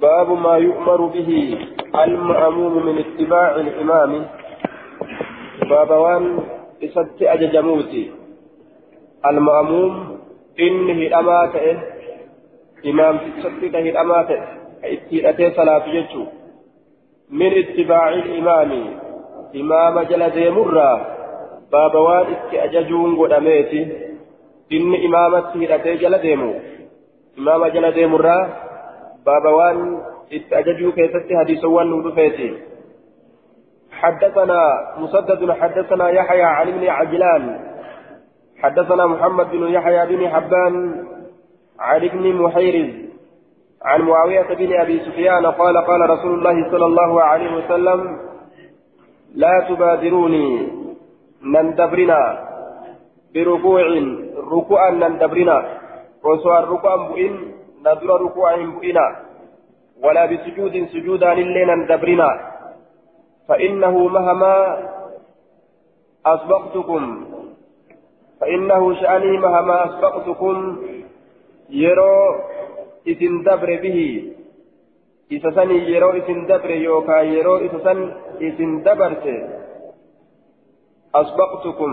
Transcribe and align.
باب 0.00 0.30
ما 0.30 0.56
يؤمر 0.56 1.06
به 1.06 1.58
المأموم 2.04 2.86
من 2.86 2.98
اتباع 2.98 3.56
الإمام. 3.56 4.26
باب 5.70 5.90
وان 5.90 6.38
إسد 6.84 7.22
أججموتي 7.22 8.10
المأموم 9.26 10.18
إنه 10.60 10.92
الأماتة 10.92 11.78
إمام 12.86 13.18
تسدده 13.18 13.78
الأماتة 13.78 14.38
إتيرتي 14.84 15.50
صلاة 15.50 15.84
يجو 15.88 16.24
من 17.30 17.50
اتباع 17.58 18.08
الإمام. 18.08 18.70
إمام 19.56 20.00
جل 20.00 20.30
ديمرة 20.30 21.06
باب 21.72 21.94
وان 21.94 22.26
إسد 22.32 22.54
أججون 22.54 23.16
قدميتي 23.16 23.82
إن 24.72 24.94
إمامته 25.06 25.74
هدتي 25.74 25.94
جل 25.96 26.18
ديمو 26.18 26.54
إمام 27.38 27.66
جل 27.66 27.92
ديمرة 27.92 28.67
باب 29.28 29.44
وان 29.58 29.78
اتأججوا 30.32 30.92
كيست 30.92 31.28
حديث 31.40 31.64
وان 31.64 31.92
ودفيتي 31.92 32.50
حدثنا 34.00 34.60
مسدد 34.98 35.50
حدثنا 35.60 36.10
يحيى 36.10 36.42
عن 36.42 36.68
ابن 36.68 36.88
عجلان. 36.88 37.44
حدثنا 38.62 39.06
محمد 39.06 39.50
بن 39.50 39.62
يحيى 39.68 40.06
بن 40.06 40.28
حبان 40.28 41.04
عن 41.80 42.04
ابن 42.04 42.24
محيرز 42.42 42.90
عن 43.82 44.00
معاوية 44.02 44.54
بن 44.54 44.80
أبي 44.80 45.00
سفيان 45.06 45.46
قال 45.46 45.76
قال 45.78 46.10
رسول 46.10 46.32
الله 46.38 46.70
صلى 46.70 46.86
الله 46.86 47.22
عليه 47.22 47.56
وسلم 47.56 48.00
لا 49.34 49.66
تبادروني 49.68 50.68
نندبرنا 51.42 52.22
بركوع 53.34 53.82
ركوعا 54.52 54.90
نندبرنا. 54.90 55.58
وسؤال 56.24 56.68
ركوعا 56.68 56.96
بئن 56.96 57.47
ندر 57.80 58.10
ركوعا 58.22 58.56
بئنا 58.56 59.16
ولا 60.02 60.26
بسجود 60.26 60.86
سجودا 60.92 61.34
لنا 61.34 61.74
ندبرنا. 61.74 62.30
فإنه 63.48 64.08
مهما 64.08 64.54
أسبقتكم 66.26 67.26
فإنه 68.40 68.94
شأني 68.94 69.38
مهما 69.38 69.84
أسبقتكم 69.86 70.56
يرو 71.70 72.14
إذن 73.06 73.42
دبر 73.42 73.70
به. 73.82 73.98
إسسني 75.32 75.78
يرو 75.90 76.10
إذن 76.10 76.46
دبر 76.46 76.70
يوكا 76.70 77.20
يرو 77.20 77.56
إسسن 77.56 78.12
إذن 78.40 78.82
دبرت. 78.82 79.26
أسبقتكم 81.14 81.92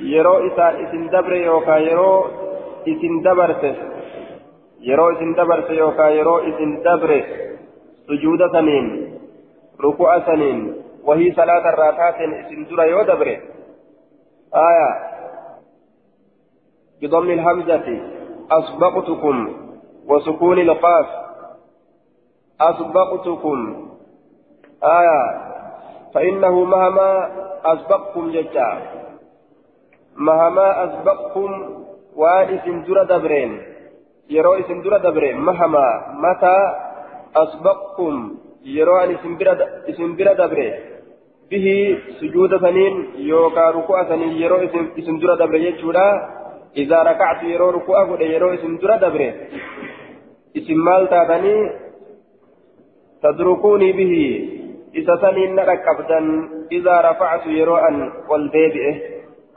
يرو 0.00 0.38
إذن 0.38 1.08
دبر 1.08 1.32
يوكا 1.32 1.76
يرو 4.82 5.10
إذن 5.10 5.32
دبرت 5.34 5.70
يرو 5.70 5.70
إذن 5.70 5.70
دبرت 5.70 5.70
يوكا 5.70 6.08
يرو 6.08 6.38
إذن 6.38 6.82
دبر 6.82 7.24
سجود 8.08 8.52
سنين 8.52 8.86
ركوع 9.80 10.26
سنين 10.26 10.74
وهي 11.04 11.32
صلاة 11.32 11.68
الراتات 11.68 12.14
سندرة 12.48 12.84
يودبر 12.84 13.28
آية 14.54 14.90
بضم 17.02 17.30
الهمزة 17.30 18.00
أسبقتكم 18.50 19.36
وسكون 20.06 20.58
القاف 20.58 21.06
أسبقتكم 22.60 23.88
آية 24.84 25.52
فإنه 26.14 26.64
مهما 26.64 27.30
أسبقكم 27.64 28.30
ججا 28.30 28.82
مهما 30.16 30.84
أسبقكم 30.84 31.50
وأن 32.16 32.60
سندرة 32.64 33.02
دبرين 33.02 33.71
يرو 34.36 34.52
سندرة 34.68 34.98
دبرين 35.04 35.36
مهما 35.48 35.86
متى 36.24 36.56
أسبقكم 37.36 38.14
ruku'a 43.76 44.08
saniin 44.08 44.40
yeroo 44.40 44.62
isin 44.96 45.20
dura 45.20 45.36
dabre 45.36 45.60
jechuudha 45.60 46.04
izaa 46.74 47.04
rakactu 47.04 47.50
yeroo 47.52 47.72
ruku'a 47.76 48.06
godhe 48.08 48.26
yeroo 48.32 48.52
isin 48.56 48.78
dura 48.80 48.96
dabre 49.02 49.28
isin 50.54 50.78
maal 50.86 51.06
taatanii 51.12 51.70
tadrukuunii 53.22 53.92
bihi 53.92 54.24
isa 55.02 55.16
saniin 55.20 55.54
na 55.56 55.66
dhaqqabdan 55.68 56.26
izaa 56.70 57.02
rafactu 57.08 57.52
yeroo 57.58 57.80
an 57.88 57.96
ol 58.28 58.48
deebi'e 58.54 58.92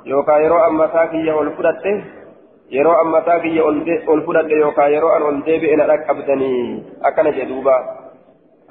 yookaan 0.05 0.43
yeroo 0.43 0.61
an 0.67 0.75
mataa 0.81 1.07
kiyya 1.13 1.35
ol 1.35 1.49
fudhadhe 1.57 1.93
yeroo 2.69 2.97
an 3.01 3.13
mataa 3.17 3.39
kiyya 3.39 3.63
ol 3.63 4.21
fudhadhe 4.25 4.63
yookaan 4.63 4.91
yeroo 4.95 5.13
an 5.17 5.23
ol 5.29 5.37
deebi'e 5.45 5.75
na 5.75 5.87
dhaqqabdanii 5.91 6.83
akkana 7.01 7.37
jedhuuba. 7.37 7.77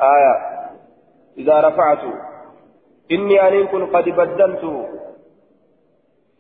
آية 0.01 0.35
إذا 1.39 1.61
رفعت 1.61 1.99
إني 3.13 3.49
أن 3.49 3.67
كن 3.67 3.87
قد 3.87 4.09
بدلت 4.09 4.87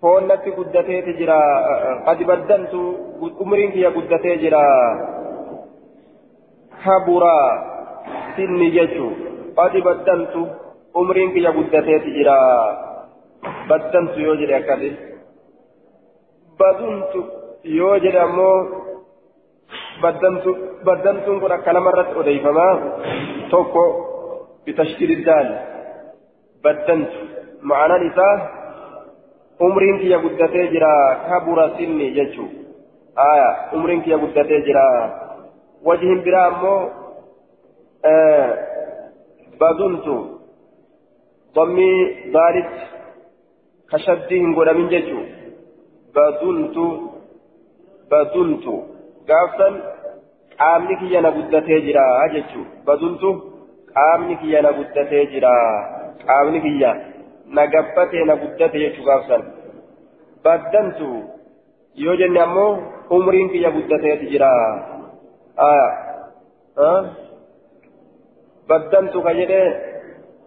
فونتي 0.02 0.50
قدتي 0.50 1.02
تجرى 1.02 1.40
قد 2.06 2.22
بدلت 2.22 2.74
أمرين 3.42 3.70
هي 3.70 3.86
قدتي 3.86 4.36
جرى 4.36 4.64
كبرى 6.84 7.38
سني 8.36 8.70
جتو 8.70 9.08
قد 9.56 9.76
بدلت 9.76 10.34
أمرين 10.96 11.30
هي 11.30 11.46
قدتي 11.46 11.98
تجرى 11.98 12.38
بدلت 13.70 14.16
يوجد 14.18 14.50
أكادي 14.50 14.92
بدلت 17.64 17.72
يوجد 17.72 18.16
أمو 18.16 18.68
بدنتون 20.84 21.40
كن 21.40 21.56
كلام 21.56 21.88
الرد 21.88 22.16
أديفما 22.16 22.92
توكو 23.50 24.04
بتشكيل 24.66 25.10
الدال 25.10 25.58
بدنت 26.64 27.10
معنى 27.62 28.08
نساء 28.08 28.64
umriin 29.60 29.98
kiyya 29.98 30.18
guddatee 30.18 30.68
jira 30.72 30.92
kabura 31.28 31.70
sinni 31.78 32.10
jechuu 32.10 32.48
aya 33.14 33.70
umriin 33.72 34.02
kiyya 34.02 34.18
guddatee 34.18 34.60
jira 34.66 34.86
wajihin 35.84 36.22
biraa 36.26 36.46
ammoo 36.46 36.90
baduntu 39.60 40.16
dammii 41.54 42.32
daalitti 42.34 42.82
kashaddii 43.86 44.40
hin 44.42 44.54
godhamin 44.54 44.88
jechuu 44.88 45.22
qaamni 50.58 50.94
kiyya 51.00 51.20
na 51.20 51.30
guddatee 51.36 51.80
jira 51.86 52.04
jechuun 52.34 52.66
baduntu 52.86 53.28
qaamni 53.94 54.34
kiyya 54.40 54.62
na 54.62 54.70
guddatee 54.78 55.26
jira 55.32 55.52
qaamni 56.26 56.60
kiyya 56.66 56.90
na 57.56 57.66
gabbatee 57.72 58.24
na 58.28 58.34
guddate 58.42 58.78
jechuu 58.82 59.04
gaafsan 59.08 59.42
baddantu 60.44 61.08
yoo 62.04 62.16
jenne 62.20 62.40
ammoo 62.46 62.72
umriin 63.16 63.48
kiyya 63.52 63.70
guddateeti 63.76 64.26
jira 64.32 64.50
baddantu 68.68 69.22
ka 69.26 69.32
jedhe 69.38 69.60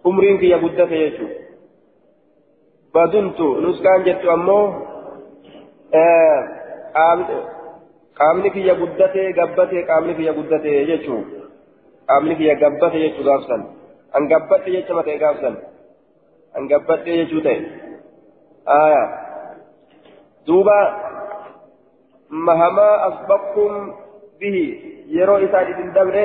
umriin 0.08 0.38
kiyya 0.40 0.58
guddate 0.64 0.96
jechuu 1.04 1.30
baduntu 2.94 3.46
nuskaan 3.64 4.04
jettu 4.08 4.30
ammoo 4.36 4.64
qaamni 8.18 8.50
kiyya 8.50 8.74
guddatee 8.74 9.32
gabbatee 9.32 9.82
qaamni 9.90 10.14
kiyya 10.14 10.32
guddatee 10.38 10.86
jechuun 10.90 11.24
qaamni 12.08 12.36
kiyya 12.36 12.54
gabbate 12.54 12.98
jechuu 13.04 13.24
gaafsan 13.24 13.62
an 14.16 14.28
gabbatte 14.28 14.70
jecha 14.76 14.94
matee 14.94 15.18
gaafsan 15.18 15.56
an 16.56 16.68
gabbatte 16.68 17.10
jechuu 17.20 17.42
ta'e 17.46 17.58
aya 18.78 19.02
duuba 20.46 20.78
mahamaa 22.50 22.94
asbaqtum 23.08 23.72
bihi 24.40 24.64
yeroo 25.16 25.40
isaan 25.48 25.72
idin 25.72 25.92
dabre 25.94 26.24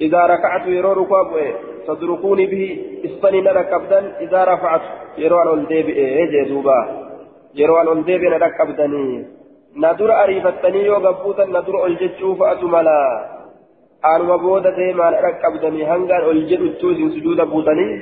إذا 0.00 0.26
ركعت 0.26 0.66
يرو 0.66 0.92
ركوع 0.92 1.54
تدركوني 1.86 2.46
به 2.46 2.64
إسفني 3.04 3.40
نركبدن 3.40 4.04
إذا 4.20 4.44
رفعت 4.44 4.80
يرو 5.18 5.42
أن 5.42 5.48
ألدي 5.58 5.74
إيه 5.74 6.30
دوبا 7.58 7.62
يرو 7.62 7.80
أن 7.80 7.88
ألدي 7.98 8.18
نركبدني 8.18 9.38
na 9.74 9.94
dura 9.94 10.18
ariifattanii 10.18 10.86
yoo 10.86 11.00
gabbuutan 11.00 11.52
na 11.52 11.60
dura 11.62 11.78
ol 11.86 11.94
jechuu 12.00 12.34
fa'atu 12.40 12.68
mala 12.68 12.94
aanuma 14.10 14.38
booda 14.38 14.70
deemaa 14.78 15.10
na 15.10 15.20
dhaqqabdanii 15.24 15.84
hangaan 15.90 16.24
ol 16.30 16.40
jedhuttuu 16.50 16.90
isin 16.94 17.12
sujuuda 17.16 17.46
buutanii 17.52 17.92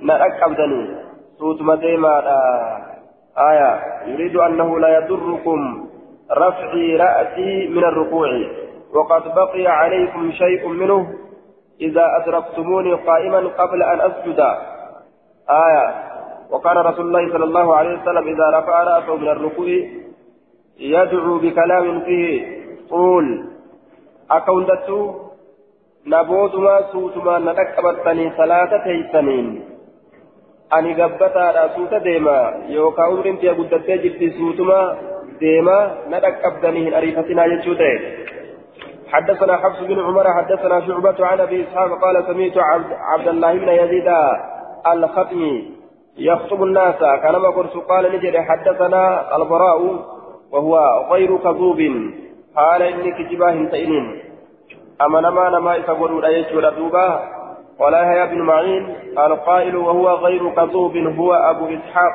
na 0.00 0.18
dhaqqabdanii 0.22 0.86
suutuma 1.38 1.76
deemaadha 1.76 2.38
آية 3.38 3.80
يريد 4.06 4.36
أنه 4.36 4.78
لا 4.80 4.98
يضركم 4.98 5.88
رفعي 6.30 6.96
رأسي 6.96 7.68
من 7.68 7.84
الركوع 7.84 8.28
وقد 8.94 9.34
بقي 9.34 9.66
عليكم 9.66 10.32
شيء 10.32 10.68
منه 10.68 11.14
إذا 11.80 12.04
أدركتموني 12.16 12.94
قائما 12.94 13.38
قبل 13.38 13.82
أن 13.82 14.00
أسجد 14.00 14.40
آية 15.50 16.09
وكان 16.52 16.76
رسول 16.76 17.06
الله 17.06 17.32
صلى 17.32 17.44
الله 17.44 17.76
عليه 17.76 17.92
وسلم 17.98 18.24
إذا 18.28 18.58
رفع 18.58 18.82
رأسه 18.84 19.16
من 19.16 19.28
الركوع 19.28 19.68
يدعو 20.78 21.38
بكلام 21.38 22.00
فيه 22.00 22.60
na 26.06 27.52
dhaqqabattanii 27.58 28.32
salaata 28.36 28.78
teeysaniin 28.84 29.48
ani 30.70 30.94
gabbataadha 30.94 31.64
suuta 31.74 32.04
deema 32.04 32.36
yookaan 32.76 33.12
umriin 33.14 33.38
tiya 33.42 33.54
guddattee 33.54 33.98
jirti 34.04 34.30
suutumaa 34.38 34.86
deema 35.40 35.76
na 36.12 36.22
dhaqqabdanii 36.26 36.84
hin 36.84 36.96
ariifatinaa 37.02 37.48
jechuu 37.54 37.76
ta'e 37.84 37.96
حدثنا 39.10 39.56
حفص 39.56 39.80
بن 39.80 40.00
عمر 40.00 40.26
حدثنا 40.34 40.80
شعبة 40.86 41.26
عن 41.26 41.40
ابي 41.40 41.62
اسحاق 41.62 42.00
قال 42.02 42.16
عبد, 42.16 42.92
عبد 42.92 43.28
الله 43.28 43.52
بن 43.52 43.68
يزيد 43.68 44.08
الختمي 44.92 45.79
يخطب 46.18 46.62
الناس. 46.62 46.98
كلام 46.98 47.46
قرص 47.46 47.76
قال 47.76 48.12
نجد 48.12 48.36
حدثنا 48.36 49.36
البراء 49.36 49.80
وهو 50.52 51.04
غير 51.12 51.36
كذوب. 51.36 51.80
قال 52.56 52.82
انك 52.82 53.30
جباه 53.30 53.64
تئنين 53.70 54.22
أما 55.00 55.20
نما 55.20 55.48
نما 55.48 55.76
يسقر 55.76 56.20
لا 56.20 56.28
يجور 56.28 56.68
دوبا. 56.68 57.22
ولا 57.78 58.00
يحيى 58.02 58.26
بن 58.26 58.42
معين. 58.42 58.94
القائل 59.18 59.76
وهو 59.76 60.08
غير 60.10 60.50
كذوب 60.50 60.96
هو 60.96 61.32
أبو 61.32 61.66
إسحاق. 61.66 62.14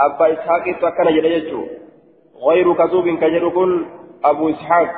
أبا 0.00 0.32
إسحاق 0.32 0.64
فكان 0.82 1.06
يجور 1.06 1.66
غير 2.48 2.72
كذوب 2.72 3.08
كجركن 3.08 3.86
أبو 4.24 4.48
إسحاق. 4.50 4.90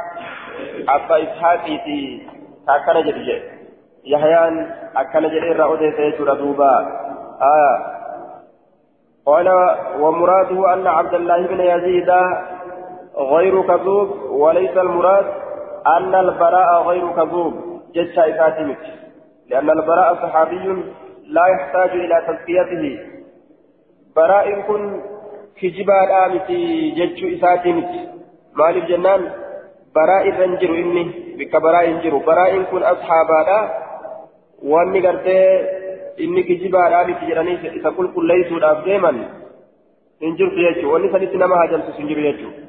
أبا 0.88 1.22
إسحاقيتي 1.22 2.28
أكن 2.68 3.06
جدي 3.06 3.42
يحيى 4.04 4.66
أكن 4.96 5.22
جدي 5.28 5.52
رأوده 5.52 5.90
سيجور 5.96 6.34
دوبا. 6.34 7.06
آه 7.42 7.96
قال 9.26 9.48
ومراده 10.00 10.74
أن 10.74 10.86
عبد 10.86 11.14
الله 11.14 11.46
بن 11.46 11.60
يزيد 11.60 12.10
غير 13.16 13.62
كذوب 13.62 14.08
وليس 14.30 14.76
المراد 14.76 15.26
أن 15.86 16.14
البراء 16.14 16.82
غير 16.82 17.12
كذوب. 17.12 17.54
جج 17.94 18.18
إفاتمك 18.18 18.78
لأن 19.48 19.70
البراء 19.70 20.14
صحابي 20.14 20.84
لا 21.26 21.46
يحتاج 21.46 21.90
إلى 21.90 22.22
تزكيته. 22.28 22.98
براء 24.16 24.60
كن 24.60 25.00
كجبا 25.62 26.04
الآمتي 26.04 26.90
جج 26.90 27.34
إساتمك 27.34 27.90
مالك 28.54 28.84
جنان 28.84 29.30
jiru 30.60 30.74
inni 30.76 31.04
bikka 31.38 31.60
baraa 31.60 31.86
hin 31.86 32.00
jiru 32.02 32.20
baraa'iin 32.20 32.66
kun 32.70 32.82
ashaabaadha 32.82 33.58
wanni 34.72 35.00
gartee 35.00 35.75
inni 36.16 36.44
kijibaadhaa 36.44 37.04
miti 37.10 37.26
jedhanii 37.30 37.58
isa 37.80 37.90
qulqulleessuudhaaf 37.98 38.84
deeman 38.84 39.18
hin 40.20 40.36
jirtu 40.36 40.64
jechuudha 40.66 40.92
wanni 40.94 41.12
sanitti 41.12 41.42
nama 41.44 41.56
hajamsisu 41.62 41.98
hin 41.98 42.08
jiru 42.08 42.22
jechuudha 42.22 42.66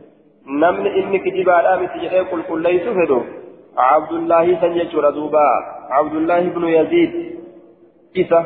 namni 0.64 0.90
inni 1.02 1.20
kijibaadhaa 1.20 1.78
miti 1.84 2.04
jedhee 2.06 2.24
qulqulleessu 2.32 2.96
fedhu 3.00 3.20
abdullaahi 3.88 4.58
san 4.62 4.78
jechuudha 4.80 5.12
duuba 5.20 5.46
abdullaahi 6.00 6.48
ibnu 6.52 6.70
yaziid 6.70 7.18
isa 8.24 8.46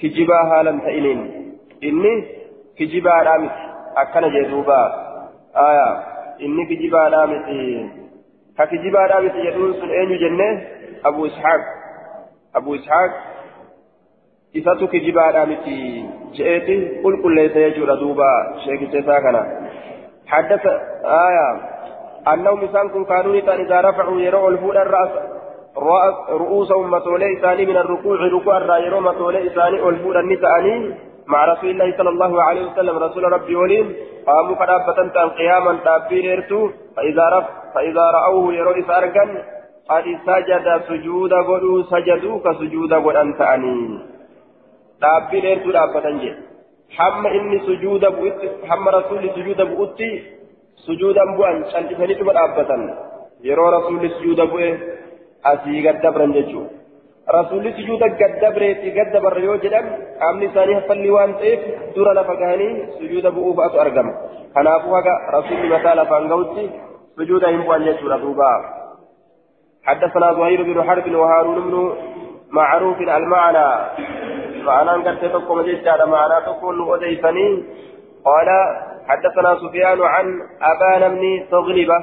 kijibaa 0.00 0.44
haalan 0.52 0.80
ta'iniin 0.86 1.20
inni 1.80 2.14
kijibaadhaa 2.78 3.38
miti 3.38 3.68
akkana 4.04 4.30
jee 4.36 4.46
duuba 4.54 4.78
inni 6.38 6.66
kijibaadhaa 6.66 7.26
miti 7.26 7.60
ka 8.56 8.66
kijibaadhaa 8.72 9.20
miti 9.20 9.46
jedhuun 9.46 9.76
sun 9.80 9.94
eenyu 10.00 10.18
jenne 10.24 10.48
abu 11.02 11.26
ishaaq 11.26 11.62
abu 12.60 12.74
ishaaq 12.74 13.12
isatu 14.54 14.88
kijibaadhaa 14.88 15.46
miti 15.52 15.76
je'eeti 16.38 16.76
qulqulleessa 17.04 17.64
jechuudha 17.66 18.00
duuba 18.02 18.30
sheekicha 18.64 18.98
isaa 19.04 19.20
kana. 19.28 19.44
حدث 20.26 20.66
آية 21.04 21.48
أنهم 22.32 22.64
إسان 22.64 22.88
كن 22.88 23.04
كانوا 23.04 23.36
نتان 23.36 23.60
إذا 23.60 23.80
رفعوا 23.80 24.20
يروا 24.20 24.50
الفول 24.50 24.76
الرأس 24.76 25.10
رؤوسهم 26.28 26.90
متولي 26.90 27.38
إساني 27.38 27.66
من 27.66 27.76
الركوع 27.76 28.16
ركوع 28.16 28.56
الرأي 28.56 29.00
متولي 29.00 29.46
إساني 29.46 29.88
الفول 29.88 30.16
النساني 30.16 30.94
مع 31.26 31.44
رسول 31.44 31.70
الله 31.70 31.96
صلى 31.98 32.08
الله 32.08 32.42
عليه 32.42 32.66
وسلم 32.70 32.98
رسول 32.98 33.32
ربي 33.32 33.56
وليم 33.56 33.94
قاموا 34.26 34.56
قد 34.56 35.10
كان 35.14 35.28
قياما 35.28 35.78
تابين 35.84 36.32
إرتو 36.32 36.70
فإذا 36.96 37.28
رف 37.28 37.44
فإذا 37.74 38.10
رأوه 38.10 38.54
يروا 38.54 38.78
إسارقا 38.78 39.24
قد 39.90 40.04
سجد 40.26 40.82
سجود 40.88 41.32
قلوا 41.32 41.82
سجدوا 41.82 42.38
كسجود 42.44 42.94
قل 42.94 43.16
أنت 43.16 43.40
أني 44.93 45.01
تابين 45.01 45.45
إرتو 45.51 45.71
دابتن 45.71 46.17
جي 46.19 46.29
حم 46.97 47.23
إني 47.27 47.59
سجود 47.67 48.03
بؤت 48.17 48.41
حم 48.69 48.85
رسول 48.97 49.23
سجود 49.35 49.61
بؤتي 49.71 50.11
سجودا 50.85 51.25
بؤن 51.37 51.57
شان 51.71 51.85
إفنيت 51.91 52.21
بدابتن 52.27 52.81
يروا 53.47 53.69
رسول 53.77 54.01
سجود 54.17 54.39
بؤه 54.51 54.77
أسي 55.45 55.87
قد 55.87 55.97
دبرن 56.01 56.31
جيشو 56.31 56.63
rasuulli 57.29 57.73
sujuuda 57.77 58.07
gaddabreetti 58.19 58.91
gaddabarra 58.97 59.41
yoo 59.47 59.57
jedhan 59.63 59.85
qaamni 60.21 60.47
isaanii 60.49 60.77
hafalli 60.77 61.09
waan 61.15 61.33
ta'eef 61.41 61.61
dura 61.95 62.13
lafa 62.17 62.35
gahanii 62.41 62.69
sujuuda 62.99 63.31
bu'uu 63.35 63.53
ba'atu 63.59 63.81
argama 63.83 64.13
kanaafuu 64.55 64.95
haga 64.97 65.13
rasuulli 65.35 65.69
mataa 65.73 65.95
lafaan 65.99 66.29
gahutti 66.31 66.63
sujuuda 67.21 67.51
hin 67.53 67.63
bu'an 67.69 67.87
jechuudha 67.89 68.21
duuba 68.25 68.51
حدثنا 69.89 70.33
زهير 70.33 70.63
بن 70.63 70.83
حرب 70.83 71.15
وهارون 71.15 71.59
بن 71.65 71.75
معروف 72.51 72.99
المعنى 73.01 73.67
معنى 74.64 74.90
قد 75.08 75.32
تقوم 75.32 75.62
جدا 75.62 76.04
معنى 76.04 76.46
تكون 76.46 76.94
أديسني 76.94 77.64
قال 78.24 78.48
حدثنا 79.08 79.56
سفيان 79.56 80.02
عن 80.02 80.40
أبان 80.62 81.14
بن 81.14 81.46
تغلبة 81.50 81.98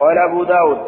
قال 0.00 0.18
أبو 0.18 0.44
داود 0.44 0.78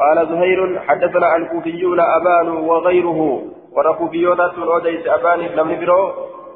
قال 0.00 0.28
زهير 0.28 0.80
حدثنا 0.80 1.36
الكوفيون 1.36 2.00
أبان 2.00 2.48
وغيره. 2.48 3.42
وركوفيون 3.76 4.40
أوديس 4.40 5.06
أبان 5.06 5.40
لم 5.40 5.80
برو 5.80 6.12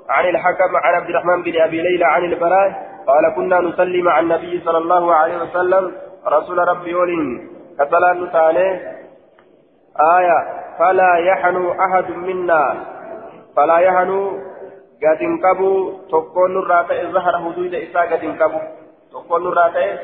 عن 0.09 0.25
الحكم 0.25 0.77
عن 0.85 0.95
عبد 0.95 1.09
الرحمن 1.11 1.43
بن 1.43 1.61
أبي 1.61 1.83
ليلى 1.83 2.05
عن 2.05 2.25
البراء. 2.25 2.89
قال 3.07 3.35
كنا 3.37 3.61
نصلي 3.61 4.03
مع 4.03 4.21
النبي 4.21 4.63
صلى 4.65 4.79
الله 4.79 5.15
عليه 5.15 5.43
وسلم. 5.43 5.93
رسول 6.27 6.59
ربي 6.59 6.95
ولين 6.95 7.49
كسلا 7.79 8.13
نتاني. 8.13 8.81
آية 10.19 10.39
فلا 10.79 11.17
يحن 11.19 11.57
أحد 11.81 12.11
منا. 12.11 12.75
فلا 13.59 13.79
يحن 13.79 14.11
قد 15.03 15.23
انقبوا 15.23 15.93
تكون 16.09 16.59
الراتع 16.59 17.11
ظهر 17.11 17.39
حدود 17.39 17.75
إساء 17.75 18.13
قد 18.13 18.25
انقبوا 18.25 18.61
تكون 19.13 19.47
الراتع 19.47 19.97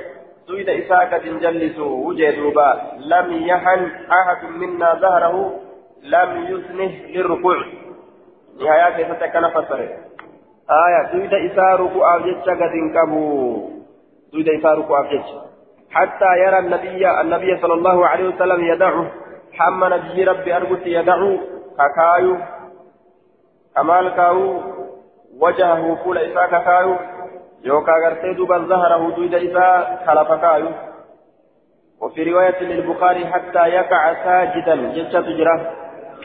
سويد 0.46 0.68
إساءة 0.68 1.18
جلس 1.18 1.78
وجدوبا 1.78 2.82
لم 2.98 3.32
يحن 3.32 3.90
أحد 4.20 4.44
منا 4.50 4.94
ظهره 4.94 5.60
لم 6.02 6.30
يسنه 6.42 6.92
للركوع 7.14 7.56
نهاية 8.60 8.96
كيف 8.96 9.12
تكن 9.12 9.48
فسر 9.48 9.80
آية 10.84 11.12
سويد 11.12 11.34
إساء 11.34 11.74
ركوع 11.74 12.16
أبجتش 12.16 12.48
قد 12.48 12.72
انكبوا 12.82 13.68
سويد 14.32 14.48
إساء 14.48 14.78
ركوع 14.78 15.00
أبجتش 15.00 15.30
حتى 15.90 16.30
يرى 16.46 16.58
النبي 16.58 17.20
النبي 17.20 17.60
صلى 17.62 17.74
الله 17.74 18.06
عليه 18.06 18.28
وسلم 18.28 18.64
يدعه 18.64 19.10
حمى 19.52 19.88
نبي 19.88 20.24
ربي 20.24 20.56
أرجو 20.56 20.76
يدعو 20.86 21.38
كاكايو 21.78 22.36
كمال 23.76 24.08
كاو 24.08 24.60
وجهه 25.40 25.94
فول 26.04 26.18
إساء 26.18 26.50
كاكايو 26.50 26.96
يوكا 27.64 27.92
غرتي 28.04 28.32
دوبا 28.34 28.58
ظهره 28.58 29.10
دويدا 29.16 29.38
إذا 29.38 29.98
خلف 30.06 30.32
كايو 30.32 30.68
وفي 32.00 32.32
رواية 32.32 32.62
للبخاري 32.62 33.26
حتى 33.26 33.58
يقع 33.68 34.14
ساجدا 34.24 34.92
جتشا 34.94 35.20
تجرى 35.20 35.70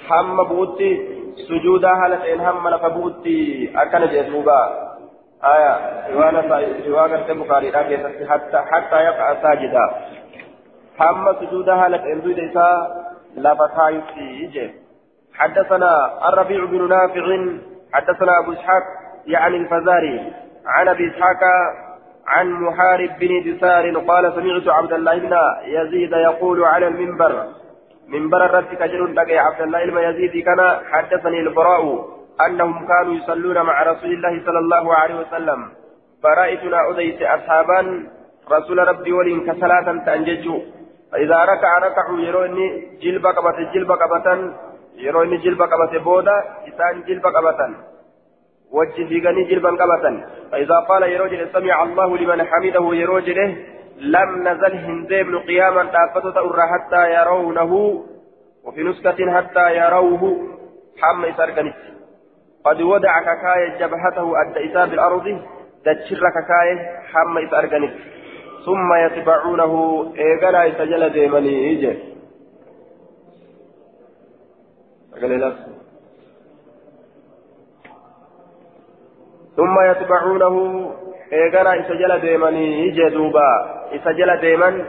حم 0.08 0.44
بوتي 0.44 1.20
سجودا 1.48 1.90
هلت 1.90 2.22
إن 2.26 2.40
هم 2.40 2.68
لفبوتي 2.70 3.72
أكن 3.76 4.06
جسوبا 4.06 4.90
آية 5.44 5.74
رواية 6.14 6.40
رواية 6.88 7.32
البخاري 7.32 7.72
حتى 8.30 8.58
حتى 8.58 8.96
يقع 8.96 9.42
ساجدا 9.42 9.86
حم 10.98 11.34
سجودا 11.40 11.74
هلت 11.74 12.02
إن 12.02 12.22
دويدا 12.22 12.44
إذا 12.44 12.70
لفتايو 13.38 14.02
في 14.02 14.48
حدثنا 15.40 15.92
الربيع 16.30 16.66
بن 16.66 16.90
نافع 16.90 17.26
حدثنا 17.94 18.40
أبو 18.40 18.54
إسحاق 18.54 18.84
يعني 19.26 19.58
الفزاري 19.58 20.34
عن 20.66 20.88
أبي 20.88 21.08
إسحاق 21.08 21.44
عن 22.28 22.52
محارب 22.52 23.10
بن 23.20 23.32
دثار 23.46 23.98
قال 24.00 24.34
سمعت 24.36 24.68
عبد 24.68 24.94
الله 24.94 25.18
بن 25.20 25.34
يزيد 25.66 26.12
يقول 26.12 26.64
على 26.64 26.88
المنبر 26.88 27.44
منبر 28.08 28.46
الرد 28.46 28.74
كجر 28.80 29.06
بقي 29.06 29.38
عبد 29.38 29.62
الله 29.62 29.86
بن 29.86 29.98
يزيد 29.98 30.44
كان 30.46 30.62
حدثني 30.92 31.40
البراء 31.40 31.84
أنهم 32.46 32.88
كانوا 32.88 33.14
يصلون 33.14 33.62
مع 33.62 33.84
رسول 33.84 34.12
الله 34.14 34.42
صلى 34.46 34.60
الله 34.60 34.96
عليه 34.96 35.16
وسلم 35.16 35.60
فرأيتنا 36.24 36.90
أديت 36.90 37.22
أصحابا 37.22 37.80
رسول 38.52 38.88
ربي 38.88 39.12
ولين 39.14 39.40
كصلاة 39.52 39.88
تنججوا 40.06 40.60
فإذا 41.12 41.38
ركع 41.46 41.78
ركعوا 41.78 42.20
يروني 42.20 42.68
جلب 43.02 43.26
قبة 43.28 43.72
جلب 43.74 43.92
قبة 43.92 44.28
يروني 45.00 45.38
جلب 45.38 45.62
قبة 45.62 46.00
بودا 46.04 46.38
إسان 46.68 47.04
جلب 47.08 47.26
قبة 47.26 47.60
وجه 48.72 49.08
فيغني 49.10 49.44
جلبا 49.44 49.70
قبتا 49.70 50.12
فإذا 50.52 50.76
قال 50.90 51.04
يروجل 51.04 51.50
سمع 51.54 51.84
الله 51.84 52.18
لمن 52.18 52.44
حمده 52.44 52.86
يروجله 52.96 53.56
لم 54.00 54.48
نزل 54.48 54.74
هنديم 54.76 55.40
قياما 55.40 55.84
تافتت 55.84 56.38
أرى 56.38 56.62
حتى 56.74 57.14
يرونه 57.14 58.04
وفي 58.66 58.84
نسخة 58.84 59.32
حتى 59.36 59.66
يروه 59.78 60.22
حم 61.02 61.26
إسارقنت 61.26 61.76
قد 62.66 62.82
ودع 62.82 63.20
ككاية 63.20 63.78
جبهته 63.80 64.34
أدى 64.42 64.72
إساب 64.72 64.94
الأرض 64.94 65.26
دجر 65.86 66.24
ككاية 66.36 67.00
حم 67.14 67.38
إسارقنت 67.38 67.94
ثم 68.66 68.94
يتبعونه 69.06 69.74
إيقنا 70.18 70.66
يسجل 70.66 71.10
ديمني 71.10 71.50
إيجي 71.50 72.00
ثم 79.58 79.80
يتبعونه. 79.80 80.56
إيقنا 81.34 81.80
إسجل 81.80 82.20
ديمني 82.20 82.84
إيجي 82.84 83.10
دوبا. 83.10 83.50
إسجل 83.96 84.40
ديمن 84.42 84.86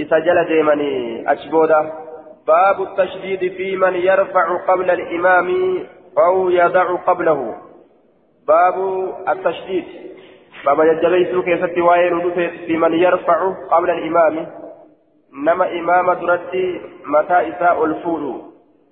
إسجل 0.00 0.44
ديمني 0.48 1.24
أشبودا 1.32 1.92
باب 2.46 2.82
التشديد 2.82 3.52
في 3.56 3.76
من 3.76 3.94
يرفع 3.94 4.56
قبل 4.68 4.90
الإمام 4.90 5.78
أو 6.18 6.50
يدع 6.50 6.96
قبله. 6.96 7.54
باب 8.48 8.76
التشديد. 9.28 9.84
بابا 10.66 10.84
ججبيسو 10.84 11.42
كيست 11.42 11.78
وين 11.78 12.30
في 12.66 12.76
من 12.76 12.94
يرفع 12.94 13.52
قبل 13.70 13.90
الإمام. 13.90 14.46
نما 15.32 15.72
إمام 15.72 16.12
درتي 16.12 16.80
متى 17.06 17.48
إساء 17.48 17.84
الفول. 17.84 18.42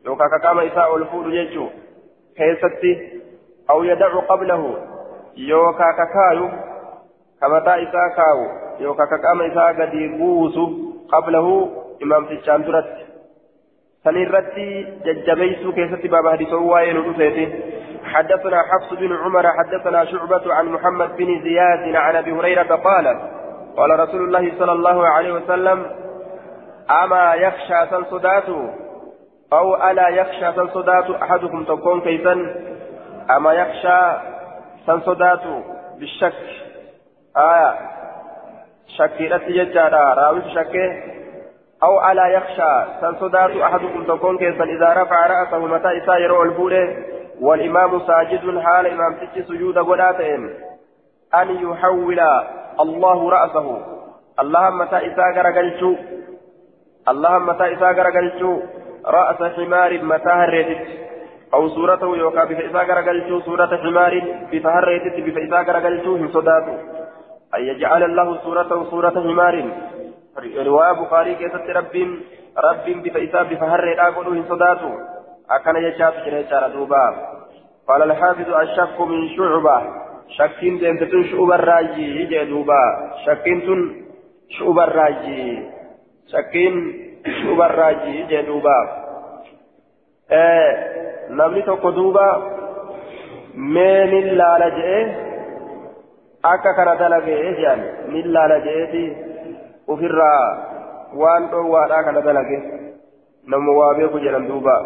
يوكا 0.07 0.39
كاما 0.43 0.67
إساء 0.67 0.97
الفول 0.97 1.35
يجو 1.35 1.69
كيست 2.37 2.85
أو 3.71 3.85
يدع 3.85 4.21
قبله 4.21 4.77
يوكا 5.37 5.93
كاكايو 5.99 6.49
كمتى 7.41 7.75
إساء 7.83 8.09
كاو 8.17 8.47
يوكا 8.81 9.05
كاما 9.05 9.47
إساء 9.53 9.83
قد 9.83 9.95
يبوس 9.95 10.59
قبله 11.13 11.71
إمام 12.03 12.27
تشان 12.27 12.63
درتي 12.65 13.05
سنرتي 14.05 14.87
ججبيسو 15.05 15.73
كيست 15.73 16.07
بابا 16.07 16.33
حديثه 16.33 16.57
وين 16.57 16.97
حدثنا 18.05 18.63
حفص 18.63 18.99
بن 18.99 19.13
عمر 19.13 19.53
حدثنا 19.53 20.05
شعبة 20.05 20.55
عن 20.55 20.67
محمد 20.67 21.17
بن 21.17 21.43
زياد 21.43 21.97
عن 21.97 22.17
أبي 22.17 22.33
هريرة 22.33 22.77
قال 22.77 23.07
قال 23.77 24.01
رسول 24.01 24.25
الله 24.25 24.53
صلى 24.59 24.73
الله 24.73 25.07
عليه 25.09 25.33
وسلم 25.33 25.87
أما 26.91 27.35
يخشى 27.35 27.91
سنصدات 27.91 28.45
أو 29.53 29.91
ألا 29.91 30.09
يخشى 30.09 30.53
سنصدات 30.53 31.11
أحدكم 31.11 31.65
تكون 31.65 32.01
كيفا؟ 32.01 32.33
أما 33.37 33.53
يخشى 33.53 34.01
سنصدات 34.87 35.41
بالشك. 35.99 36.33
آية. 37.37 37.75
شكيرت 38.99 39.43
يجارا 39.49 40.15
راوي 40.15 40.43
شكه. 40.55 41.03
أو 41.83 42.11
ألا 42.11 42.27
يخشى 42.27 42.85
سنصدات 43.01 43.57
أحدكم 43.57 44.05
تكون 44.05 44.39
كيفا؟ 44.39 44.65
إذا 44.65 45.03
رفع 45.03 45.27
رأسه 45.27 45.59
متى 45.59 45.99
إسا 45.99 46.17
البولة. 46.17 46.97
والإمام 47.41 48.01
ساجد 48.01 48.59
حال 48.59 48.87
إمام 48.87 49.15
تجي 49.15 49.43
سجود 49.43 49.79
قداتهم. 49.79 50.51
أن 51.35 51.71
يحول 51.71 52.21
الله 52.81 53.31
رأسه. 53.31 53.95
اللهم 54.41 54.85
تائسا 54.85 55.23
غرقلتو 55.37 55.95
اللهم 57.09 57.53
تائسا 57.53 57.91
غرقلتو 57.99 58.61
رأس 59.07 59.43
حمار 59.53 60.03
متى 60.03 60.29
هريتت 60.29 60.87
أو 61.55 61.69
صورته 61.69 62.17
يوكا 62.17 62.45
بفئسا 62.45 62.83
غرقلتو 62.83 63.41
صورة 63.41 63.77
حمار 63.83 64.23
بفهريتت 64.53 65.17
بفئسا 65.21 65.61
غرقلتو 65.61 66.17
هم 66.17 66.29
صداتو. 66.29 66.75
أن 67.55 67.63
يجعل 67.63 68.03
الله 68.03 68.39
صورته 68.45 68.85
صورة 68.91 69.11
حمار. 69.11 69.65
رواية 70.57 70.93
بخاري 70.93 71.35
كيست 71.35 71.67
رب 71.77 71.95
رب 72.67 72.87
بفئسا 73.05 73.43
بفهريتت 73.43 74.01
هم 74.01 74.45
صداتو. 74.49 74.91
أكن 75.51 75.77
يشاف 75.77 76.15
جريشارا 76.25 76.69
دوبا. 76.69 77.05
قال 77.89 78.03
الحافظ 78.03 78.49
الشك 78.55 79.01
من 79.01 79.29
شعبة. 79.37 79.83
شكين 80.29 80.79
دين 80.79 81.25
شعوب 81.31 81.53
الراجي 81.53 82.21
يجي 82.21 82.45
دوبا. 82.45 82.83
شكين 83.27 83.61
شعوب 84.51 84.79
الراجي 84.79 85.63
شكين 86.33 87.04
يجي 88.07 88.43
دوبا 88.43 88.79
آه 90.31 90.95
namni 91.31 91.63
tokko 91.65 91.91
duuba 91.97 92.27
mee 93.75 94.07
nin 94.13 94.27
laala 94.39 94.69
je'e 94.79 94.99
akka 96.53 96.75
kana 96.77 96.95
dalagee 97.01 97.39
jedhan 97.45 97.81
nin 98.13 98.27
laala 98.35 98.59
je'eeti 98.67 99.05
ofirraa 99.89 100.45
waan 101.21 101.49
dhoowwaadhaa 101.53 102.03
kana 102.09 102.21
dalage 102.27 102.59
nama 103.47 103.73
waa 103.79 103.95
beeku 104.01 104.21
jedhan 104.27 104.49
duuba 104.51 104.77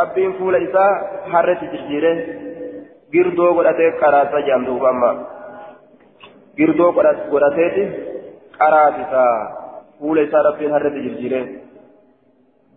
rabbiin 0.00 0.36
fuula 0.38 0.58
isaa 0.66 0.92
harretti 1.32 1.70
jijjiire 1.72 2.12
girdoo 3.12 3.54
godhatee 3.58 3.90
qaraasa 4.02 4.44
jedhan 4.48 4.66
duuba 4.68 4.88
amma 4.94 5.10
girdoo 6.60 6.92
godhateeti 7.32 7.84
qaraasisa 8.58 9.24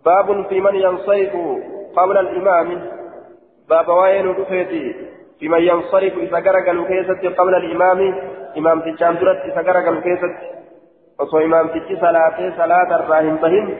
baabun 0.04 0.44
fi 0.50 0.60
man 0.60 0.74
yansarifu 0.84 1.42
qabla 1.96 2.20
alimaami 2.20 2.76
baaba 3.68 3.98
waa'ee 4.00 4.22
nu 4.22 4.32
dhufeeti 4.38 4.82
fi 5.40 5.48
man 5.48 5.62
yansarifu 5.64 6.24
isa 6.26 6.40
garagalu 6.46 6.86
keessatti 6.90 7.34
qabla 7.40 7.56
alimaami 7.62 8.08
imaamtichaan 8.62 9.20
duratti 9.20 9.52
isa 9.52 9.62
garagalu 9.68 10.02
keessatti 10.08 10.46
osoo 11.24 11.40
imaamtichi 11.48 12.00
salaatee 12.00 12.50
salaata 12.56 12.98
irraa 13.04 13.22
hin 13.28 13.38
bahin 13.44 13.70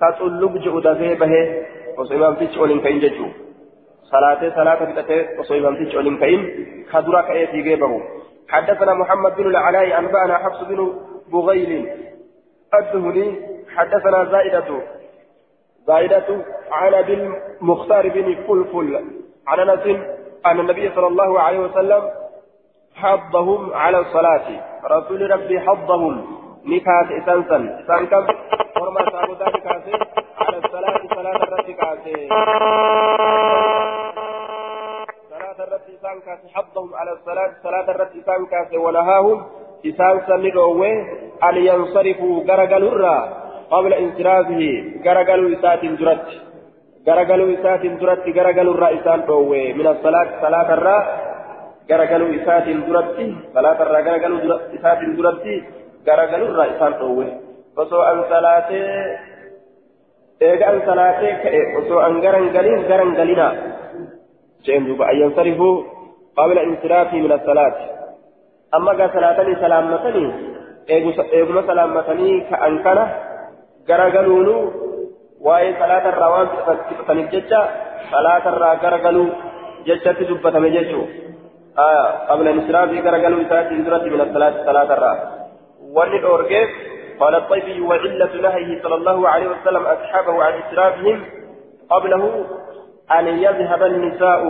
ka 0.00 0.12
xullug 0.20 0.56
je'u 0.64 0.80
dafee 0.88 1.14
bahee 1.24 1.44
osoo 1.96 2.16
imaamtichi 2.20 2.64
ol 2.66 2.72
hin 2.74 2.82
ka'in 2.86 3.00
jechuudha 3.04 3.34
salaatee 4.12 4.50
salaata 4.58 4.88
fixatee 4.92 5.20
osoo 5.44 5.60
imaamtichi 5.62 6.00
ol 6.02 6.10
hin 6.10 6.18
ka'in 6.24 6.48
ka 6.92 7.04
dura 7.10 7.22
ka'ee 7.30 7.46
fiigee 7.52 7.78
bahu 7.84 8.00
حدثنا 8.50 8.94
محمد 8.94 9.36
بن 9.36 9.46
العلاء 9.46 9.98
أنبأنا 9.98 10.38
حفص 10.38 10.60
بن 10.68 10.92
بغيل 11.32 11.88
الدهني 12.74 13.40
حدثنا 13.76 14.24
زائدة. 14.24 14.80
زائدة. 15.86 16.44
عن 16.70 16.94
أبي 16.94 17.14
المختار 17.14 18.08
بن 18.08 18.34
فلفل. 18.34 19.04
عن 19.46 19.68
أنس. 19.68 19.86
أن 20.46 20.60
النبي 20.60 20.90
صلى 20.94 21.06
الله 21.06 21.40
عليه 21.40 21.58
وسلم 21.58 22.10
حضهم 22.94 23.74
على 23.74 23.98
الصلاة. 23.98 24.46
رسول 24.84 25.30
ربي 25.30 25.60
حضهم. 25.60 26.40
نكاس 26.64 27.06
إسانسا 27.22 27.80
إسان 27.84 28.06
كم 28.06 28.26
ورما 28.80 29.10
سابو 29.10 29.32
ذلك 29.32 29.66
على 30.38 30.58
الصلاة 30.64 31.00
صلاة 31.14 31.36
الرد 31.36 31.70
كاسي. 31.70 32.28
صلاة 35.30 35.58
الرد 35.64 35.86
إسان 35.98 36.20
حضهم 36.54 36.94
على 36.94 37.12
الصلاة 37.12 37.50
صلاة 37.62 37.90
الرد 37.90 38.10
إسان 38.22 38.46
ونهاهم 38.78 39.46
إسان 39.86 40.20
سنقوه 40.26 40.86
أن 41.48 41.56
ينصرفوا 41.56 42.34
غرقل 42.48 42.84
الرا 42.92 43.18
قبل 43.70 43.92
انصرافه 43.94 44.62
غرقل 45.06 45.54
إسات 45.54 45.84
درت 45.84 46.28
غرقل 47.08 47.40
إسات 47.54 47.86
درت 48.00 48.24
غرقل 48.36 48.68
الرا 48.68 48.88
إسان 48.96 49.20
قوه 49.22 49.72
من 49.78 49.86
الصلاة 49.86 50.28
صلاة 50.42 50.74
الرا 50.74 50.98
غرقل 51.90 52.22
إسات 52.38 52.66
درت 52.88 53.18
صلاة 53.54 53.78
الرا 53.82 54.00
غرقل 54.06 54.32
إسات 54.76 55.00
درت 55.18 55.44
غرقل 56.08 56.42
الرا 56.42 56.64
إسان 56.76 56.92
قوه 56.94 57.28
فسوء 57.76 58.12
أن 58.12 58.18
salaatee 60.40 61.32
ka'e 61.42 61.60
osoo 61.78 62.00
an 62.00 62.20
garan 62.24 62.46
galin 62.52 62.88
garan 62.88 63.10
galina 63.14 63.46
jeen 64.64 64.86
duuba 64.86 65.04
an 65.12 65.18
yansarifuu 65.20 65.84
qabla 66.36 66.62
insiraafii 66.68 67.20
min 67.24 67.32
assalaati 67.32 67.99
amma 68.78 68.94
gaa 69.00 69.10
salaatanii 69.14 69.56
salaammatanii 69.64 70.28
eeguma 70.96 71.62
salaammatanii 71.70 72.36
ka'an 72.50 72.78
kana 72.86 73.04
garagaluunu 73.88 74.54
waa'ee 75.46 75.72
salaatarraa 75.80 76.30
waan 76.34 76.52
fixataniif 76.88 77.32
jecha 77.34 77.60
salaatarraa 78.12 78.74
garagaluu 78.84 79.26
jechatti 79.88 80.28
dubbatame 80.30 80.70
jechuu 80.76 81.04
qabla 82.28 82.54
insiraafii 82.58 83.04
garagaluu 83.08 83.42
isaatiin 83.46 83.84
duratti 83.88 84.14
min 84.14 84.24
assalaati 84.26 84.64
salaatarraa 84.70 85.16
wanni 85.98 86.22
dhoorgeef 86.28 86.78
قال 87.20 87.34
الطيبي 87.34 87.80
وعلة 87.80 88.34
نهيه 88.42 88.82
صلى 88.82 88.94
الله 88.94 89.28
عليه 89.28 89.48
وسلم 89.48 89.82
أصحابه 89.86 90.44
عن 90.44 90.52
إسرافهم 90.62 91.24
قبله 91.90 92.46
أن 93.18 93.26
يذهب 93.26 93.82
النساء 93.82 94.42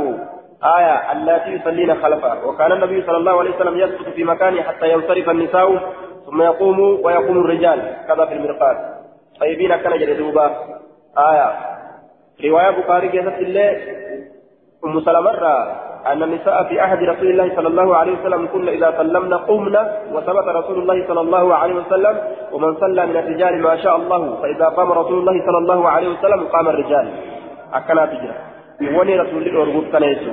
آية 0.65 1.13
اللاتي 1.13 1.51
يصلين 1.51 1.95
خلفه 1.95 2.47
وكان 2.47 2.73
النبي 2.73 3.03
صلى 3.07 3.17
الله 3.17 3.39
عليه 3.39 3.51
وسلم 3.57 3.79
يسقط 3.79 4.09
في 4.09 4.25
مكانه 4.25 4.63
حتى 4.63 4.93
ينصرف 4.93 5.31
النساء 5.31 5.93
ثم 6.27 6.43
يقوم 6.43 6.79
ويقوم 6.81 7.39
الرجال. 7.39 7.97
كذا 8.09 8.25
في 8.27 8.35
المرقات 8.35 8.77
طيبين 9.41 9.77
كان 9.77 9.99
جلدوبا 9.99 10.47
آية. 11.19 11.49
رواية 12.45 12.71
بخاري 12.71 13.09
كيست 13.09 13.39
الله 13.39 13.77
أم 14.85 15.01
سلمة 15.01 15.31
أن 16.07 16.23
النساء 16.23 16.65
في 16.65 16.81
عهد 16.81 17.03
رسول 17.03 17.31
الله 17.31 17.57
صلى 17.57 17.69
الله 17.69 17.97
عليه 17.97 18.13
وسلم 18.21 18.47
كن 18.53 18.69
إذا 18.69 18.95
سلمنا 18.97 19.37
قمنا 19.37 19.97
وثبت 20.13 20.47
رسول 20.49 20.79
الله 20.79 21.09
صلى 21.09 21.21
الله 21.21 21.55
عليه 21.55 21.75
وسلم 21.75 22.21
ومن 22.53 22.77
صلى 22.81 23.07
من 23.07 23.17
الرجال 23.17 23.63
ما 23.63 23.77
شاء 23.77 23.97
الله 23.97 24.37
فإذا 24.43 24.67
قام 24.69 24.93
رسول 24.93 25.19
الله 25.19 25.47
صلى 25.47 25.59
الله 25.59 25.89
عليه 25.89 26.09
وسلم 26.09 26.45
قام 26.45 26.69
الرجال. 26.69 27.13
أكنا 27.75 28.07
تجرى 28.07 28.35
وني 28.81 29.15
رسول 29.23 29.43
الله 29.49 29.63
أرغب 29.63 29.85
كنيسو 29.93 30.33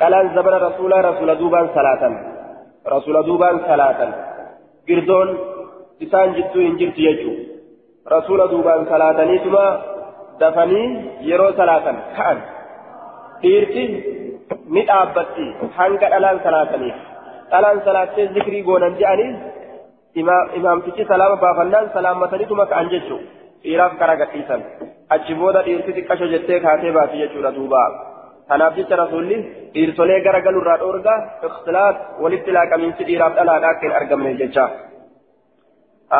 قال 0.00 0.14
زبر 0.36 0.54
رسول 0.68 0.92
رسول 1.10 1.28
دوبان 1.38 1.66
صلاة 1.74 2.02
رسول 2.94 3.16
دوبان 3.28 3.56
صلاة 3.70 4.00
قردون 4.88 5.28
إسان 6.02 6.28
جدو 6.36 6.58
إنجل 6.68 6.90
تيجو 6.96 7.32
رسول 8.16 8.40
دوبان 8.52 8.80
صلاة 8.92 9.18
نيتما 9.24 9.66
دفني 10.40 10.82
يرو 11.30 11.48
صلاة 11.60 11.86
كأن 12.16 12.38
dhiirti 13.42 13.84
ni 14.74 14.82
dhaabbatti 14.88 15.46
hanga 15.76 16.08
dhalaan 16.12 16.38
salaataniif 16.44 16.96
dhalaan 17.50 17.78
salaattee 17.86 18.26
zikrii 18.36 18.62
goonan 18.68 18.94
je'aniif 19.00 19.36
imaamtichi 20.58 21.04
salaama 21.10 21.36
baafannaan 21.44 21.90
salaammataniituma 21.96 22.66
ka'an 22.70 22.88
jechuu 22.94 23.20
dhiiraaf 23.66 23.94
kara 24.02 24.14
gadhiisan 24.22 24.60
achi 25.16 25.34
booda 25.42 25.60
dhiirti 25.68 25.96
xiqqasho 25.98 26.26
jettee 26.34 26.60
kaatee 26.66 26.92
baati 26.98 27.22
jechuudha 27.22 27.52
duuba 27.58 27.82
kanaaf 28.50 28.74
jecha 28.80 28.96
rasuulli 29.02 29.36
dhiirtolee 29.74 30.18
gara 30.26 30.40
galurraa 30.46 30.78
dhoorgaa 30.82 31.18
ikhtilaaf 31.50 31.96
walitti 32.26 32.56
laaqamiinsi 32.58 33.08
dhiiraaf 33.10 33.32
dhalaadhaa 33.38 33.72
akka 33.74 33.86
hin 33.88 33.96
argamne 34.00 34.34
jecha 34.42 34.66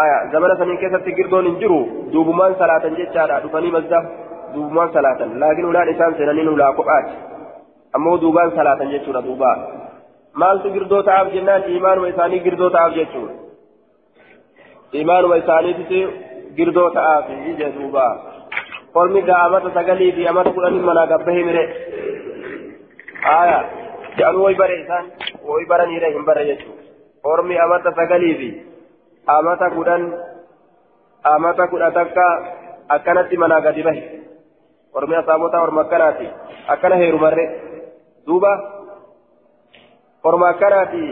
aya 0.01 0.19
zamana 0.35 0.59
sanii 0.61 0.79
keessatti 0.83 1.17
girdoon 1.21 1.47
hin 1.51 1.59
jiru 1.63 1.79
duubumaan 2.15 2.55
salaatan 2.63 2.97
jechaadha 3.01 3.41
dhufanii 3.47 3.73
mazda 3.79 4.01
duubumaan 4.55 4.93
salaatan 4.99 5.35
laakiin 5.43 5.69
ulaan 5.73 5.93
isaan 5.95 6.17
seenanii 6.21 6.47
ulaa 6.57 6.73
kophaati 6.81 7.15
ammoo 7.99 8.17
duubaan 8.27 8.55
salaatan 8.61 8.91
jechuudha 8.95 9.23
duuba 9.29 9.51
maaltu 10.43 10.73
girdoo 10.77 11.03
ta'aaf 11.11 11.29
jennaan 11.37 11.69
imaanuma 11.81 12.09
isaanii 12.15 12.41
girdoo 12.47 12.71
ta'aaf 12.79 12.97
jechuudha 13.01 13.35
imaanuma 15.03 15.37
isaaniitti 15.43 16.01
girdoo 16.59 16.91
ta'aaf 16.97 17.31
ije 17.53 17.69
duuba 17.77 18.05
qormi 18.97 19.23
gaa 19.29 19.43
amata 19.49 19.71
sagalii 19.79 20.13
fi 20.17 20.29
amata 20.33 20.51
kudhanii 20.57 20.85
manaa 20.89 21.07
gabbahee 21.13 21.45
mire 21.49 21.65
aya 23.39 23.59
jedhanu 24.19 24.45
way 24.47 24.55
bare 24.63 24.77
isaan 24.83 25.07
way 25.51 25.65
baraniire 25.73 26.13
hin 26.17 26.25
barre 26.29 26.45
jechuudha 26.51 26.83
qormi 27.29 27.59
amata 27.67 27.93
sagalii 28.01 28.35
fi 28.41 28.49
amata 29.37 29.71
kudhan 29.77 30.03
amata 31.35 31.69
kudha 31.73 31.91
takka 31.99 32.27
akkanatti 32.97 33.37
manaa 33.45 33.61
gadi 33.69 33.83
bahe 33.89 34.03
qormi 34.97 35.15
asaabota 35.21 35.63
orma 35.67 35.81
akkanaati 35.87 36.27
akkana 36.75 36.97
heerumarre 37.03 37.45
duuba 38.27 38.53
orma 40.31 40.49
akkanaati 40.53 41.03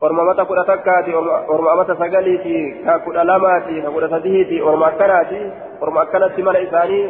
orma 0.00 0.22
amata 0.22 0.44
kudha 0.44 0.64
takkaati 0.64 1.14
orma 1.48 1.72
amata 1.72 1.96
sagaliiti 1.96 2.56
ka 2.84 2.98
kudha 2.98 3.24
lamaati 3.24 3.82
ka 3.82 3.90
kudha 3.90 4.08
sadiiti 4.14 4.60
orma 4.60 4.86
akkanaati 4.86 5.40
orma 5.80 6.00
akkanatti 6.02 6.42
mana 6.42 6.60
isaanii 6.66 7.04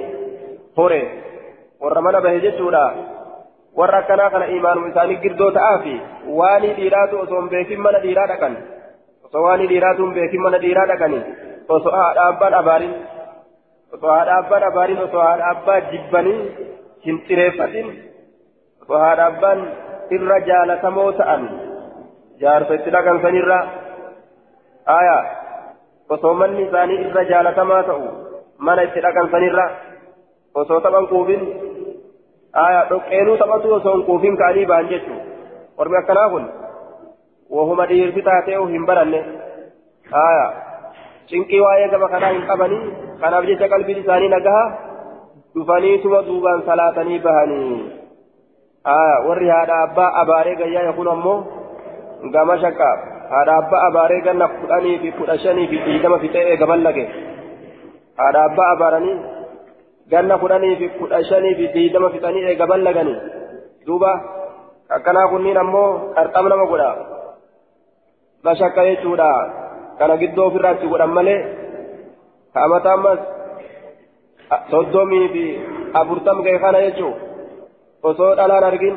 hore 0.76 1.00
warra 1.80 2.00
mana 2.00 2.20
bahe 2.20 2.40
jechuudha 2.40 2.84
warra 3.76 3.98
akkanaa 3.98 4.30
kana 4.30 4.46
imaanuma 4.58 4.88
isaanii 4.92 5.16
girdoo 5.24 5.50
ta'aafi 5.58 5.96
waanii 6.38 6.72
dhiiraatu 6.78 7.20
osoo 7.24 7.40
hin 7.40 7.50
beekin 7.56 7.80
mana 7.88 7.98
dhiiraa 8.06 8.26
dhaqan 8.32 8.56
osoo 9.26 9.42
waanii 9.48 9.68
dhiiraatu 9.74 10.06
hin 10.06 10.14
beekin 10.20 10.46
mana 10.46 10.62
dhiiraa 10.64 10.86
dhaqani 10.92 11.20
osoo 11.68 11.96
haadha 11.98 12.30
abbaan 12.32 12.54
abaarin 12.62 12.94
osoo 13.98 14.10
haadha 14.14 14.38
abbaan 14.38 14.70
abaarin 14.70 15.04
osoo 15.08 15.22
haadha 15.28 15.50
abbaa 15.54 15.80
jibbanii 15.92 16.40
hin 17.06 17.22
xireeffatin 17.28 17.94
osoo 18.82 18.98
haadha 19.04 19.26
abbaan 19.32 19.68
irra 20.18 20.40
jaalatamoo 20.50 21.12
ta'an 21.22 21.48
osoo 26.08 26.34
manni 26.34 26.62
isaanii 26.66 26.98
irra 27.06 27.24
jaalatamaa 27.30 27.82
ta'u 27.82 28.10
mana 28.58 28.82
itti 28.88 29.02
dhaqan 29.06 29.30
sanirra 29.30 29.64
osoo 30.62 30.80
taphan 30.80 31.08
quufin 31.12 31.42
aya 32.64 32.84
dhoqqeenuu 32.90 33.36
taphatu 33.40 33.74
osoo 33.78 33.94
hin 33.96 34.04
quufin 34.10 34.38
ka'anii 34.42 34.66
ba'an 34.72 34.92
jechuu 34.92 35.18
ormi 35.84 35.98
akkanaa 36.00 36.28
kun 36.34 36.46
wahuma 37.56 37.88
dhiirti 37.92 38.22
taatee 38.28 38.62
hin 38.74 38.86
baranne 38.90 39.20
aya 40.22 40.46
cinqii 41.32 41.60
waa'ee 41.66 41.90
gaba 41.94 42.08
kanaa 42.14 42.32
hin 42.36 42.46
qabanii 42.52 42.82
kanaaf 43.24 43.50
jecha 43.50 43.72
qalbiin 43.74 44.02
isaanii 44.04 44.32
nagaha 44.36 44.64
dhufaniituma 45.58 46.24
duubaan 46.30 46.66
salaatanii 46.70 47.20
bahanii 47.28 47.82
aya 48.94 49.20
warri 49.28 49.48
haadha 49.54 49.82
abbaa 49.88 50.10
abaaree 50.22 50.56
gayyaa 50.62 50.88
yakun 50.90 51.14
ammoo 51.16 51.38
gama 52.34 52.58
shakka 52.64 52.88
haadha 53.30 53.56
abbaa 53.62 53.82
abaaree 53.88 54.20
ganna 54.20 54.48
kudhanii 54.48 54.98
fi 55.02 55.12
kudha 55.18 55.38
shanii 55.38 55.66
fi 55.72 55.82
dhiigama 55.86 56.18
fixee 56.18 56.44
eegaman 56.52 56.82
lage 56.86 57.04
haadha 58.20 58.44
abbaa 58.48 58.70
abaaranii 58.76 59.16
ganna 60.10 60.38
kudhanii 60.38 60.76
fi 60.76 60.88
kudha 60.98 61.24
shanii 61.30 61.54
fi 61.60 61.66
dhiigama 61.74 62.10
fixanii 62.10 62.46
eegaman 62.50 62.86
laganii 62.88 63.18
duuba 63.86 64.12
akkanaa 64.96 65.28
kunniin 65.28 65.62
ammoo 65.64 65.88
qarxama 66.16 66.48
nama 66.48 66.66
godha 66.72 66.90
mashakka 68.44 68.88
jechuudha 68.88 69.30
kana 69.98 70.20
giddoo 70.22 70.46
ofirraatti 70.50 70.92
godhan 70.92 71.16
malee 71.18 71.40
kaamata 72.54 72.92
ammas 72.92 73.20
soddomii 74.70 75.28
fi 75.34 75.44
afurtam 76.00 76.42
ga'e 76.46 76.58
kana 76.64 76.84
jechuu 76.86 77.14
osoo 78.02 78.32
dhalaan 78.38 78.68
argin 78.70 78.96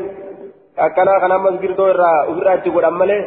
akkanaa 0.88 1.20
kana 1.24 1.36
ammas 1.40 1.62
girdoo 1.64 1.90
irraa 1.94 2.18
ofirraatti 2.32 2.74
godhan 2.76 2.98
malee 3.02 3.22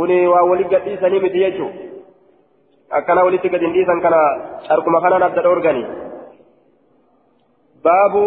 kuni 0.00 0.18
waa 0.32 0.42
walitti 0.50 0.74
gadhiisanii 0.74 1.20
miti 1.24 1.44
jechuu 1.44 1.70
akkana 2.98 3.24
walitti 3.28 3.48
gad 3.54 3.62
hin 3.66 3.72
dhiisan 3.76 4.00
kana 4.06 4.20
carkuma 4.68 5.00
kanaan 5.04 5.26
adda 5.28 5.42
dhoorgani 5.46 5.84
baabu 7.88 8.24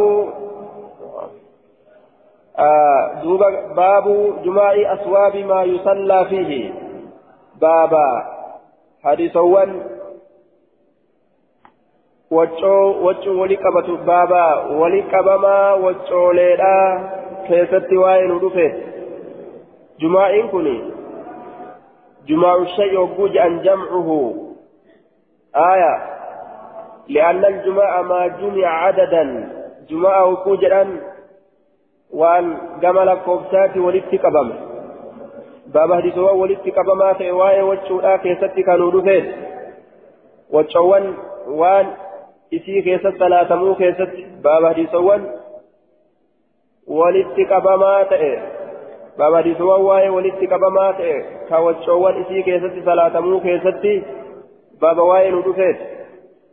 duuba 3.23 3.47
baabu 3.79 4.15
jumaa'i 4.43 4.85
aswaabi 4.95 5.43
maa 5.53 5.63
yusallaa 5.71 6.25
fiihi 6.33 6.61
baaba 7.63 8.05
hadiisawwan 9.03 9.71
waccoo 12.31 12.83
waccuu 13.05 13.39
wali 13.39 13.57
qabatu 13.57 13.97
baaba 14.11 14.43
wali 14.81 15.01
qabamaa 15.15 15.75
waccooleedha 15.85 16.75
keessatti 17.51 17.97
waa'ee 18.03 18.27
nu 18.31 18.39
dhufe 18.45 18.67
jumaa'iin 20.05 20.47
kun 20.53 20.69
jumaa'u 22.31 22.71
shay'i 22.77 22.95
hogguu 23.01 23.33
je'an 23.35 23.59
jamcuhu 23.67 24.21
آية 25.55 25.93
لأن 27.07 27.45
الجماعة 27.45 28.01
ما 28.01 28.27
جمع 28.27 28.67
عددا 28.67 29.23
جماعة 29.89 30.25
hogguu 30.25 30.55
jedhan 30.61 30.89
waan 32.11 32.45
gama 32.81 33.03
lakkoofsaati 33.05 33.79
walitti 33.79 34.17
qabame 34.17 34.55
baaba 35.73 35.95
hadiisawwan 35.95 36.39
walitti 36.39 36.71
qabamaa 36.71 37.13
ta'e 37.19 37.31
waa'ee 37.31 37.65
waccuudhaa 37.71 38.17
keessatti 38.17 38.63
kanuu 38.63 38.91
dhufeen 38.95 39.25
waccoowwan 40.55 41.05
waan 41.61 41.87
isii 42.51 42.81
keessa 42.87 43.11
salaatamuu 43.19 43.75
keessatti 43.75 44.25
baaba 44.47 44.67
hadiisawwan 44.67 45.27
walitti 46.87 47.45
qabamaa 47.45 48.05
ta'e 48.05 48.31
baaba 49.17 49.37
hadiisawwan 49.37 49.85
waa'ee 49.85 50.09
walitti 50.09 50.47
qabamaa 50.47 50.93
ta'e 50.93 51.15
ka 51.49 51.59
waccoowwan 51.59 52.21
isii 52.21 52.43
keessatti 52.43 52.85
salaatamuu 52.85 53.39
keessatti 53.39 53.93
baaba 54.81 55.03
waa'ee 55.03 55.31
nu 55.31 55.41
dhufeen 55.47 55.77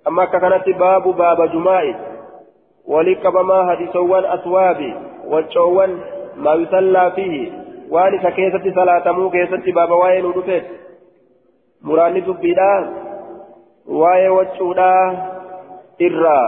amma 0.04 0.22
akka 0.22 0.40
kanatti 0.40 0.72
baabu 0.72 1.12
baaba 1.12 1.46
jumaa'i 1.54 1.94
walitti 2.86 3.22
qabamaa 3.22 3.64
hadiisawwan 3.64 4.26
aswaabi 4.36 4.94
waccoowwan 5.30 5.98
maa 6.36 6.54
yusallaa 6.54 7.10
fiihi 7.10 7.52
waan 7.90 8.14
isa 8.14 8.30
keessatti 8.30 8.72
salaatamuu 8.80 9.30
keessatti 9.30 9.72
baaba 9.72 9.96
waa'ee 9.96 10.22
nu 10.22 10.32
dhufeen 10.32 10.64
muraanni 11.82 12.20
dubbiidha 12.20 12.70
waa'ee 14.02 14.28
waccuudhaa 14.28 15.04
irraa 15.98 16.46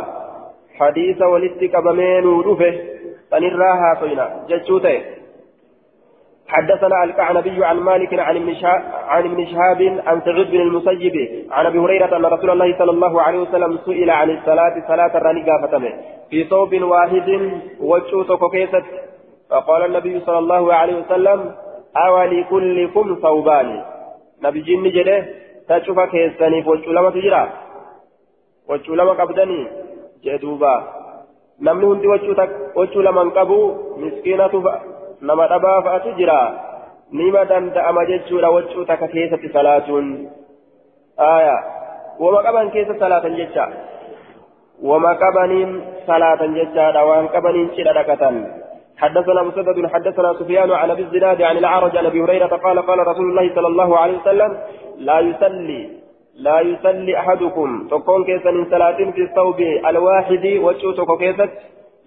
hadiisa 0.79 1.29
walitti 1.29 1.69
qabamee 1.69 2.21
nuu 2.21 2.43
dhufe 2.43 2.90
haasoyna 3.31 4.31
jechuu 4.49 4.81
ta'e 4.81 5.21
حدثنا 6.51 7.05
الكعنبي 7.05 7.65
عن 7.65 7.79
مالك 7.81 8.15
عن 8.19 8.37
ابن 8.37 8.55
عن 9.09 9.25
ابن 9.25 9.47
شهاب 9.47 10.03
عن 10.07 10.21
سعيد 10.21 10.51
بن 10.51 10.61
المسيب 10.61 11.47
عن 11.51 11.67
أبي 11.67 11.79
هريرة 11.79 12.17
أن 12.17 12.27
رسول 12.27 12.51
الله 12.51 12.79
صلى 12.79 12.91
الله 12.91 13.23
عليه 13.23 13.39
وسلم 13.39 13.79
سئل 13.87 14.11
عن 14.11 14.31
الصلاة 14.31 14.75
صلاة 14.89 15.17
الرنيقه 15.17 15.67
فتمه 15.67 15.93
في 16.31 16.45
ثوب 16.45 16.83
واحد 16.83 17.29
وجهه 17.81 18.49
كيست. 18.53 18.85
فقال 19.51 19.85
النبي 19.85 20.21
صلى 20.21 20.39
الله 20.39 20.75
عليه 20.75 20.95
وسلم 20.95 21.55
أولي 21.97 22.45
كلكم 22.45 23.19
ثوبان. 23.23 23.85
نبي 24.43 24.61
جن 24.61 24.85
جده 24.91 25.27
تشوف 25.69 26.01
كيساني 26.01 26.65
وجه 26.67 26.91
لما 26.91 27.11
تجرى. 27.11 27.43
وجه 28.69 28.91
لما 28.95 29.13
قبدني 29.13 29.61
جدوبا. 30.25 31.00
Namni 31.61 31.87
hundi 31.87 32.09
wachuu 32.75 33.03
laman 33.03 33.31
qabu 33.37 33.59
miskiinatu 34.03 34.65
nama 35.21 35.49
dhabaa 35.49 35.83
fa'atu 35.83 36.17
jira 36.17 36.41
nima 37.13 37.45
danda'ama 37.45 38.07
jechuudha 38.07 38.51
wachuu 38.51 38.85
takka 38.85 39.09
keessatti 39.09 39.53
salaatuun 39.53 40.09
aya 41.17 41.57
wama 42.23 42.43
qaban 42.43 42.71
keessa 42.71 42.97
salaatan 43.03 43.37
jecha 43.37 43.69
wama 44.83 45.15
qabaniin 45.23 45.71
salaatan 46.07 46.57
jechaadha 46.57 47.05
waan 47.05 47.29
qabaniin 47.37 47.71
cidha 47.77 47.95
dhaqatan 48.01 48.61
حدثنا 49.01 49.43
مسدد 49.43 49.87
حدثنا 49.93 50.33
سفيان 50.33 50.71
عن 50.71 50.91
ابي 50.91 51.03
الزناد 51.03 51.43
عن 51.43 51.57
العرج 51.57 51.97
عن 51.97 52.07
ابي 52.07 52.21
هريره 52.21 52.47
قال 52.47 52.79
قال 52.79 52.99
رسول 53.09 53.27
الله 53.31 53.55
صلى 53.55 53.67
الله 53.67 53.99
عليه 53.99 54.17
وسلم 54.21 54.51
لا 55.09 55.19
يصلي 55.21 56.00
لا 56.41 56.61
يصلي 56.61 57.19
أحدكم. 57.19 57.89
تكون 57.91 58.25
كيسا 58.25 58.51
من 58.51 58.65
صلاة 58.71 58.97
في 58.97 59.23
الثوب 59.23 59.61
الواحد 59.91 60.45
وجو 60.65 60.91
تكو 60.93 61.17
كيست 61.17 61.51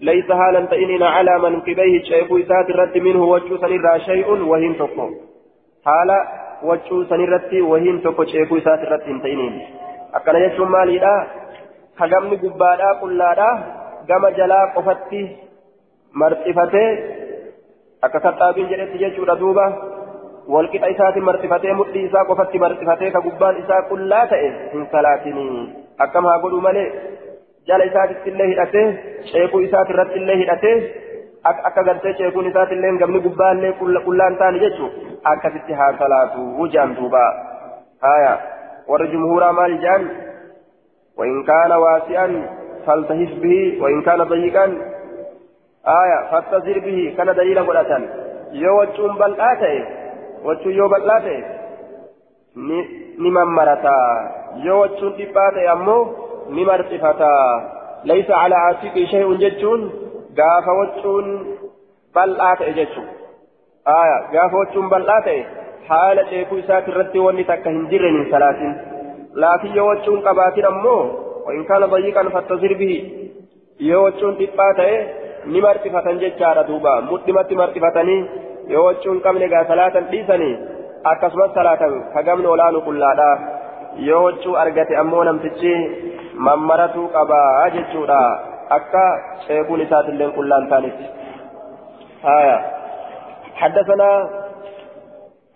ليس 0.01 0.31
حالا 0.31 0.65
تئنين 0.65 1.03
على 1.03 1.39
من 1.39 1.61
قبيه 1.61 2.03
شيخ 2.03 2.27
إسات 2.31 2.69
الرد 2.69 2.97
منه 2.97 3.23
وجو 3.23 3.57
سنرى 3.57 3.99
شيء 3.99 4.27
وهن 4.51 4.73
تكو 4.77 5.07
حالا 5.85 6.19
وجو 6.63 7.03
سنرد 7.03 7.53
وهن 7.53 8.01
تكو 8.03 8.23
شيخ 8.33 8.53
إسات 8.53 8.79
الرد 8.79 9.07
تئنين 9.23 9.53
أكنا 10.15 10.39
يشو 10.45 10.65
مالي 10.65 10.97
لا 10.97 11.15
هجمني 11.97 12.35
قبادا 12.41 12.89
قلادا 13.01 13.49
قام 14.09 14.23
جلا 14.37 14.59
قفتي 14.75 15.23
marxifatee 16.13 16.89
akka 18.01 18.19
kaxaabiin 18.19 18.69
jedhetti 18.69 18.99
jechuudha 19.03 19.35
duuba 19.39 19.65
isaatiin 20.47 21.25
marxifatee 21.25 21.73
mudhii 21.73 22.05
isaa 22.05 22.25
qofatti 22.25 22.59
marxifatee 22.59 23.11
ka 23.11 23.21
gubbaan 23.21 23.57
isaa 23.57 23.81
qullaa 23.81 24.25
ta'e 24.27 24.49
hin 24.73 24.87
salaatinii 24.91 25.69
akkam 26.05 26.25
haa 26.25 26.39
godhu 26.39 26.61
malee 26.61 26.87
jala 27.67 27.83
isaatitti 27.83 28.29
illee 28.29 28.47
hidhatee 28.47 28.87
ceekuu 29.31 29.59
isaati 29.59 29.93
irratti 29.93 30.19
illee 30.19 30.37
hidhatee 30.37 30.75
akka 31.43 31.83
gartee 31.83 32.13
ceekuun 32.13 32.47
isaati 32.47 32.75
illee 32.75 32.97
gamni 32.97 33.19
gubbaallee 33.19 33.73
qullaan 33.79 34.37
taane 34.37 34.59
jechuun 34.59 34.91
akkasitti 35.23 35.73
haa 35.73 35.93
salaatu 36.03 36.49
wujaan 36.59 36.95
duuba 36.99 37.23
haya 38.07 38.37
warri 38.87 39.07
jumhuuraa 39.15 39.53
maal 39.53 39.77
jaan 39.87 40.11
وإن 41.17 41.43
كان 41.43 41.71
واسعا 41.71 42.47
فالتهف 42.85 43.29
به 43.39 43.77
وإن 43.81 44.01
كان 44.01 44.23
ضيقا 44.23 44.65
آية 45.87 46.31
فاستزر 46.31 46.79
به 46.79 47.13
كان 47.17 47.27
دليل 50.44 50.44
قرأة 50.44 50.66
يو 50.66 50.74
وجون 50.74 50.74
بلآته 50.74 50.74
وجون 50.74 50.74
يو 50.74 50.88
بلآته 50.88 51.42
نمن 53.18 53.48
مرتا 53.56 53.98
يو 54.64 54.82
وجون 54.82 55.16
تباته 55.16 55.72
أمو 55.72 55.98
نمرتفتا 56.50 57.34
ليس 58.04 58.30
على 58.30 58.54
عاتق 58.54 58.94
شيء 58.94 59.34
ججون 59.34 59.90
قاف 60.38 60.66
وجون 60.80 61.26
بلآته 62.16 62.70
ججون 62.70 63.06
آية 63.88 64.18
قاف 64.32 64.54
وجون 64.54 64.88
بلآته 64.88 65.44
حال 65.88 66.26
شيخ 66.30 66.52
إساك 66.52 66.88
الرد 66.88 67.16
واني 67.16 67.44
تكا 67.44 67.70
هنجر 67.70 68.10
من 68.10 68.30
ثلاثين 68.30 68.74
لكن 69.34 69.68
يو 69.76 69.90
وجون 69.90 70.20
قباتين 70.20 70.64
أمو 70.64 70.98
وإن 71.46 71.64
كان 71.64 71.86
ضيقا 71.86 72.22
فاستزر 72.28 72.72
به 72.74 72.94
يو 73.80 74.06
وجون 74.06 74.38
تباته 74.38 74.90
ni 75.46 75.60
martifatan 75.60 76.18
jechaadha 76.18 76.64
duuba 76.64 77.00
mudhimatti 77.10 77.54
martifatanii 77.54 78.28
yoo 78.67 78.85
wachuun 78.85 79.21
qabne 79.25 79.49
gaa 79.53 79.65
salaatan 79.71 80.09
dhiisanii 80.11 80.55
akkasumas 81.11 81.53
salaatan 81.53 81.93
hagamni 82.15 82.47
olaanu 82.47 82.81
qullaadha 82.87 83.29
yoo 84.09 84.23
wachuu 84.25 84.55
argate 84.63 84.97
ammoo 84.97 85.23
namtichi 85.23 85.73
mammaratuu 86.47 87.07
qabaa 87.15 87.69
jechuudha 87.75 88.21
akka 88.77 89.03
ceekuun 89.47 89.81
isaatillee 89.87 90.31
qullaan 90.37 90.69
taanitti 90.75 91.05
حدثنا 93.61 94.29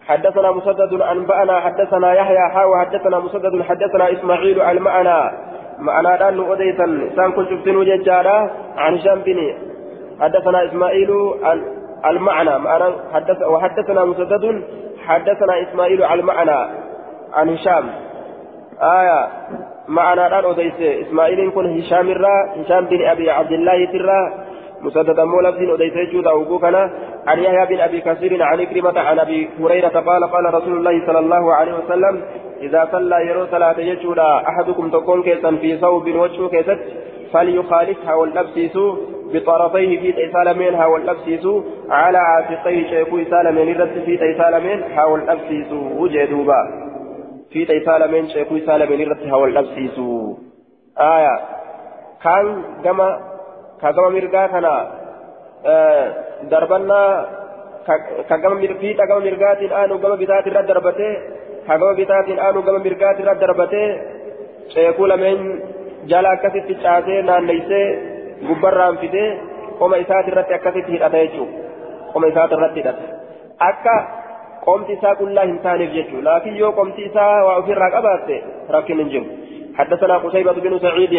حدثنا 0.08 0.52
مسدد 0.52 1.02
أنبأنا 1.02 1.60
حدثنا 1.60 2.14
يحيى 2.14 2.50
حاوى 2.54 2.80
حدثنا 2.80 3.20
مسدد 3.20 3.62
حدثنا 3.62 4.12
إسماعيل 4.12 4.62
عن 4.62 4.78
معنا 4.78 5.32
معنا 5.80 6.16
دان 6.16 6.52
أديتا 6.52 6.88
سان 7.16 7.32
كنت 7.32 7.68
عن 8.78 8.94
هشام 8.96 9.20
بن 9.20 9.40
حدثنا 10.22 10.66
إسماعيل 10.66 11.12
عن 11.44 11.77
المعنى. 12.06 12.60
معنى 12.60 12.94
حدث 13.14 13.42
وحدثنا 13.42 14.06
مسدد 14.06 14.64
حدثنا 15.06 15.62
إسماعيل 15.70 16.04
عن 16.04 16.20
المعنى 16.20 16.70
عن 17.34 17.50
هشام. 17.50 17.90
آية 18.82 19.28
معنى 19.88 20.28
الآن 20.28 20.46
أديس. 20.46 21.08
إسماعيل 21.08 21.52
كن 21.52 21.80
هشام 21.80 22.10
الرا 22.10 22.36
هشام 22.58 22.86
بن 22.86 23.06
أبي 23.06 23.32
عبد 23.32 23.52
الله 23.52 23.86
ترى 23.86 24.48
مسدد 24.82 25.20
مولى 25.20 25.52
بن 25.52 25.74
أديس 25.74 25.94
جود 26.14 26.28
أوقوكنا 26.28 26.92
عن 27.28 27.40
يحيى 27.40 27.66
بن 27.66 27.80
أبي 27.80 28.02
كثير 28.02 28.44
عن 28.44 28.64
كلمة 28.64 29.00
عن 29.00 29.20
أبي 29.20 29.50
هريرة 29.60 30.00
قال 30.00 30.24
قال 30.24 30.54
رسول 30.54 30.78
الله 30.78 31.08
صلى 31.08 31.20
الله 31.20 31.54
عليه 31.54 31.74
وسلم 31.74 32.22
إذا 32.62 32.88
صلى 32.92 33.28
يرو 33.28 33.46
صلاة 33.46 33.80
يجودا 33.80 34.36
أحدكم 34.50 34.90
تكون 34.90 35.24
كيسا 35.24 35.52
في 35.52 35.78
ثوب 35.78 36.08
وجهه 36.08 36.50
كيست 36.50 36.80
فليخالفها 37.34 38.14
والنفسيس 38.14 38.78
بطرفيه 39.34 40.00
في 40.00 40.12
تيسالمين 40.12 40.74
هاول 40.76 41.02
الأبسيس 41.02 41.48
على 41.90 42.18
عاتقيه 42.18 42.90
شيخو 42.90 43.24
سالمين 43.24 43.76
الرد 43.76 44.04
في 44.06 44.18
تيسالمين 44.18 44.84
هاول 44.84 45.20
الأبسيس 45.20 45.72
وجدوبا 45.72 46.88
في 47.52 47.66
تيسالمين 47.66 48.28
شيخو 48.28 48.60
سالمين 48.60 49.02
الرد 49.02 49.28
هاول 49.28 49.50
الأبسيس 49.50 50.00
آية. 51.00 51.40
كان 52.24 52.64
كما 52.84 53.20
كما 53.82 54.10
مرقا 54.10 54.48
كان 54.48 54.66
آه 55.66 56.14
دربنا 56.52 57.26
كما 58.30 58.56
في 58.80 58.94
كما 58.94 59.20
مرقات 59.20 59.62
الآن 59.62 59.92
وكما 59.92 60.16
بتات 60.16 60.48
الرد 60.48 60.66
دربته. 60.68 61.18
كما 61.68 61.94
بتات 61.94 62.28
الآن 62.28 62.58
وكما 62.58 62.78
مرقات 62.78 63.20
الرد 63.20 63.40
دربته. 63.40 64.02
شيخو 64.74 65.06
لمن 65.06 65.60
جالا 66.08 66.36
كسف 66.36 66.66
تشاتي 66.80 67.22
نان 67.22 67.48
gubbarraan 68.48 68.98
fidee 69.04 69.30
qoma 69.80 70.02
isaati 70.04 70.32
irratti 70.34 70.58
akkasitti 70.60 70.96
hidhata 70.98 71.24
jechuudha 71.24 71.66
qoma 72.14 72.32
isaati 72.34 72.58
irratti 72.58 72.80
hidhata 72.82 73.04
akka 73.70 73.96
qomti 74.68 74.98
isaa 75.00 75.16
qullaa 75.22 75.50
hin 75.50 75.60
taaneef 75.66 75.92
jechuudha 75.98 76.30
laakiin 76.30 76.58
yoo 76.64 76.72
qomti 76.80 77.10
isaa 77.10 77.34
waa 77.48 77.60
ofirraa 77.64 77.92
qabaatte 77.98 78.42
rakkin 78.78 79.04
hin 79.04 79.14
jiru 79.16 79.28
حدثنا 79.78 80.18
قتيبة 80.18 80.52
بن 80.52 80.80
سعيد 80.80 81.14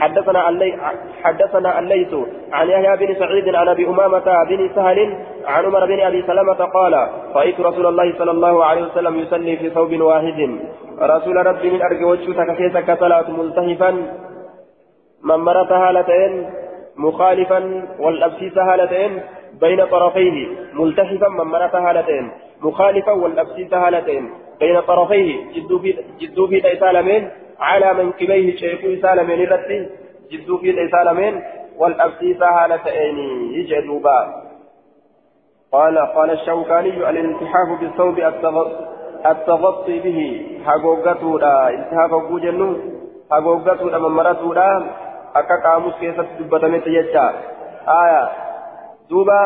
حدثنا 0.00 0.48
اللي 0.48 0.78
حدثنا 1.22 1.78
الليث 1.78 2.14
عن 2.52 2.68
يحيى 2.68 2.96
بن 3.06 3.14
سعيد 3.14 3.54
عن 3.54 3.68
ابي 3.68 3.86
امامة 3.88 4.44
بن 4.50 4.70
سهل 4.74 4.98
عن 5.46 5.64
عمر 5.64 5.86
بن 5.86 6.00
ابي 6.00 6.22
سلمة 6.22 6.60
قال 6.76 6.94
رأيت 7.34 7.60
رسول 7.60 7.86
الله 7.86 8.18
صلى 8.18 8.30
الله 8.30 8.64
عليه 8.64 8.82
وسلم 8.82 9.18
يصلي 9.18 9.56
في 9.56 9.70
ثوب 9.70 9.92
واحد 10.00 10.58
رسول 11.00 11.46
ربي 11.46 11.70
من 11.70 11.82
ارجو 11.82 12.10
وجهك 12.12 12.56
كيسك 12.56 12.98
صلاة 13.00 13.30
ملتهفا 13.30 13.90
من 15.22 15.38
مرت 15.46 15.72
هالتين 15.72 16.32
مخالفا 17.00 17.60
والأبسيس 17.98 18.58
هالتين 18.58 19.22
بين 19.60 19.86
طرفيه 19.86 20.48
ملتحفا 20.74 21.28
من 21.28 21.44
مرت 21.44 21.74
هالتين 21.74 22.30
مخالفا 22.62 23.12
والأبسيس 23.12 23.74
هالتين 23.74 24.30
بين 24.60 24.80
طرفيه 24.80 25.36
جدو 26.20 26.46
في 26.46 26.60
تيسالمين 26.60 27.30
على 27.60 27.94
منكبيه 27.94 28.56
شيخ 28.56 28.80
سالمين 29.02 29.40
الرتي 29.40 29.88
جدو 30.32 30.58
في 30.58 30.72
تيسالمين 30.72 31.42
والأبسيس 31.78 32.42
هالتين 32.42 33.18
يجدوبا. 33.58 34.18
قال 35.72 35.98
قال 35.98 36.30
الشوكاني 36.30 37.10
الالتحاف 37.10 37.68
بالثوب 37.80 38.18
التغطي 39.26 39.98
به 39.98 40.20
حقوقته 40.66 41.36
التحاف 41.68 42.12
وجنو 42.12 42.76
حقوقته 43.30 43.98
من 43.98 44.14
مرته 44.16 44.54
لا 44.54 44.70
akka 45.34 45.58
qaamus 45.66 45.94
keessatti 46.00 46.38
dubbatametti 46.38 46.94
jecha 46.96 47.24
aya 47.96 48.22
duuba 49.10 49.40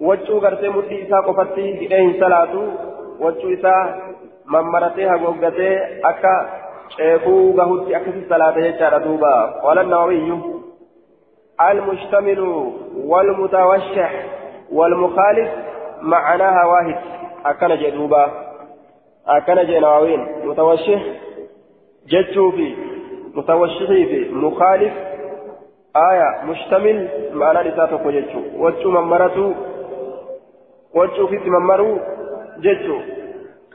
waccuu 0.00 0.40
gartee 0.40 0.70
mudhii 0.76 1.00
isaa 1.06 1.22
qofatti 1.22 1.66
hidhee 1.80 2.00
hin 2.02 2.14
salaatu 2.20 2.62
waccuu 3.24 3.50
isaa 3.56 3.82
mammaratee 4.44 5.08
hagooggatee 5.12 5.74
akka 6.12 6.34
ceekuu 6.96 7.52
gahutti 7.52 7.94
akkasitti 7.94 8.28
salaata 8.28 8.60
jechaadha 8.68 9.04
duuba 9.08 9.34
qaala 9.64 9.82
nawawiyyu 9.82 10.38
المشتمل 11.60 12.40
والمتوشح 12.96 14.12
والمخالف 14.72 15.48
معناها 16.02 16.64
واحد 16.64 16.96
أكن 17.46 17.76
جدوبا 17.76 18.32
أكن 19.26 19.66
جناوين 19.66 20.26
متوشح 20.44 21.02
جتشوفي 22.08 22.87
متوشحي 23.38 24.06
في 24.06 24.34
مخالف 24.34 24.92
آية 25.96 26.44
مشتمل 26.44 27.08
معنى 27.32 27.68
لساته 27.68 28.06
وجتشو 28.06 28.40
وجتشو 28.56 28.90
ممرته 28.90 29.54
وجتشو 30.94 31.26
في 31.26 31.50
ممرو 31.50 31.98
جتشو. 32.58 32.98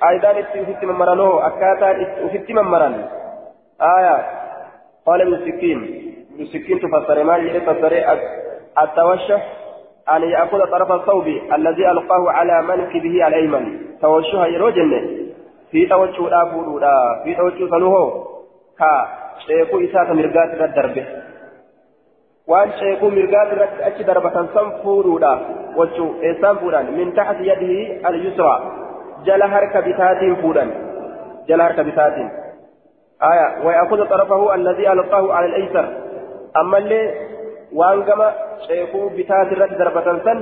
قاعدان 0.01 0.35
اتي 0.37 0.85
ممرنو 0.85 1.39
أكاتا 1.39 1.89
اتي 2.35 2.53
ممرن. 2.53 2.95
آية 3.81 4.15
قال 5.05 5.21
ابن 5.21 5.35
سكين. 5.45 5.79
بسكين 6.39 6.79
تفسر 6.79 7.23
ما 7.23 7.37
يفسر 7.37 7.93
التوشح 8.83 9.41
أن 10.13 10.21
يأخذ 10.23 10.59
طرف 10.71 10.91
الثوب 10.91 11.27
الذي 11.27 11.91
ألقاه 11.91 12.31
على 12.31 12.61
منكبه 12.61 13.27
الأيمن. 13.27 13.65
توشها 14.01 14.45
يروجن 14.45 14.91
في 15.71 15.85
توجه 15.85 16.29
لا 16.29 16.45
فورودا 16.51 16.95
في 17.23 17.35
توجه 17.35 17.69
سنوه 17.69 18.27
كا 18.79 19.22
شيخو 19.39 19.79
إساك 19.79 20.09
مرقات 20.09 20.61
الدربه 20.61 21.05
وأن 22.47 22.71
شيخو 22.79 23.09
مرقات 23.09 23.49
أتش 23.81 24.01
دربة 24.01 24.47
سن 24.53 24.69
فورودا 24.83 25.33
وجو 25.75 26.13
إسان 26.23 26.55
فوران 26.55 26.85
من 26.97 27.13
تحت 27.13 27.35
يده 27.39 28.09
اليسرى 28.09 28.55
جل 29.25 29.43
هرك 29.43 29.77
بتات 29.77 30.39
فوران 30.41 30.69
جل 31.47 31.61
هرك 31.61 31.79
بتات 31.79 32.13
آية 33.31 33.65
ويأخذ 33.65 34.05
طرفه 34.09 34.55
الذي 34.55 34.91
ألقاه 34.91 35.33
على 35.33 35.45
الأيسر 35.45 35.85
أما 36.57 36.77
اللي 36.77 37.33
waan 37.73 38.03
gama 38.05 38.27
ceekuu 38.67 39.09
bitaati 39.17 39.55
irratti 39.55 39.77
darbatan 39.81 40.19
san 40.25 40.39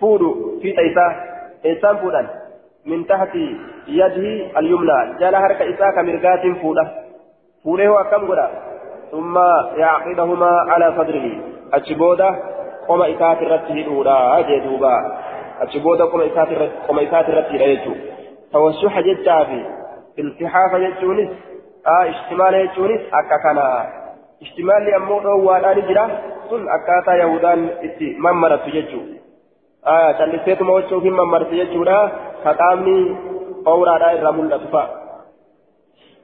fuudhu 0.00 0.30
fiixa 0.62 0.82
isaa 0.90 1.10
eessaan 1.70 1.98
fuudhan? 2.02 2.30
Min 2.84 3.04
tahti 3.06 3.44
yadihi 3.86 4.50
alyumna. 4.54 4.96
Jala 5.20 5.40
harka 5.44 5.64
isaa 5.64 5.92
ka 5.92 6.02
mirgaatiin 6.02 6.56
fuudha. 6.62 6.84
Fuudhee 7.62 7.86
hoo 7.86 8.00
akkam 8.04 8.26
godha 8.26 8.48
ثم 9.12 9.38
يعقدهما 9.76 10.50
على 10.70 10.86
صدره 10.98 11.26
أجبودا 11.72 12.30
قم 12.88 13.02
إسات 13.02 13.42
الرتي 13.42 13.72
الأولى 13.72 14.44
جدوبا 14.48 14.96
أجبودا 15.60 16.04
قم 16.04 16.20
إسات 16.20 16.48
قم 16.88 16.98
إسات 16.98 17.28
الرتي 17.28 17.56
الأيجو 17.56 17.94
توسح 18.52 19.00
جدافي 19.00 19.62
التحاف 20.18 20.72
جدونس 20.74 21.30
آه 21.86 22.04
اشتمال 22.10 22.68
جدونس 22.68 23.00
أككنا 23.18 23.86
اشتمال 24.42 24.94
أمو 24.94 25.20
دوان 25.20 25.80
جرا 25.88 26.06
sun 26.48 26.68
akkaataa 26.68 27.14
yahudaan 27.20 27.70
itti 27.86 28.06
mammaratu 28.24 28.70
jechuudha 28.70 30.14
calliseetuma 30.18 30.76
wachuuf 30.78 31.02
hin 31.04 31.18
mammaratu 31.18 31.58
jechuudha 31.60 31.98
ka 32.44 32.54
qaamni 32.60 32.94
qawraadhaa 33.66 34.12
irraa 34.18 34.32
mul'atu 34.38 34.70
fa'a. 34.72 35.07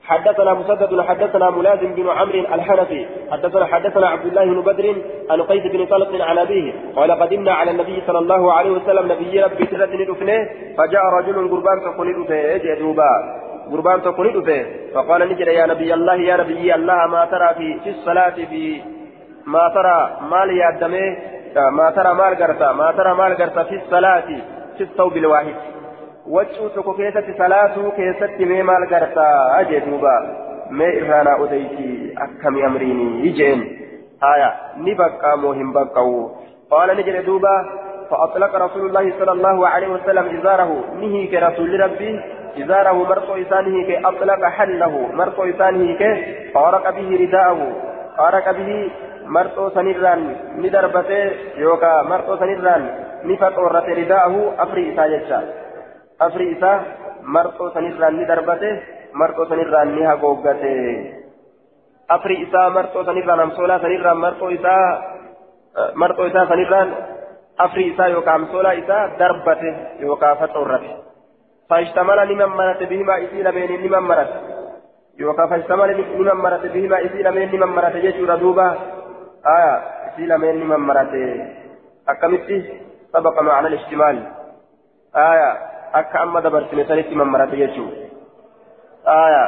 حدثنا 0.06 0.54
مسدد 0.54 1.00
حدثنا 1.00 1.50
ملازم 1.50 1.94
بن 1.94 2.08
عمرو 2.08 2.40
الحنفي 2.54 3.06
حدثنا 3.32 3.64
حدثنا 3.66 4.06
عبد 4.08 4.26
الله 4.26 4.44
بن 4.44 4.60
بدر 4.60 4.94
عن 5.30 5.42
قيس 5.42 5.72
بن 5.72 5.86
طلق 5.86 6.24
عن 6.28 6.38
أبيه 6.38 6.72
قال 6.96 7.12
قدمنا 7.12 7.52
على 7.52 7.70
النبي 7.70 8.02
صلى 8.06 8.18
الله 8.18 8.52
عليه 8.52 8.70
وسلم 8.70 9.12
نبي 9.12 9.40
ربي 9.40 9.66
تردن 9.66 10.04
دفنه 10.04 10.48
فجاء 10.78 11.02
رجل 11.18 11.48
قربان 11.50 11.80
تقول 11.80 12.24
دفه 12.24 12.74
دوبا. 12.80 13.12
قربان 13.72 14.02
تقول 14.02 14.26
دفه 14.42 14.64
فقال 14.94 15.28
نجد 15.28 15.48
يا 15.48 15.66
نبي 15.66 15.94
الله 15.94 16.14
يا 16.14 16.36
نبي 16.36 16.74
الله 16.74 17.06
ما 17.06 17.24
ترى 17.24 17.54
في 17.58 17.80
في 17.84 17.90
الصلاة 17.90 18.36
في 18.50 18.80
ما 19.46 19.68
ترى 19.74 19.98
مال 20.30 20.48
يادمه 20.56 21.16
ما 21.70 21.90
ترى 21.90 22.14
مال 22.14 22.32
غرتا 22.40 22.72
ما 22.72 22.92
ترى 22.92 23.14
مال 23.14 23.32
غرتا 23.32 23.62
في 23.62 23.74
الصلاة 23.74 24.28
في 24.76 24.82
الثوب 24.88 25.16
الواحد. 25.16 25.73
وجهه 26.26 26.68
تكو 26.76 26.92
كيسة 26.92 27.24
صلاة 27.38 27.90
كيسة 27.96 28.44
مي 28.44 28.62
مال 28.62 28.84
غرتا 28.92 29.60
أجي 29.60 29.78
دوبا 29.78 30.16
مي 30.70 31.02
إرهانا 31.02 31.44
أديتي 31.44 32.14
أكمي 32.18 32.66
أمريني 32.66 33.26
يجين 33.26 33.60
آية 34.34 34.54
نبقى 34.76 35.38
مهم 35.38 35.72
بقى 35.72 36.28
قال 36.70 36.96
نجل 36.96 37.24
دوبا 37.24 37.64
فأطلق 38.10 38.54
رسول 38.54 38.86
الله 38.86 39.12
صلى 39.18 39.32
الله 39.32 39.68
عليه 39.68 39.88
وسلم 39.88 40.38
إزاره 40.38 40.84
نهي 41.00 41.26
كرسول 41.26 41.80
ربي 41.80 42.20
إزاره 42.58 42.92
مرقو 42.92 43.34
إسانه 43.34 43.86
كي 43.86 43.98
أطلق 44.06 44.44
حله 44.44 45.12
مرقو 45.12 45.44
إسانه 45.44 45.98
كي 45.98 46.24
فارق 46.54 46.90
به 46.90 47.18
رداءه 47.20 47.72
فارق 48.16 48.50
به 48.50 48.90
marxoo 49.24 49.72
sanirraan 49.72 50.22
ni 50.60 50.68
darbatee 50.68 51.56
yookaan 51.56 52.08
marxoo 52.12 52.36
sanirraan 52.36 52.82
ni 53.24 53.36
faxoorrate 53.40 53.94
ridaahu 53.96 54.52
afrii 56.18 56.50
isaa 56.56 56.78
marxoo 57.22 57.70
sanirraan 57.74 58.16
ni 58.18 58.26
darbate 58.26 58.70
marxoo 59.12 59.46
sanirraan 59.48 59.94
ni 59.94 60.02
hagooggate 60.02 60.72
afrii 62.08 62.42
isaa 62.46 62.70
marxoo 62.70 63.04
sanirraan 63.04 63.40
amsoolaa 63.40 63.80
sanirraan 63.80 64.18
marxoo 64.18 64.48
isaa 64.48 64.84
marxoo 65.94 66.26
isaa 66.26 66.46
sanirraan 66.48 66.96
afrii 67.66 67.88
isaa 67.92 68.08
yookaan 68.08 68.40
amsoolaa 68.40 68.72
isaa 68.72 69.02
darbate 69.18 69.74
yookaan 70.00 70.38
faxoorrate 70.38 70.90
faashtamala 71.68 72.24
ni 72.24 72.34
mammarate 72.34 72.86
bihimaa 72.86 73.16
isii 73.28 73.42
lameenii 73.42 73.78
ni 73.78 73.88
mammarate 73.88 74.34
yookaan 75.18 75.48
faashtamala 75.48 75.92
ni 75.92 76.04
mammarate 76.30 76.68
bihimaa 76.68 76.98
isii 77.08 77.22
lameen 77.22 77.50
ni 77.50 77.58
mammarate 77.58 78.00
jechuudha 78.00 78.40
duuba. 78.40 78.68
آية 79.46 79.82
في 80.16 80.22
لمن 80.26 80.66
من 80.66 80.76
مرته 80.76 81.46
أكملت 82.08 82.64
سبق 83.12 83.40
معنى 83.42 83.66
الاشتمال 83.66 84.32
آية 85.16 85.73
أكا 85.94 86.22
أما 86.22 86.40
دبر 86.40 86.62
سنسانيت 86.70 87.12
من 87.12 87.26
مرته 87.32 87.54
يجو 87.54 87.86
آية 89.06 89.44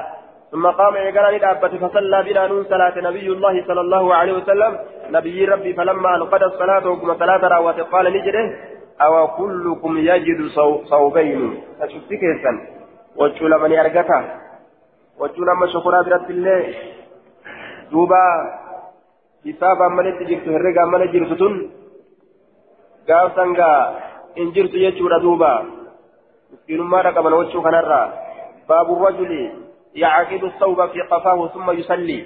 ثم 0.53 0.67
قام 0.67 0.95
يقرأ 0.97 1.31
لدابة 1.31 1.73
فصلى 1.83 2.19
بنا 2.27 2.47
نون 2.47 2.65
صلاة 2.65 2.97
نبي 3.09 3.27
الله 3.37 3.65
صلى 3.69 3.81
الله 3.81 4.15
عليه 4.15 4.33
وسلم 4.33 4.73
نبي 5.11 5.45
ربي 5.45 5.73
فلما 5.75 6.17
أنقذ 6.17 6.43
الصلاة 6.43 6.89
وكما 6.91 7.15
صلاة 7.15 7.43
راوات 7.49 7.81
قال 7.81 8.13
نجده 8.17 8.45
أو 9.01 9.29
كلكم 9.39 9.99
يجد 9.99 10.41
صوبين 10.91 11.63
أشوف 11.81 12.09
كيسا 12.09 12.53
وجو 13.17 13.47
لمن 13.47 13.73
يرقته 13.73 14.21
وجو 15.21 15.43
لما 15.45 15.67
شكرا 15.67 16.03
برد 16.03 16.31
الله 16.31 16.75
دوبا 17.91 18.23
hisaabaan 19.47 19.95
malitti 19.95 20.27
jirtu 20.27 20.51
herregaan 20.51 20.91
mala 20.91 21.07
jirtu 21.15 21.37
tun? 21.39 21.55
Gaafsan 23.09 23.55
gaa 23.55 23.79
hin 24.37 24.51
jirtu 24.55 24.81
jechuudha 24.85 25.23
miskiinummaadha 26.51 27.13
qaban 27.13 27.33
wachuu 27.33 27.63
kanarraa 27.63 28.07
baabu 28.69 29.05
rajuli 29.05 29.43
yacqidu 29.95 30.47
الثوب 30.47 30.87
في 30.87 31.01
قفاه 31.01 31.49
ثم 31.49 31.71
يصلي 31.71 32.25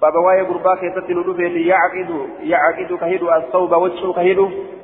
بابا 0.00 0.18
واي 0.18 0.42
غربا 0.42 0.74
كيست 0.74 1.10
ندفت 1.10 1.56
يعقد 1.70 2.10
يعقد 2.42 2.90
كهيد 3.00 3.22
الثوب 3.22 3.72
وجهه 3.72 4.12
كهيد 4.12 4.40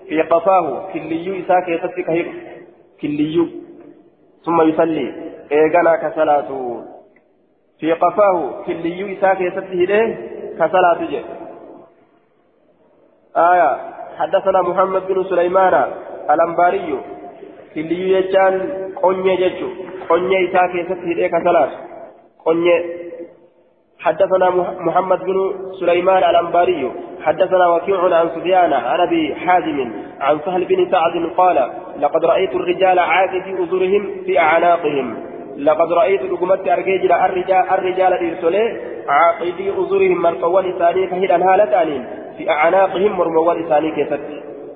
في 0.08 0.22
قفاه. 0.22 0.92
كليو 0.92 1.34
إسا 1.40 1.60
كيست 1.60 2.00
كهيد 2.06 2.26
كليو. 3.00 3.46
ثم 4.44 4.62
يصلي 4.62 5.06
إيغانا 5.52 5.96
كصلاة 5.96 6.50
في 7.80 7.92
قفاه. 7.92 8.62
كليو 8.66 9.06
إسا 9.12 9.34
كيست 9.34 9.66
هيده 9.70 10.00
كصلاة 10.58 11.00
جه. 11.10 11.24
آية. 13.36 13.70
حدثنا 14.18 14.62
محمد 14.62 15.02
بن 15.08 15.24
سليمان 15.24 15.74
الأنباري. 16.30 17.00
كلي 17.76 18.12
يجان 18.12 18.54
قنية 19.02 19.34
ججو 19.48 19.68
قنية 20.10 20.48
إساكي 20.48 20.84
ستهدئك 20.84 21.30
ثلاث 21.44 21.70
قنية 22.46 22.84
حدثنا 24.00 24.50
محمد 24.80 25.18
بن 25.24 25.54
سليمان 25.80 26.30
الأنباري 26.30 26.92
حدثنا 27.22 27.68
وكيع 27.68 28.16
عن 28.18 28.28
سفيان 28.28 28.72
عن 28.72 29.00
أبي 29.00 29.34
حازم 29.34 29.90
عن 30.20 30.38
سهل 30.44 30.64
بن 30.64 30.90
سعد 30.90 31.30
قال 31.36 31.70
لقد 32.00 32.24
رأيت 32.24 32.54
الرجال 32.54 32.98
عاقدي 32.98 33.62
أزرهم 33.64 34.10
في 34.26 34.38
أعناقهم 34.38 35.16
لقد 35.56 35.92
رأيت 35.92 36.22
لقمت 36.22 36.68
أرجيجل 36.68 37.12
الرجال 37.12 37.64
الرجال 37.70 38.12
إرسله 38.12 38.80
عاقدي 39.08 39.70
أزرهم 39.70 40.22
مرقوان 40.22 40.78
ثاني 40.78 41.06
فهد 41.06 41.30
هالتانين 41.42 42.04
في 42.38 42.50
أعناقهم 42.50 43.12
مرموان 43.18 43.64
إساني 43.64 43.90
كيست 43.90 44.20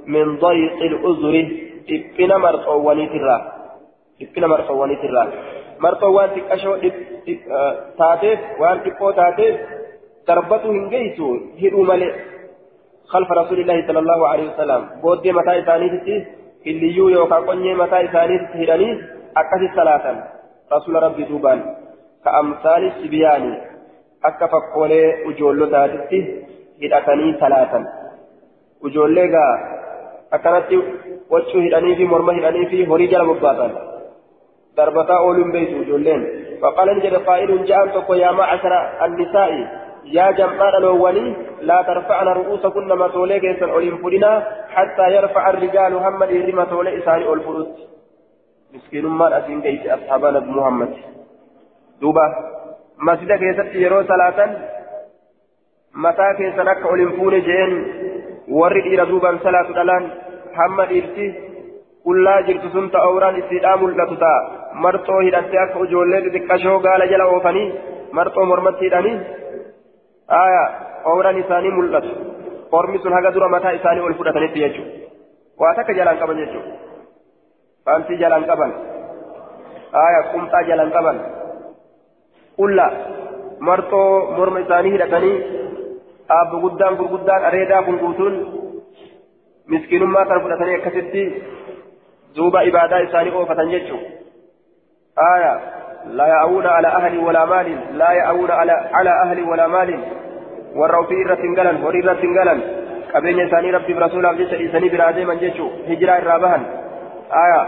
من 0.06 0.36
ضيق 0.36 0.82
الأزر 0.82 1.48
إبنا 1.90 2.38
مرقواني 2.38 3.06
ترى 3.06 3.36
إبنا 4.22 4.46
مرقواني 4.46 4.96
ترى 4.96 5.22
مرقوان 5.80 6.28
تكأشو 6.34 6.76
تاتيف 7.98 8.40
وان 8.60 8.78
تكو 8.84 9.10
تاتيف 9.10 9.56
دربته 10.28 10.70
هنجيسو 10.70 11.26
هدو 11.62 11.82
ملئ 11.82 12.12
خلف 13.12 13.30
رسول 13.32 13.60
الله 13.60 13.86
صلى 13.86 13.98
الله 13.98 14.28
عليه 14.28 14.46
وسلم 14.50 14.82
بود 15.02 15.28
متى 15.28 15.52
إساني 15.60 15.88
تتي 15.94 16.16
اللي 16.66 16.96
يو 16.96 17.08
يوكا 17.08 17.36
قنية 17.36 17.74
متى 17.74 18.04
إساني 18.04 18.38
تتهدني 18.38 18.88
أكثر 19.36 19.60
ثلاثا 19.76 20.12
رسول 20.72 20.94
ربي 21.02 21.24
دوبان 21.24 21.60
كأمثال 22.24 22.82
السبيان 22.92 23.44
قولي 24.74 25.02
أجولو 25.28 25.66
تاتي 25.66 26.20
hidhatanii 26.80 27.34
salaatan. 27.40 27.86
Ijoollee 28.88 29.28
gaa 29.28 29.52
akkanatti 30.30 30.82
wachuu 31.30 31.64
hidhanii 31.66 31.96
fi 31.96 32.04
morma 32.12 32.36
hidhanii 32.38 32.66
fi 32.66 32.84
horii 32.84 33.08
jala 33.08 33.24
bobbaasan 33.24 33.74
darbataa 34.76 35.20
ooluun 35.30 35.52
beeytu 35.52 35.82
ijoolleen. 35.82 36.30
فقال 36.62 36.96
نجد 36.96 37.14
قائل 37.14 37.64
جاء 37.64 37.86
تقول 37.86 38.18
يا 38.18 38.30
معشر 38.30 38.72
النساء 39.04 39.50
يا 40.04 40.30
جماعة 40.30 40.78
الأولين 40.78 41.36
لا 41.60 41.82
ترفعن 41.82 42.26
رؤوسكن 42.26 42.92
ما 42.92 43.08
تولي 43.08 43.40
كيسا 43.40 43.70
أولين 43.70 43.96
فلنا 43.96 44.32
حتى 44.68 45.14
يرفع 45.16 45.50
الرجال 45.50 45.94
هم 45.94 46.22
الإهري 46.22 46.52
ما 46.52 46.64
تولي 46.64 46.98
إساني 46.98 47.26
أول 47.26 47.40
فلوس 47.40 47.68
مسكين 48.74 49.06
ما 49.06 49.38
أسين 49.38 49.62
كيس 49.62 49.86
أصحابنا 49.86 50.40
محمد 50.40 50.92
دوبا 52.00 52.26
مسجد 52.98 53.32
كيسا 53.32 53.64
يرو 53.74 54.02
صلاة 54.02 54.38
mataa 55.92 56.34
keessan 56.38 56.68
akka 56.68 56.88
ol 56.88 57.00
hin 57.02 57.16
fuune 57.16 57.40
jeen 57.46 57.72
warri 58.58 58.80
dhiira 58.86 59.06
duuban 59.10 59.36
salaatu 59.44 59.72
dhalaan 59.78 60.04
hamma 60.58 60.84
dhiirti 60.90 61.26
qullaa 62.06 62.38
jirtu 62.48 62.68
sun 62.74 62.86
ta 62.94 62.98
awraan 63.08 63.36
isiidhaa 63.42 63.76
mul'atu 63.82 64.16
ta'a 64.24 64.38
marxoo 64.84 65.20
hidhattee 65.26 65.60
akka 65.64 65.84
ijoollee 65.86 66.20
xixiqqashoo 66.26 66.78
gaala 66.86 67.04
jala 67.12 67.24
oofanii 67.34 67.66
marxoo 68.18 68.46
mormatti 68.52 68.84
hidhanii 68.88 69.16
aya 70.42 70.62
awraan 71.12 71.38
isaanii 71.42 71.72
mul'atu 71.78 72.12
ormi 72.78 72.98
sun 73.02 73.12
haga 73.18 73.30
dura 73.36 73.48
mataa 73.54 73.74
isaanii 73.78 74.04
ol 74.08 74.14
fudhatanitti 74.20 74.58
jechuudha 74.64 74.94
waa 75.62 75.74
takka 75.78 75.92
jalaan 76.00 76.18
qaban 76.22 76.40
jechuudha 76.42 76.72
faantii 77.86 78.18
jalaan 78.24 78.44
qaban 78.50 78.70
aya 80.06 80.20
qumxaa 80.32 80.62
jalaan 80.70 80.92
qaban 80.96 81.16
qulla 82.58 82.86
marxoo 83.68 84.06
morma 84.38 84.58
isaanii 84.66 84.92
hidhatanii 84.96 85.36
dhaabbu 86.30 86.62
guddaan 86.64 86.98
gurguddaan 87.00 87.48
areedaa 87.50 87.82
kun 87.88 87.98
guutuun 88.04 88.38
miskiinummaa 89.74 90.24
kana 90.30 90.44
fudhatanii 90.46 90.78
akkasitti 90.78 91.26
duuba 92.36 92.64
ibaadaa 92.70 93.04
isaanii 93.08 93.36
oofatan 93.42 93.76
jechuudha 93.76 95.28
aya 95.34 95.52
لا 96.18 96.26
يأوون 96.26 96.66
على 96.66 96.88
أهل 96.88 97.18
ولا 97.18 97.44
مال 97.44 97.66
لا 97.98 98.10
يأوون 98.12 98.50
على 98.50 98.72
على 98.72 99.10
أهل 99.24 99.38
ولا 99.50 99.66
مال 99.68 99.90
warra 100.78 101.00
ofii 101.02 101.20
irratti 101.22 101.46
hin 101.46 101.54
galan 101.58 101.78
horii 101.82 102.00
irratti 102.02 102.26
hin 102.26 102.34
galan 102.34 102.60
qabeenya 103.12 103.44
isaanii 103.48 103.72
rabbiif 103.76 103.98
rasuulaaf 104.02 104.36
jecha 104.40 104.58
dhiisanii 104.60 104.90
biraa 104.94 105.12
deeman 105.16 105.40
jechuu 105.40 105.70
hijiraa 105.88 106.18
irraa 106.22 106.38
bahan 106.44 106.66
aya 107.42 107.60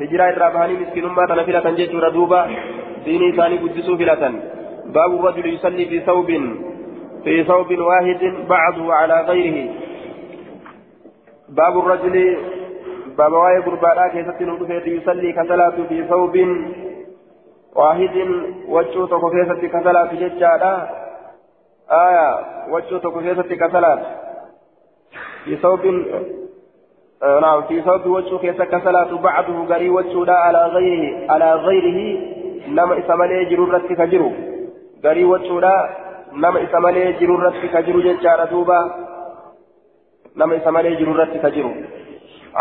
hijiraa 0.00 0.28
irraa 0.32 0.50
bahanii 0.56 0.78
miskiinummaa 0.80 1.26
tana 1.32 1.44
filatan 1.48 1.78
jechuudha 1.80 2.10
duuba 2.16 2.40
diinii 3.04 3.30
isaanii 3.34 3.60
guddisuu 3.64 3.96
filatan 4.02 4.40
baabu 4.96 5.22
rajuli 5.26 5.52
yusallii 5.54 5.86
fi 5.92 6.00
thawbin 6.08 6.48
في 7.24 7.44
ثوب 7.44 7.78
واحد 7.78 8.34
بعضه 8.48 8.94
على 8.94 9.20
غيره. 9.20 9.74
باب 11.48 11.78
الرجل 11.78 12.36
باب 13.18 13.32
واي 13.32 13.58
قربانا 13.58 14.08
كيست 14.08 14.42
نودفت 14.42 14.86
يصلي 14.86 15.32
كصلاة 15.32 15.76
في 15.88 16.04
ثوب 16.04 16.36
واحد. 17.74 18.16
وجهه 18.68 19.06
تكو 19.06 19.30
كيست 19.30 19.64
كصلاة 19.64 20.14
ججالا. 20.14 20.88
آية 21.90 22.28
وجهه 22.70 22.98
تكو 22.98 23.20
كيست 23.20 23.40
في 25.44 25.56
ثوب 25.56 25.80
آه 27.22 27.40
نعم 27.40 27.62
في 27.62 27.82
ثوب 27.82 28.06
وجهه 28.06 28.38
كيست 28.38 28.62
كصلاة 28.62 29.16
بعضه 29.16 29.64
غري 29.64 29.90
وجهه 29.90 30.32
على 30.32 30.66
غيره 30.66 31.32
على 31.32 31.54
غيره. 31.54 32.18
نما 32.68 32.98
إسمالي 32.98 33.44
جرورة 33.44 33.78
كجرو 33.78 34.32
غري 35.04 35.24
وجهه 35.24 36.05
nama 36.36 36.60
isa 36.60 36.80
malee 36.80 37.16
jiru 37.18 37.36
irratti 37.38 37.68
ka 37.72 37.82
jiru 37.82 38.02
jechaadha 38.06 38.46
duuba 38.52 38.78
nama 40.36 40.54
isa 40.60 40.70
malee 40.76 40.96
jiru 41.00 41.14
irratti 41.16 41.38
ka 41.44 41.50
jiru 41.50 41.72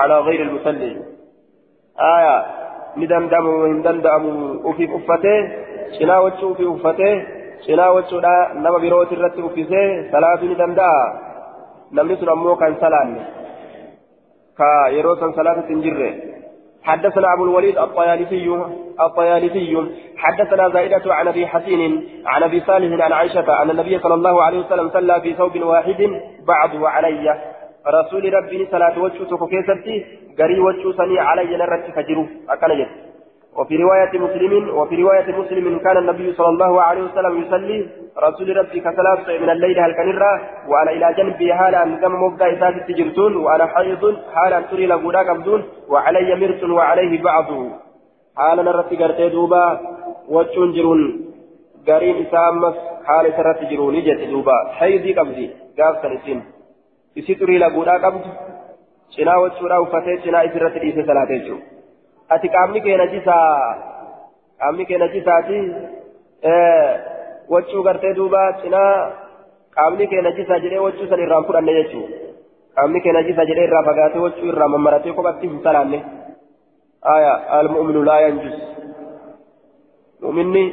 alaa 0.04 0.24
gayri 0.28 0.44
almusalli 0.48 0.92
aya 2.12 2.36
ni 2.96 3.08
danda'amu 3.08 3.54
hin 3.68 3.80
danda'amu 3.88 4.32
ufiif 4.72 4.92
uffatee 5.00 5.40
cinaa 5.98 6.22
wachuu 6.26 6.52
ufii 6.56 6.72
uffatee 6.76 7.16
cinaa 7.66 7.92
wachuudha 7.98 8.36
nama 8.64 8.80
birooti 8.80 9.16
irratti 9.20 9.42
uffisee 9.50 9.88
salaatu 10.12 10.46
ni 10.52 10.56
danda'a 10.56 11.02
namni 11.92 12.18
sun 12.20 12.30
ammoo 12.36 12.56
kan 12.56 12.80
salaanne 12.80 13.22
حدثنا 16.86 17.34
أبو 17.34 17.44
الوليد 17.44 17.78
الطيالسي 17.78 18.48
الطيالسي 19.00 19.92
حدثنا 20.18 20.70
زائدة 20.70 21.14
عن 21.14 21.28
أبي 21.28 21.48
حسين 21.48 22.10
عن 22.26 22.44
أبي 22.44 22.60
صالح 22.60 23.04
عن 23.04 23.12
عائشة 23.14 23.62
أن 23.62 23.70
النبي 23.70 24.00
صلى 24.00 24.14
الله 24.14 24.44
عليه 24.44 24.60
وسلم 24.60 24.90
صلى 24.90 25.22
في 25.22 25.34
ثوب 25.34 25.56
واحد 25.64 26.10
بعضه 26.48 26.90
علي 26.90 27.42
رسول 27.88 28.34
ربي 28.34 28.68
صلاة 28.72 29.00
وجه 29.00 29.24
تكوكيستي 29.24 30.06
قري 30.40 30.60
وجه 30.60 30.98
سني 30.98 31.20
علي 31.20 31.58
نرت 31.58 31.86
فجره 31.96 32.28
أكنجت 32.50 32.90
وفي 33.56 33.76
رواية 33.78 34.20
مسلم 34.20 34.78
وفي 34.78 34.96
رواية 35.04 35.28
مسلم 35.40 35.80
كان 35.80 35.98
النبي 35.98 36.34
صلى 36.34 36.50
الله 36.50 36.82
عليه 36.82 37.04
وسلم 37.04 37.42
يصلي 37.42 37.88
رسول 38.18 38.58
ربي 38.58 38.80
كصلاة 38.80 39.38
من 39.42 39.50
الليل 39.50 39.80
هل 39.80 39.94
كنرة؟ 39.94 40.42
وأنا 40.68 40.92
إلى 40.92 41.14
جنبي 41.18 41.54
حالا 41.54 41.84
كم 42.02 42.24
مبدأ 42.24 42.54
إساس 42.54 42.88
تجرتون 42.88 43.36
وأنا 43.36 43.66
حيض 43.66 44.04
حالا 44.34 44.60
تري 44.62 44.88
لبودا 44.88 45.20
قبضون 45.20 45.64
وعلي 45.90 46.36
مرس 46.36 46.64
وعليه 46.64 47.22
بعضه 47.24 47.72
حالا 48.38 48.64
نرت 48.64 48.94
قرتي 49.02 49.30
دوبا 49.30 49.80
وجون 50.30 50.74
جرون. 50.74 51.02
قرين 51.88 52.26
إسامس 52.26 52.76
حالا 53.06 53.30
سرت 53.38 53.64
جرون 53.72 53.96
جت 54.06 54.22
دوبا. 54.32 54.58
حيضي 54.78 55.14
قبضي 55.14 55.48
قاف 55.80 55.96
سنسين. 56.02 56.44
إسي 57.18 57.36
تري 57.36 57.58
لبودا 57.58 57.96
قبض 58.04 58.24
شنا 59.16 59.36
وجودا 59.38 59.78
وفتي 59.78 60.22
شنا 60.24 60.46
إسرت 60.46 60.76
إيسي 60.78 61.04
صلاة 61.04 61.32
جرون 61.46 61.75
ati 62.34 62.48
qaamni 62.56 62.82
kee 62.86 62.98
najisaa 62.98 63.50
qaamni 64.60 64.86
kee 64.90 64.98
najisaati 65.04 65.60
wachuu 67.54 67.84
gartee 67.88 68.14
duuba 68.20 68.42
cinaa 68.62 68.94
qaamni 69.78 70.08
kee 70.14 70.22
najisaa 70.28 70.60
jedhee 70.66 70.84
wachuu 70.86 71.10
san 71.10 71.24
irraan 71.26 71.46
fudhanne 71.50 71.74
jechuu 71.80 72.06
qaamni 72.80 73.02
kee 73.06 73.14
najisaa 73.18 73.46
jedhee 73.52 73.68
irraa 73.70 73.84
fagaatee 73.90 74.24
wachuu 74.26 74.50
irraa 74.54 74.70
mammaratee 74.76 75.14
kophatti 75.20 75.48
hin 75.52 75.62
salaanne 75.68 76.00
aya 77.16 77.34
almu'minu 77.60 78.04
laa 78.10 78.20
yanjus 78.26 78.58
mu'minni 80.26 80.64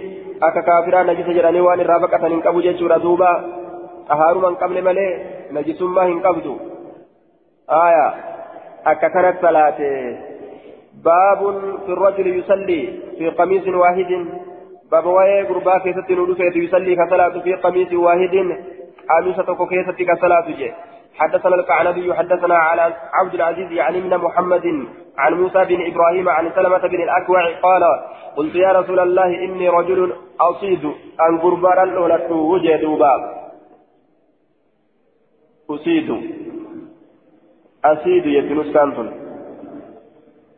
akka 0.49 0.63
kaafiraa 0.71 1.05
najisa 1.11 1.37
jedhanii 1.39 1.67
waan 1.69 1.85
irraa 1.87 2.01
baqatan 2.07 2.33
hin 2.37 2.43
qabu 2.49 2.63
jechuudha 2.69 2.99
duuba 3.07 3.31
xahaaruma 4.09 4.49
hin 4.53 4.61
qabne 4.65 4.83
malee 4.91 5.11
najisummaa 5.57 6.07
hin 6.11 6.21
qabdu 6.27 6.53
aya 7.85 8.05
akka 8.93 9.11
kanatti 9.17 9.45
salaate 9.47 9.91
باب 11.05 11.61
في 11.87 11.93
الرجل 11.93 12.27
يصلي 12.39 13.01
في 13.19 13.29
قميص 13.29 13.69
واحد. 13.69 14.27
باب 14.93 15.07
waa'ee 15.07 15.43
gurbaa 15.43 15.79
keessatti 15.79 16.11
nuu 16.11 16.23
dhufeeti 16.23 16.57
يصلي 16.57 16.97
ka 16.97 17.07
salaatu 17.07 17.41
في 17.41 17.55
قميص 17.55 17.93
واحد. 17.93 18.35
qamiisa 19.11 19.67
keessatti 19.67 20.03
ka 20.03 20.13
salaatu 20.13 20.47
jee. 20.59 20.73
حدثنا 21.15 21.55
القعنبي 21.55 22.15
حدثنا 22.15 22.95
عبد 23.13 23.35
العزيز 23.35 23.73
يعني 23.73 24.01
ابن 24.01 24.17
محمد 24.17 24.87
عن 25.19 25.35
موسى 25.35 25.65
بن 25.65 25.87
إبراهيم 25.87 26.29
عن 26.29 26.51
سلمة 26.55 26.79
بن 26.79 27.03
الأكوع 27.03 27.59
قال 27.63 27.83
قلت 28.37 28.55
يا 28.55 28.73
رسول 28.73 29.01
الله 29.01 29.45
إني 29.45 29.69
رجل 29.69 30.13
أصيد 30.41 30.85
ان 31.29 31.37
غربا 31.37 31.91
لولت 31.91 32.31
وجد 32.31 32.85
باب 32.85 33.43
أصيد. 35.71 36.11
أصيد 37.85 38.27
يتنس 38.27 38.75
كانتون. 38.75 39.22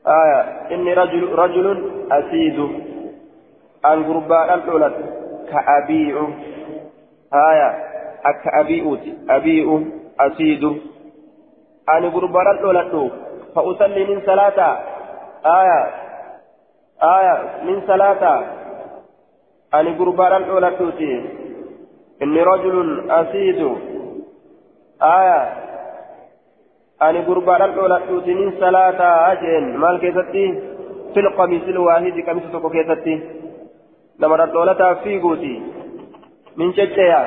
آية 0.07 0.41
إني 0.75 0.95
رجل 0.95 1.33
رجل 1.33 1.93
أسيد. 2.13 2.59
أن 3.85 4.05
قربان 4.05 4.59
الأولد 4.59 4.95
كأبيع. 5.51 6.29
آية 7.35 7.71
أكأبيؤ 8.25 8.99
أبيع 9.31 9.81
أسيد. 10.21 10.65
أن 11.89 12.11
قربان 12.11 12.47
الأولد 12.51 13.11
فأصلي 13.55 14.05
من 14.05 14.21
صلاة 14.27 14.79
آية 15.47 15.91
آية 17.03 17.63
من 17.65 17.83
صلاة 17.87 18.43
أن 19.75 19.99
قربان 19.99 20.43
الأولد 20.43 20.93
إني 22.23 22.43
رجل 22.43 23.11
أسيد. 23.11 23.77
آية 25.03 25.64
dholadhuuti 27.77 28.35
nin 28.35 28.53
salaataa 28.61 29.35
jeen 29.43 29.79
maal 29.79 29.99
keessatti 29.99 30.45
fil 31.15 31.31
qamiisil 31.39 31.79
waahidi 31.87 32.23
qamisa 32.23 32.49
tokko 32.53 32.71
keessatti 32.71 33.15
namadhaan 34.19 34.53
dhoolataa 34.53 34.95
fiiguuti 35.05 35.63
min 36.57 36.73
cecceya 36.75 37.21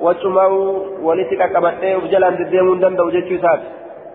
wacumaa'u 0.00 0.58
walitti 1.06 1.36
qaqqabadhee 1.42 1.96
uf 1.96 2.10
jalaan 2.14 2.38
deddeemuu 2.38 2.74
hin 2.74 2.82
danda'u 2.84 3.14
jechuu 3.16 3.36
isaati 3.40 3.66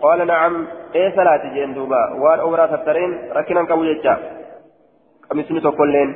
qaala 0.01 0.25
nacam 0.32 0.58
ee 1.01 1.12
salaati 1.19 1.53
jeen 1.55 1.75
duuba 1.75 2.01
waan 2.24 2.43
obraa 2.47 2.67
tattareen 2.74 3.15
rakkinan 3.38 3.70
qabu 3.72 3.88
jecha 3.91 4.17
qamisni 5.30 5.61
tokkolleen 5.67 6.13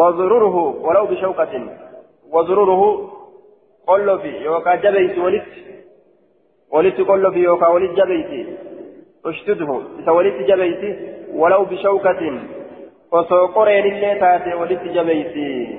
wazururuhu 0.00 0.62
walau 0.86 1.06
bishawqatin 1.12 1.68
wazururuhu 2.34 2.88
qollofi 3.90 4.32
yookaan 4.44 4.82
jabeeysi 4.86 5.20
walitti 5.26 5.71
ولت 6.72 7.00
قل 7.00 7.32
في 7.32 7.38
يوكا 7.38 7.66
ولت 7.66 7.90
جبيتي 7.90 8.46
اشتده 9.26 9.80
إذا 9.98 10.12
ولت 10.12 10.34
جبيتي 10.48 10.90
ولو 11.34 11.64
بشوكة 11.64 12.22
وسوقرين 13.12 13.84
اللي 13.92 14.20
تاتي 14.20 14.54
ولت 14.54 14.82
جبيتي 14.82 15.78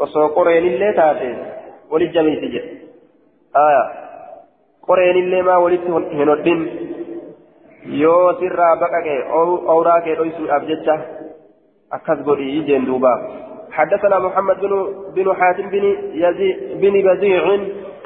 وسوقرين 0.00 0.64
اللي 0.72 0.92
تاتي 0.92 1.32
ولت 1.90 2.10
جبيتي 2.10 2.46
جد 2.46 2.68
آية 3.56 3.84
قرين 4.88 5.16
اللي 5.24 5.42
ما 5.42 5.56
ولت 5.56 5.84
هنودين 6.18 6.86
yoo 7.86 8.34
sirraa 8.40 8.76
baqaqe 8.82 9.14
awraa 9.72 10.00
kee 10.04 10.16
dhoysuudhaaf 10.18 10.64
jecha 10.70 10.94
akkas 11.96 12.22
godhii 12.26 12.64
jeen 12.66 12.86
duuba. 12.86 13.14
حدثنا 13.70 14.18
محمد 14.18 14.60
بن 14.60 14.72
بن 15.14 15.34
حاتم 15.34 15.70
بن 15.70 15.84
يزيد 16.14 16.80
بن 16.80 16.94
بزيع 17.06 17.44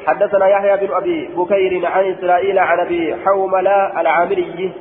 حدثنا 0.06 0.46
يحيى 0.46 0.86
بن 0.86 0.94
أبي 0.94 1.26
بكير 1.34 1.86
عن 1.86 2.12
إسرائيل 2.12 2.58
عن 2.58 2.80
أبي 2.80 3.16
حوملة 3.24 4.00
العامري. 4.00 4.72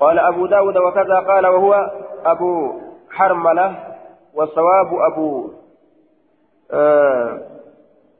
قال 0.00 0.18
أبو 0.18 0.46
داود 0.46 0.76
وكذا 0.76 1.18
قال 1.20 1.46
وهو 1.46 1.90
أبو 2.24 2.72
حرملة 3.10 3.74
والصواب 4.34 4.86
أبو 5.12 5.50
آه 6.72 7.40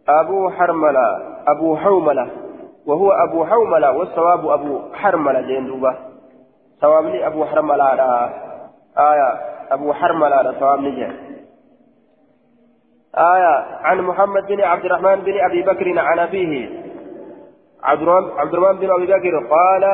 أبو 0.09 0.51
حرملة 0.51 1.18
أبو 1.49 1.76
حوملة. 1.76 2.28
وهو 2.87 3.12
أبو 3.12 3.45
حوملة 3.45 3.93
والصواب 3.93 4.49
أبو 4.49 4.80
حرملة 4.93 5.41
جندوبة 5.41 5.97
صوابني 6.80 7.26
أبو 7.26 7.45
حرملة 7.45 7.85
آية 8.99 9.41
أبو 9.70 9.93
حرملة 9.93 10.55
صواب 10.61 10.80
نجي 10.80 11.34
آية 13.18 13.64
عن 13.82 14.00
محمد 14.00 14.46
بن 14.46 14.60
عبد 14.60 14.84
الرحمن 14.84 15.16
بن 15.16 15.40
أبي 15.40 15.62
بكر 15.62 15.98
عن 15.98 16.18
أبيه. 16.18 16.68
عبد 17.82 18.02
الرحمن 18.54 18.78
بن 18.78 18.90
أبي 18.90 19.06
بكر 19.06 19.46
قال 19.50 19.84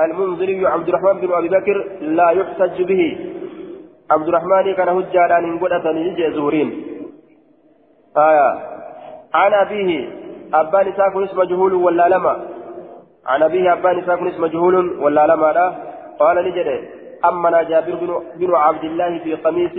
المنذري 0.00 0.66
عبد 0.66 0.88
الرحمن 0.88 1.20
بن 1.20 1.32
أبي 1.32 1.48
بكر 1.48 1.86
لا 2.00 2.30
يحتج 2.30 2.82
به. 2.82 3.32
عبد 4.10 4.28
الرحمن 4.28 4.74
كان 4.74 4.88
هجالا 4.88 5.40
من 5.40 5.58
قدة 5.58 5.90
يجي 5.90 6.30
زورين 6.30 6.68
آية 8.16 8.50
عن 9.34 9.52
أبيه. 9.54 10.08
أبان 10.54 10.92
ساكن 10.96 11.24
اسم 11.24 11.38
مجهول 11.38 11.74
ولا 11.74 12.08
لما؟ 12.08 12.36
عن 13.26 13.42
أبيه 13.42 13.72
أبان 13.72 14.06
ساكن 14.06 14.28
اسم 14.28 14.42
مجهول 14.42 14.98
ولا 14.98 15.26
لما 15.26 15.52
لا؟ 15.52 15.72
قال 16.20 16.36
نجد 16.44 16.68
أمنا 17.24 17.62
جابر 17.62 18.20
بن 18.36 18.54
عبد 18.54 18.84
الله 18.84 19.18
في 19.18 19.34
قميص 19.34 19.72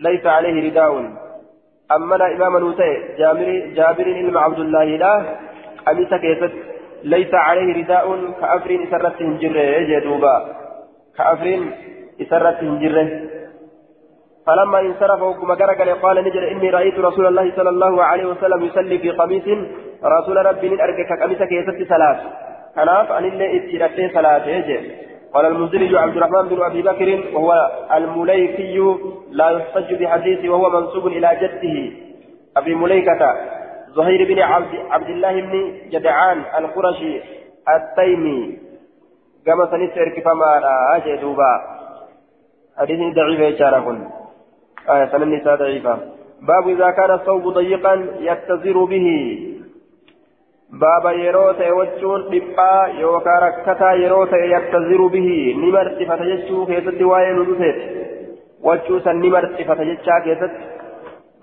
ليس 0.00 0.26
عليه 0.26 0.70
رداء. 0.70 1.23
أمنا 1.92 2.26
إمام 2.32 2.56
نوتي 2.58 2.92
جابر 3.18 3.48
جابر 3.76 4.06
إلما 4.06 4.40
عبد 4.40 4.58
الله 4.58 4.84
لا 4.84 5.22
أميس 5.90 6.14
كيست 6.14 6.52
ليس 7.04 7.34
عليه 7.34 7.68
رداء 7.82 8.30
كأفرين 8.40 8.82
إسرت 8.86 9.22
هنجره 9.22 9.78
جدوبا 9.90 10.36
كأفرين 11.18 11.72
إسرت 12.22 12.56
هنجره 12.62 13.08
فلما 14.46 14.80
انصرف 14.80 15.22
وكما 15.22 15.54
قال 15.54 16.00
قال 16.02 16.24
نجد 16.24 16.36
إني 16.36 16.70
رأيت 16.70 16.98
رسول 16.98 17.26
الله 17.26 17.52
صلى 17.56 17.68
الله 17.68 18.02
عليه 18.04 18.26
وسلم 18.26 18.64
يصلي 18.64 18.98
في 18.98 19.10
قميص 19.10 19.44
رسول 20.04 20.46
ربي 20.46 20.68
من 20.68 20.80
أرجك 20.80 21.18
كميس 21.20 21.42
كيست 21.42 21.88
ثلاث 21.88 22.18
كناف 22.74 23.12
أن 23.12 23.24
اللي 23.24 23.56
إتشرت 23.56 24.12
ثلاث 24.14 24.46
يجي 24.46 24.78
قال 25.34 25.46
المنزلي 25.46 25.98
عبد 25.98 26.16
الرحمن 26.16 26.48
بن 26.48 26.62
أبي 26.62 26.82
بكر 26.82 27.36
وهو 27.36 27.70
المليكي 27.94 28.96
لا 29.30 29.50
يحتج 29.50 29.94
بحديثه 29.94 30.48
وهو 30.48 30.80
منسوب 30.80 31.06
إلى 31.06 31.38
جده. 31.42 31.96
أبي 32.56 32.74
مليكة 32.74 33.34
زهير 33.96 34.34
بن 34.34 34.42
عبد, 34.42 34.74
عبد 34.90 35.08
الله 35.08 35.40
بن 35.40 35.74
جدعان 35.90 36.42
القرشي 36.58 37.20
التيمي. 37.76 38.58
كما 39.46 39.64
كيف 40.14 40.26
ما 40.26 40.60
راى 40.64 41.16
دوبا. 41.16 41.60
حديث 42.78 43.14
ضعيف 43.14 43.40
يشاركون 43.40 44.10
آية 44.90 45.06
سنن 45.12 45.40
ضعيفة. 45.56 45.98
باب 46.42 46.68
إذا 46.68 46.90
كان 46.90 47.10
الثوب 47.10 47.48
ضيقا 47.48 48.06
يتزر 48.20 48.84
به. 48.84 49.08
Baaba 50.82 51.12
yeroo 51.12 51.52
ta'e 51.58 51.72
wachuun 51.78 52.22
dhiphaa 52.30 52.88
yookaan 53.00 53.42
rakkataa 53.44 53.92
yeroo 54.02 54.22
ta'e 54.32 54.46
yattaziru 54.52 55.08
bihi 55.16 55.36
ni 55.60 55.72
marxifata 55.76 56.30
jechuu 56.30 56.66
keessatti 56.70 57.10
waa'ee 57.10 57.34
nu 57.36 57.44
dhufeeti 57.50 57.84
wachuu 58.68 59.00
san 59.04 59.20
ni 59.24 59.30
marxifata 59.34 59.86
jechaa 59.90 60.20
keessatti 60.24 60.64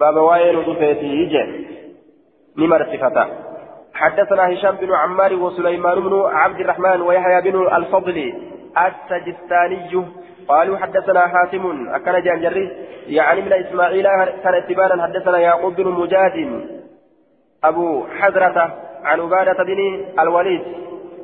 baaba 0.04 0.26
waa'ee 0.30 0.52
nu 0.58 0.66
dhufeeti 0.72 1.14
je 1.36 1.46
ni 2.58 2.68
marxifata 2.76 3.26
حدثنا 4.02 4.54
هشام 4.54 4.76
بن 4.76 4.94
عمار 4.94 5.34
وسليمان 5.34 6.00
بن 6.00 6.14
عبد 6.26 6.60
الرحمن 6.60 7.02
ويحيى 7.02 7.42
بن 7.42 7.76
الفضل 7.76 8.34
السجستاني 8.86 10.06
قالوا 10.48 10.78
حدثنا 10.78 11.28
حاتم 11.28 11.90
أكن 11.90 12.22
جانجري 12.24 12.72
يعني 13.08 13.42
من 13.42 13.54
إسماعيل 13.54 14.08
كان 14.44 14.54
اتبانا 14.54 15.04
حدثنا 15.04 15.40
يعقوب 15.40 15.76
بن 15.76 15.88
مجاد 15.88 16.36
أبو 17.64 18.08
حزرة 18.20 18.91
عن 19.04 19.20
عبادة 19.20 19.64
بن 19.64 20.06
الوليد 20.20 20.62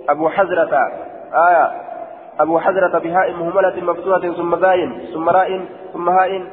أبو 0.09 0.29
حزرة 0.29 0.91
آية 1.49 1.71
أبو 2.39 2.59
حزرة 2.59 2.99
بهاء 2.99 3.31
مهملة 3.31 3.81
مفتوحة 3.81 4.19
ثم 4.19 4.59
زاين 4.59 5.01
ثم 5.13 5.29
راء 5.29 5.65
ثم 5.93 6.09
هاء. 6.09 6.43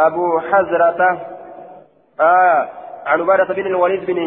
أبو 0.00 0.40
حزرة 0.40 1.18
آية 2.20 2.68
عن 3.06 3.20
عبادة 3.20 3.54
بن 3.54 3.66
الوليد 3.66 4.06
بن 4.06 4.18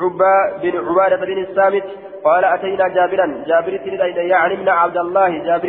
عبا 0.00 0.62
بن 0.62 0.88
عبادة 0.88 1.26
بن 1.26 1.38
السامت 1.38 1.84
قال 2.24 2.44
أتينا 2.44 2.88
جابرا 2.88 3.44
جابر 3.46 3.72
يعني 4.16 4.56
من 4.56 4.68
عبد 4.68 4.96
الله 4.96 5.28
جابر 5.28 5.68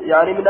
يعني 0.00 0.32
من 0.32 0.48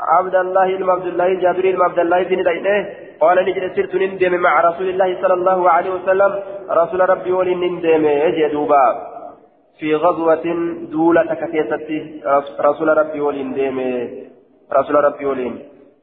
عبد 0.00 0.34
الله 0.34 0.76
بن 0.76 0.90
عبد 0.90 1.06
الله 1.06 1.34
جابر 1.34 1.60
بن 1.60 1.82
عبد 1.82 1.98
الله 1.98 2.22
بن 2.22 2.42
دينه 2.42 2.88
قال 3.20 3.36
نجد 3.46 3.76
سرت 3.76 3.94
نندم 3.94 4.34
مع 4.40 4.60
رسول 4.60 4.88
الله 4.88 5.22
صلى 5.22 5.34
الله 5.34 5.70
عليه 5.70 5.90
وسلم. 5.90 6.32
رسول 6.70 7.00
ربي 7.10 7.32
ولي 7.32 7.54
نندم 7.54 8.04
يجدوبا 8.06 8.84
في 9.78 9.94
غزوة 9.94 10.46
دولة 10.92 11.34
كثيرة. 11.34 11.88
رسول 12.60 12.88
ربي 12.98 13.20
ولي 13.20 13.42
نندم. 13.42 13.78
رسول 14.72 14.94
ربي 15.04 15.26
ولي. 15.26 15.52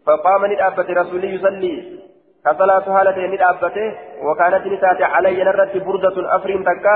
فقام 0.05 0.45
ندابة 0.45 0.87
رسول 1.01 1.23
يصلي. 1.23 1.83
كصلاة 2.45 2.85
هالتين 2.95 3.31
ندابته 3.31 3.87
وكانت 4.25 4.67
نتاتي 4.67 5.03
علي 5.03 5.43
نرت 5.43 5.77
بردة 5.77 6.35
أفرين 6.35 6.63
تكا. 6.63 6.95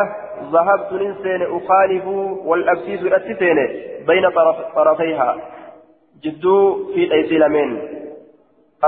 ذهبت 0.53 0.91
ننسين 0.93 1.41
أخالف 1.57 2.05
والأبسيس 2.45 3.01
الأسسين 3.01 3.57
بين 4.07 4.30
طرف 4.30 4.55
طرفيها. 4.76 5.38
جدو 6.24 6.86
في 6.93 7.13
أيسيلمين 7.13 8.01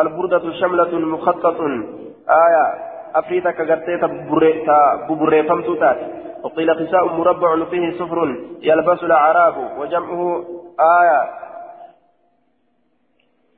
البردة 0.02 0.52
شملة 0.52 1.00
مخطط. 1.00 1.60
آية 2.30 2.66
أفريتا 3.16 3.52
كغرتيتا 3.52 4.08
ببري 5.10 5.44
فمتوتات 5.44 5.98
وقيل 6.44 6.70
قساء 6.74 7.06
مربع 7.18 7.66
فيه 7.72 7.92
صفر 8.00 8.36
يلبس 8.62 9.04
الأعراب 9.04 9.56
وجمعه. 9.80 10.44
آية 11.00 11.22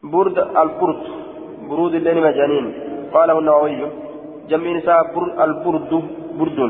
برد 0.04 0.38
البرد 0.38 1.04
برود 1.70 1.94
الليل 1.96 2.18
مجانين. 2.24 2.66
قاله 3.14 3.40
النووي 3.40 3.92
جمع 4.50 4.72
نساء 4.78 5.02
البرد 5.46 5.92
برد. 6.40 6.62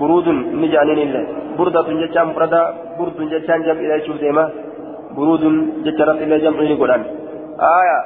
برود 0.00 0.28
مجانين 0.62 0.98
الله 1.06 1.22
بردة 1.58 1.88
جتشان 2.00 2.32
بردا 2.36 2.62
برد 2.98 3.18
جتشان 3.32 3.62
جمع 3.66 3.80
إلى 3.80 4.06
شوف 4.06 4.16
برود 5.16 5.44
جتشان 5.84 6.16
إلى 6.22 6.38
جمع 6.44 6.60
إلى 6.60 7.04
آية 7.78 7.98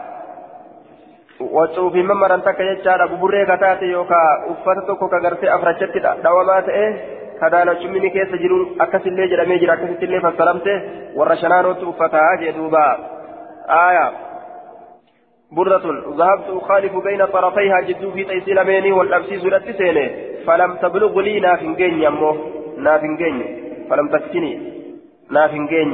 waccuu 1.40 1.90
fi 1.90 2.02
mammaran 2.02 2.42
takka 2.42 2.64
jechaadha 2.64 3.08
buburree 3.08 3.46
kataate 3.46 3.86
yookaan 3.86 4.44
uffata 4.52 4.86
tokko 4.86 5.08
ka 5.08 5.20
gartee 5.20 5.50
afrachatti 5.56 6.00
dhawamaa 6.04 6.60
ta'e 6.68 6.84
kadaalachummini 7.40 8.10
keessa 8.10 8.36
jiru 8.44 8.60
akkasillee 8.84 9.28
jedhamee 9.32 9.58
jira 9.64 9.74
akkasittillee 9.78 10.20
fassaramte 10.28 10.76
warra 11.16 11.36
shanaanootti 11.42 11.90
uffataa 11.94 12.30
jedhuuba 12.44 12.86
aayaa 13.80 14.12
بردة 15.52 15.84
ذهبت 16.20 16.48
أخالف 16.62 16.96
بين 16.96 17.24
طرفيها 17.26 17.80
جدو 17.80 18.10
في 18.10 18.24
تيسيل 18.24 18.64
ميني 18.64 18.92
والأبسيس 18.92 19.44
لتسيني 19.44 20.06
فلم 20.46 20.74
تبلغ 20.82 21.20
لي 21.20 21.40
نافنجين 21.40 22.02
يمو 22.02 22.30
نافنجين 22.78 23.36
فلم 23.90 24.08
تفتني 24.08 24.52
نافنجين 25.30 25.90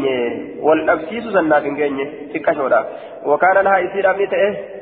والأبسيس 0.60 1.26
نافنجين 1.26 1.98
تكشودا 2.34 2.80
وكان 3.26 3.56
لها 3.64 3.78
يصير 3.78 4.10
أمني 4.10 4.34
إيه 4.34 4.81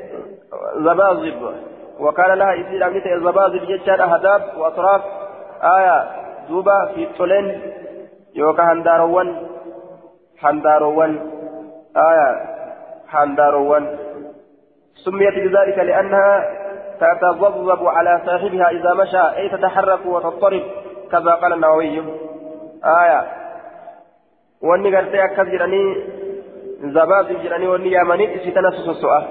زبازب 0.75 1.55
وكان 1.99 2.37
لها 2.37 2.53
إسير 2.53 2.87
أمنية 2.87 3.15
الزبازب 3.15 3.61
جتشان 3.61 4.01
أهداب 4.01 4.57
وأطراف 4.57 5.01
آية 5.63 6.03
دوبا 6.49 6.85
في 6.95 7.07
طولين 7.17 7.61
يوكا 8.35 8.63
هنداروان 8.63 9.47
هنداروان 10.41 11.29
آية 11.97 12.29
هنداروان 13.09 13.97
سميت 14.95 15.33
بذلك 15.33 15.77
لأنها 15.77 16.61
تتضبب 17.01 17.87
على 17.87 18.21
صاحبها 18.25 18.69
إذا 18.69 18.93
مشى 18.93 19.37
أي 19.37 19.49
تتحرك 19.49 20.05
وتضطرب 20.05 20.63
كذا 21.11 21.31
قال 21.31 21.53
النووي 21.53 22.03
آية 22.85 23.27
واني 24.61 24.95
قلت 24.97 25.15
أكد 25.15 25.49
جراني 25.51 25.95
زبازب 26.83 27.43
جراني 27.43 27.67
واني 27.67 27.91
يامني 27.91 28.35
إسي 28.35 28.51
تنسس 28.51 28.89
السؤال 28.89 29.23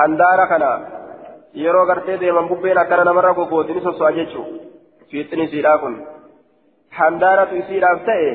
handaara 0.00 0.46
kana 0.52 0.70
yeroo 1.62 1.86
gartee 1.90 2.18
deeman 2.24 2.50
bubbeen 2.50 2.82
akkana 2.82 3.04
namarra 3.10 3.32
gogooti 3.38 3.76
ni 3.76 3.86
sosso'a 3.86 4.12
jechuu 4.18 4.46
fiixni 5.10 5.46
isiidhaa 5.48 5.78
kun 5.84 5.96
handaaratu 6.98 7.62
isiidhaaf 7.62 8.04
ta'e 8.10 8.28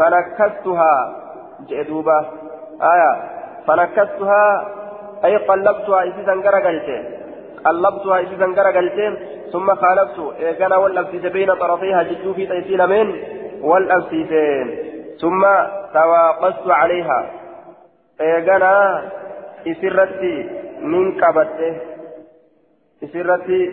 fanakkastuhaa 0.00 0.98
jedhe 1.68 1.86
duuba 1.92 2.18
aya 2.94 3.12
fanakkastuhaa 3.70 4.50
ay 5.28 5.38
qallabtuhaa 5.52 6.08
isiisan 6.10 6.44
gara 6.48 6.66
galte 6.68 6.98
قلبتها 7.64 8.18
إذا 8.18 8.36
زنقر 8.40 8.66
قلتين 8.76 9.16
ثم 9.52 9.74
خالفت 9.74 10.18
إيقنا 10.40 10.76
والأبسيس 10.76 11.22
بين 11.22 11.54
طرفيها 11.54 12.02
جدو 12.02 12.34
في 12.34 12.46
تيسين 12.46 12.88
من 12.88 13.06
والأبسيسين 13.60 14.66
ثم 15.20 15.42
تواقصت 15.94 16.70
عليها 16.70 17.30
إيقنا 18.20 19.02
إسرتي 19.66 20.36
من 20.82 21.20
قبته 21.20 21.76
إسرتي 23.04 23.72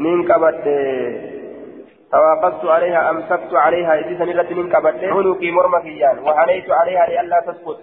من 0.00 0.32
قبته 0.32 1.34
تواقفت 2.12 2.64
عليها 2.64 3.10
أمسكت 3.10 3.54
عليها 3.54 3.94
إذ 3.98 4.18
سنرت 4.18 4.52
من 4.52 4.72
قبته 4.72 5.08
عنقي 5.10 5.50
مرمكيان 5.50 6.18
وحنيت 6.18 6.70
عليها 6.70 7.06
لئلا 7.06 7.40
تسقط 7.40 7.78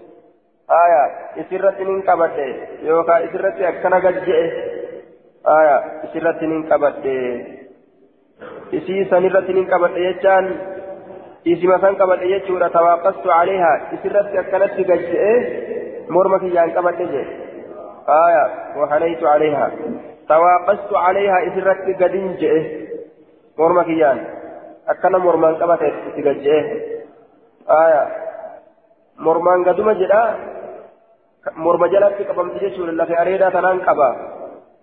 آية 0.71 1.03
إسرت 1.41 1.81
من 1.81 2.01
قبته 2.01 2.55
يوكا 2.83 3.25
إسرت 3.25 3.61
أكنا 3.61 3.95
قد 3.95 4.29
آية 5.47 5.77
إسرت 6.03 6.43
من 6.43 6.63
قبته 6.69 7.45
إسي 8.73 9.05
سنرت 9.05 9.49
من 9.49 9.65
قبته 9.65 9.97
يجان 9.97 10.45
إسما 11.47 11.77
سن 11.81 11.95
قبته 11.95 12.23
يجورا 12.23 12.67
تواقفت 12.67 13.27
عليها 13.27 13.73
إسرت 13.93 14.35
أكنت 14.35 14.91
قد 14.91 15.03
مرمكيان 16.09 16.69
قبته 16.71 17.25
آية 18.09 18.45
وحنيت 18.77 19.23
عليها 19.23 19.71
تواقفت 20.29 20.93
عليها 20.93 21.37
إسرت 21.47 22.01
قد 22.01 22.37
جئه 22.37 22.81
mormaan 25.21 25.55
qabate 25.61 25.87
itti 26.09 26.21
gajjee 26.25 26.61
aya 27.67 28.01
mormaan 29.17 29.63
gaduma 29.63 29.93
jedha 29.93 30.23
morma 31.55 31.87
jalatti 31.93 32.25
qabamti 32.25 32.59
jechuudha 32.63 32.97
lafe 32.97 33.15
areedaa 33.15 33.51
tanaan 33.51 33.79
qaba 33.85 34.09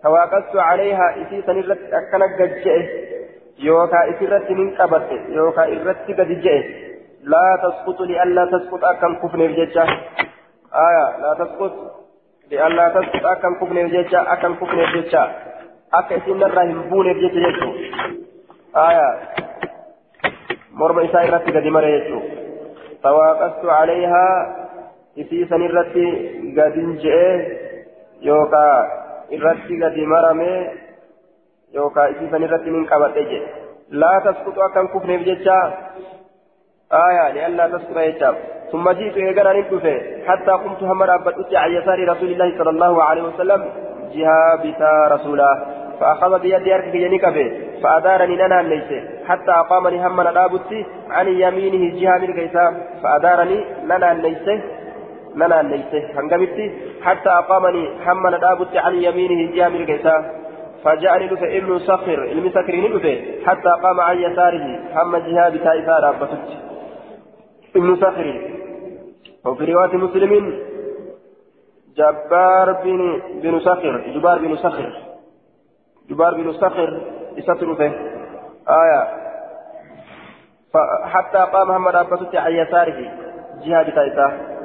tawaaqastu 0.02 0.56
calayhaa 0.58 1.10
isii 1.22 1.42
san 1.46 1.58
irratti 1.62 1.94
akkana 2.00 2.26
gajjee 2.38 2.80
yookaa 3.66 4.04
isirratti 4.12 4.54
nin 4.54 4.70
qabatte 4.78 5.16
yookaa 5.36 5.66
irratti 5.76 6.14
gadi 6.14 6.36
je'e 6.44 6.60
laa 7.32 7.52
tasqutu 7.64 8.06
li'allaa 8.10 8.46
tasqut 8.54 8.82
akkan 8.92 9.16
kufneef 9.22 9.52
jecha 9.58 9.84
aya 10.86 11.04
laa 11.22 11.34
tasqut 11.42 11.74
li'allaa 11.82 12.07
akkan 12.50 13.58
kufneef 13.58 13.92
jecha 13.92 14.20
akkan 14.36 14.56
kufneef 14.56 14.94
jecha. 14.94 15.22
Akka 15.92 16.14
isin 16.16 16.40
narraa 16.40 16.68
hin 16.70 16.80
buuneef 16.88 17.20
jecha 17.20 17.40
jechuudha 17.46 18.08
آية 18.76 19.18
مرمى 20.70 21.10
إساء 21.10 21.28
إرتي 21.28 21.50
قد 21.52 21.66
مريت 21.66 22.22
فواقست 23.02 23.64
عليها 23.64 24.56
إسيسا 25.18 25.56
إرتي 25.56 26.06
قد 26.56 26.72
انجئ 26.72 27.48
يوكا 28.22 28.66
إرتي 29.32 29.84
قد 29.84 29.98
مرمي 29.98 30.68
يوكا 31.74 32.10
إسيسا 32.10 32.36
إرتي 32.36 32.70
من 32.70 32.86
قبل 32.86 33.42
لا 33.88 34.22
تسقط 34.24 34.58
أكن 34.58 34.86
كفن 34.88 35.16
بججا 35.16 35.60
آية 36.92 37.32
لئلا 37.32 37.68
تسقط 37.68 37.96
يجاب 37.96 38.34
ثم 38.72 38.90
جئت 38.90 39.16
إيقنا 39.16 39.52
ندفه 39.52 40.00
حتى 40.26 40.50
قمت 40.50 40.82
هم 40.82 41.02
رابط 41.02 41.34
عن 41.54 41.70
يسار 41.70 42.08
رسول 42.08 42.30
الله 42.30 42.58
صلى 42.58 42.70
الله 42.70 43.02
عليه 43.02 43.22
وسلم. 43.22 43.64
جها 44.14 44.56
بتا 44.62 45.08
رسوله. 45.14 45.78
فأخذ 46.00 46.38
بيدي 46.38 46.74
أركب 46.74 46.94
ينكبه 46.94 47.52
فأدارني 47.82 48.36
لنا 48.36 48.62
ليس 48.62 49.04
حتى 49.28 49.50
أقامني 49.50 50.06
هم 50.06 50.20
ندابتي 50.20 50.86
عن 51.10 51.28
يمينه 51.28 52.00
جهة 52.00 52.18
من 52.18 52.48
فأدارني 53.02 53.64
لنا 53.84 54.14
ليس 54.14 54.48
لنا 55.36 55.62
ليس 55.62 56.04
هنقبتي 56.16 56.72
حتى 57.02 57.28
أقامني 57.28 57.88
هم 58.06 58.26
ندابتي 58.34 58.78
عن 58.78 58.94
يمينه 58.94 59.52
جهة 59.54 59.68
من 59.68 59.86
كيسا. 59.86 60.24
فجاءني 60.84 61.26
لفي 61.26 61.58
ابن 61.58 61.78
صخر. 61.78 62.24
المسكرين 62.24 62.84
لفي 62.84 63.44
حتى 63.46 63.70
قام 63.82 64.00
عن 64.00 64.16
يساره. 64.18 64.78
هم 64.96 65.16
جهة 65.16 65.48
بتائفة 65.48 66.00
رابطت 66.00 66.68
ابن 67.76 67.96
صخر 67.96 68.50
وفي 69.44 69.72
رواية 69.72 69.96
مسلم 69.96 70.58
جبار 71.96 72.72
بن 72.72 73.22
بن 73.42 73.60
صخر 73.60 74.04
جبار 74.14 74.38
بن 74.38 74.56
صخر 74.56 75.02
جبار 76.10 76.34
بن 76.34 76.52
صخر 76.52 77.00
به 77.78 77.92
آية. 78.68 79.08
حتى 81.04 81.38
قام 81.38 81.68
محمد 81.68 81.94
أبسط 81.94 82.36
عن 82.36 82.52
يساره 82.52 83.12
جهة 83.64 83.90
تايتا. 83.90 84.58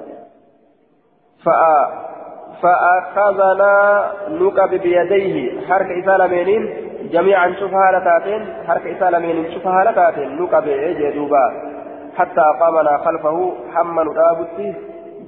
فأخذنا 2.61 4.11
نقب 4.29 4.69
بيديه 4.69 5.67
حرك 5.67 5.87
إسالمين 6.03 6.73
جميعا 7.11 7.53
شوف 7.59 7.73
هالتاتين 7.73 8.67
حرك 8.67 8.87
إسالمين 8.87 9.51
شوف 9.53 9.67
هالتاتين 9.67 10.41
نقب 10.41 10.63
جدوبا 10.99 11.72
حتى 12.15 12.45
قامنا 12.59 12.97
خلفه 12.97 13.53
حمل 13.73 14.07
دابتي 14.13 14.73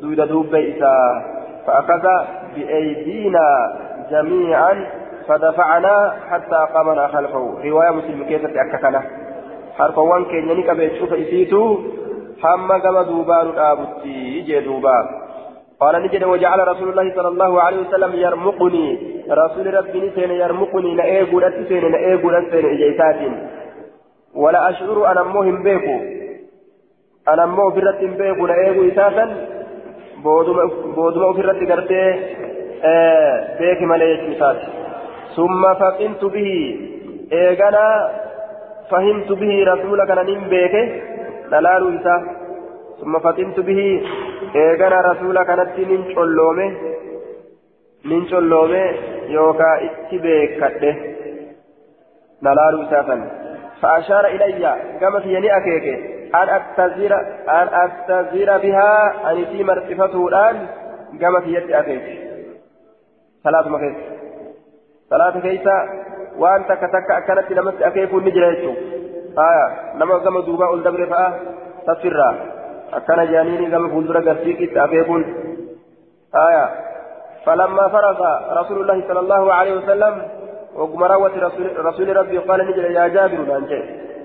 دود 0.01 0.21
دوب 0.21 0.51
بيسا 0.51 1.23
فأخذ 1.67 2.07
بأيدينا 2.55 3.47
جميعا 4.11 4.87
فدفعنا 5.27 6.13
حتى 6.29 6.67
قامنا 6.73 7.07
خلفه. 7.07 7.57
رواية 7.65 7.91
مسلم 7.91 8.23
كيف 8.23 8.45
أككنا 8.45 9.01
حرفوان 9.77 10.25
كين 10.25 10.49
ينك 10.49 10.69
بيتشوف 10.69 11.13
إسيتو. 11.13 11.77
حما 12.41 12.77
كما 12.77 13.01
دوبان 13.01 13.47
آبتي 13.57 14.37
يجي 14.37 14.59
دوبان. 14.59 15.05
قال 15.79 16.03
نجد 16.03 16.23
وجعل 16.23 16.67
رسول 16.67 16.89
الله 16.89 17.15
صلى 17.15 17.27
الله 17.27 17.61
عليه 17.61 17.79
وسلم 17.87 18.13
يرمقني. 18.13 18.87
رسول 19.29 19.73
ربي 19.73 20.11
سين 20.15 20.31
يرمقني. 20.31 20.95
نأيقو 20.95 21.39
لتسين 21.39 21.91
نأيقو 21.91 22.29
لتسين 22.29 22.65
إجيسات 22.65 23.19
ولا 24.35 24.69
أشعر 24.69 25.11
أنا 25.11 25.23
موهم 25.23 25.63
بيكو. 25.63 25.97
أنا 27.27 27.45
مو 27.45 27.71
فرت 27.71 28.03
بيكو 28.03 28.45
نأيقو 28.47 28.87
إساسا 28.87 29.25
بودما 30.95 31.33
فرت 31.37 31.71
قرتي 31.71 32.03
آه 32.83 33.57
بيك 33.59 33.81
مليك 33.81 34.21
مساتي 34.29 34.67
ثم 35.35 35.73
فقمت 35.73 36.25
به 36.25 36.49
إيغانا 37.33 38.11
فهمت 38.91 39.31
به 39.31 39.63
رسولك 39.71 40.11
نم 40.11 40.49
بيك 40.49 40.75
دلالو 41.51 41.89
إسا 41.95 42.15
ثم 43.01 43.19
فقمت 43.19 43.59
به 43.59 43.81
إيغانا 44.55 45.01
رسولك 45.11 45.49
نتي 45.49 45.85
ننشلومه 45.85 46.71
ننشلومه 48.05 48.85
يوكا 49.35 49.69
اتبيك 49.85 50.51
كده 50.59 50.95
دلالو 52.45 52.81
إسا 52.83 53.01
فأشار 53.81 54.25
إلي 54.25 54.75
كما 55.01 55.19
في 55.19 55.33
يني 55.35 55.57
أكيك 55.57 55.85
أن 56.41 56.49
أتزير 56.49 57.15
أن 57.49 57.67
أتزير 57.83 58.57
بها 58.57 58.91
أن 59.31 59.45
في 59.45 59.63
مرتفته 59.63 60.27
الآن 60.27 60.67
كما 61.21 61.39
في 61.41 61.53
يد 61.53 61.71
keessa 65.45 65.75
waan 66.41 66.65
takka 66.67 66.87
takka 66.89 67.13
akkanatti 67.21 67.53
namatti 67.55 67.83
akeekuun 67.87 68.23
ni 68.25 68.31
jira 68.35 68.49
jechuun 68.55 68.77
aya 69.37 69.65
nama 70.01 70.19
gama 70.19 70.41
duubaa 70.47 70.73
ol 70.73 70.81
dabre 70.83 71.05
fa'a 71.07 71.29
saffirraa 71.85 72.33
akkana 72.99 73.25
jaaniini 73.31 73.69
gama 73.69 73.89
fuuldura 73.93 74.25
garsiiqitti 74.25 74.79
akeekuun 74.79 75.23
aya 76.47 76.65
فلما 77.45 77.85
فرغ 77.93 78.19
رسول 78.61 78.77
الله 78.81 78.97
صلى 79.07 79.19
الله 79.19 79.53
عليه 79.53 79.73
وسلم 79.77 80.13
وقم 80.75 81.03
روت 81.03 81.37
رسول, 81.37 81.85
رسول 81.85 82.17
ربي 82.17 82.37
قال 82.37 82.59
نجل 82.67 82.85
يا 82.85 83.07
جابر 83.07 83.39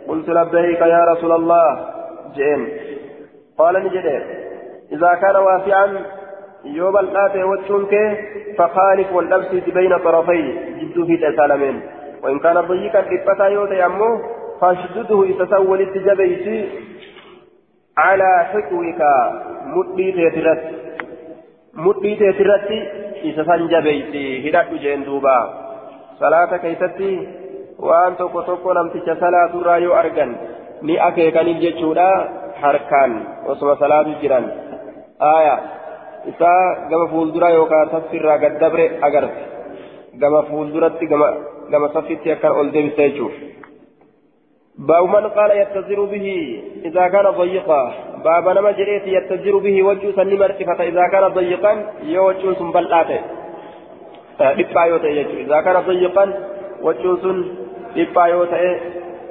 قلت 0.09 0.29
لبيك 0.29 0.81
يا 0.81 1.03
رسول 1.05 1.33
الله 1.33 1.69
جئن. 2.37 2.63
قال 3.59 3.75
نجل 3.85 4.07
إذا 4.93 5.15
كان 5.15 5.37
واسعا 5.37 5.87
wachuun 7.51 7.87
kee 7.93 8.09
fakaalif 8.59 9.09
wal 9.17 9.29
dhabsiisi 9.33 9.71
bayna 9.73 9.99
طرفي. 9.99 10.43
jidduu 10.81 11.07
fi 11.07 11.17
dhasaalameen 11.17 11.77
وإن 12.23 12.39
كان 12.39 12.61
ضيقا 12.61 13.01
إبتا 13.01 13.47
يوتي 13.47 13.87
أمه 13.87 14.21
فاشدده 14.61 15.17
ولت 15.59 15.99
جبيسي 15.99 16.69
على 17.97 18.31
حكوك. 18.53 19.01
مدي 19.75 20.13
تيترت 20.13 20.63
مدي 21.75 22.17
تيترت 22.17 22.69
جبيسي 23.73 24.51
هدأت 24.51 24.75
جين 24.75 25.05
دوبا. 25.05 25.39
صلاة 26.21 26.51
waan 27.81 28.17
tokko 28.17 28.43
tokko 28.43 28.75
namticha 28.75 29.17
salaaturraa 29.21 29.79
yoo 29.79 29.95
argan 29.97 30.33
ni 30.83 30.99
akeekaniif 31.09 31.61
jechuudha 31.65 32.09
harkaan 32.63 33.13
osuma 33.53 33.77
salaatu 33.83 34.17
jiran 34.23 34.47
aayaa 35.33 35.61
isaa 36.33 36.89
gama 36.91 37.07
fuulduraa 37.13 37.55
yookaan 37.59 37.93
saffirraa 37.95 38.39
gad 38.45 38.59
dabre 38.65 38.87
agarte 39.09 39.43
gama 40.25 40.43
fuulduratti 40.51 41.11
gama 41.73 41.89
saffitti 41.95 42.33
akkan 42.37 42.59
ol 42.61 42.73
deebisa 42.75 43.09
jechuudha. 43.09 43.49
باب 44.89 45.05
من 45.13 45.27
قال 45.37 45.51
يتزر 45.51 46.05
به 46.13 46.27
إذا 46.85 47.09
كان 47.09 47.27
ضيقا 47.31 47.83
باب 48.25 48.47
نما 48.57 48.71
جريت 48.71 49.07
يتزر 49.07 49.59
به 49.59 49.83
وجه 49.83 50.07
سنمر 50.17 50.53
فإذا 50.79 51.05
كان 51.13 51.25
ضيقا 51.29 51.73
يوجه 52.03 52.55
سنبلاته 52.59 53.21
dhiphaa 54.57 54.87
yoo 54.87 54.99
ta'e 54.99 55.15
jechuudha 55.15 55.43
izaa 55.45 55.63
kana 55.63 55.81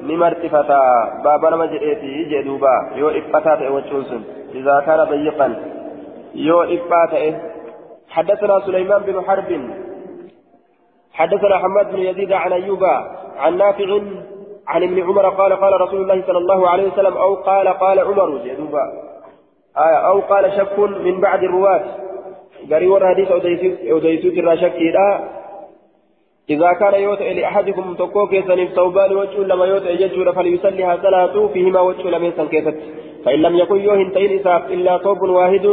ni 0.08 0.16
martifata 0.18 0.80
baaba 1.24 1.50
nama 1.50 1.68
jedheeti 1.68 2.26
jee 2.32 2.44
duuba. 2.44 2.74
Yoo 2.96 3.12
dhiphataa 3.12 3.58
ta'e 3.58 3.70
wachuun 3.78 4.06
sun. 4.10 4.24
Kana 4.86 5.06
dayiqan. 5.06 5.56
Yoo 6.34 6.66
dhiphaa 6.66 7.08
ta'e. 7.14 7.30
حدثنا 8.10 8.60
سليمان 8.66 9.02
بن 9.02 9.22
حرب 9.22 9.70
حدثنا 11.14 11.58
حماد 11.58 11.92
بن 11.92 12.00
يزيد 12.00 12.32
عن 12.34 12.54
أيوب 12.54 12.84
عن 13.38 13.58
نافع 13.58 14.00
عن 14.68 14.84
ابن 14.84 15.04
عمر 15.04 15.30
قال 15.30 15.54
قال 15.54 15.82
رسول 15.82 16.02
الله 16.02 16.24
صلى 16.28 16.38
الله 16.38 16.70
عليه 16.70 16.92
وسلم 16.92 17.18
أو 17.18 17.36
قال 17.36 17.68
قال 17.68 18.00
عمر 18.00 18.38
جدوبا 18.38 18.84
آية 19.78 20.00
أو 20.10 20.20
قال 20.20 20.52
شك 20.58 20.80
من 20.80 21.22
بعد 21.22 21.44
الرواة 21.44 21.82
قريب 22.72 23.04
حديث 23.04 23.32
أوديسوت 23.92 24.38
الراشك 24.38 24.76
إذا 26.50 26.74
كان 26.74 27.02
يوتئ 27.02 27.34
لأحدكم 27.34 27.94
تقوك 27.94 28.34
يسنف 28.34 28.70
ثوبان 28.74 29.12
وجه 29.16 29.40
لما 29.40 29.66
يوتئ 29.66 30.04
يجور 30.04 30.34
فليصليها 30.34 30.98
صلاة 31.04 31.48
فيهما 31.48 31.82
وجه 31.82 32.10
لم 32.10 32.24
يسن 32.26 32.48
كيست 32.48 32.76
فإن 33.26 33.40
لم 33.42 33.56
يكن 33.58 33.80
يوهن 33.82 34.12
تين 34.14 34.40
إساف 34.40 34.72
إلا 34.72 34.98
ثوب 34.98 35.22
واحد 35.22 35.66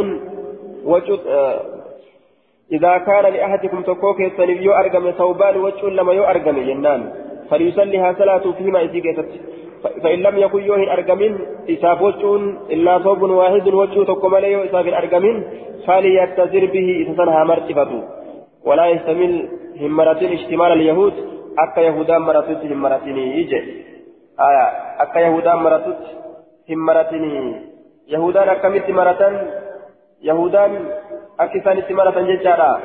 وجه 0.85 1.19
إذا 2.71 2.97
كان 2.97 3.33
لأحدكم 3.33 3.81
تقوك 3.81 4.19
يسنف 4.19 4.61
يو 4.61 4.71
أرقم 4.71 5.11
ثوبان 5.11 5.57
وجه 5.57 5.85
لما 5.89 6.13
يو 6.13 6.23
أرقم 6.23 6.55
جنان 6.67 7.01
فليصليها 7.49 8.15
صلاة 8.19 8.51
فيما 8.57 8.79
إذا 8.81 8.99
كيست 8.99 9.29
فإن 10.03 10.19
لم 10.19 10.37
يكن 10.37 10.61
يوهن 10.63 10.89
أرقم 10.89 11.21
إساف 11.69 12.01
وجه 12.01 12.35
إلا 12.69 12.99
ثوب 12.99 13.21
واحد 13.21 13.67
وجه 13.67 14.03
تقوم 14.03 14.35
ليو 14.35 14.63
إساف 14.63 14.87
أرقم 14.87 15.43
فليتزر 15.87 16.65
به 16.65 16.87
إذا 17.01 17.13
سنها 17.17 17.43
مرتفته. 17.43 18.03
ولا 18.65 18.85
يستمل 18.87 19.49
همرتين 19.81 20.33
اشتمال 20.33 20.71
اليهود 20.71 21.13
أكا 21.59 21.79
يهودا 21.81 22.17
مرتوت 22.17 22.65
همرتين 22.71 23.17
يجي 23.17 23.59
آية 24.39 24.65
أكا 25.03 25.19
يهودا 25.19 25.55
مرتوت 25.55 26.03
همرتين 26.69 27.23
يهودا 28.07 28.51
أكملت 28.51 28.89
مرتين 28.89 29.35
يهودا 30.21 30.65
أكثر 31.39 31.93
مرتين 31.93 32.25
ججارا 32.27 32.79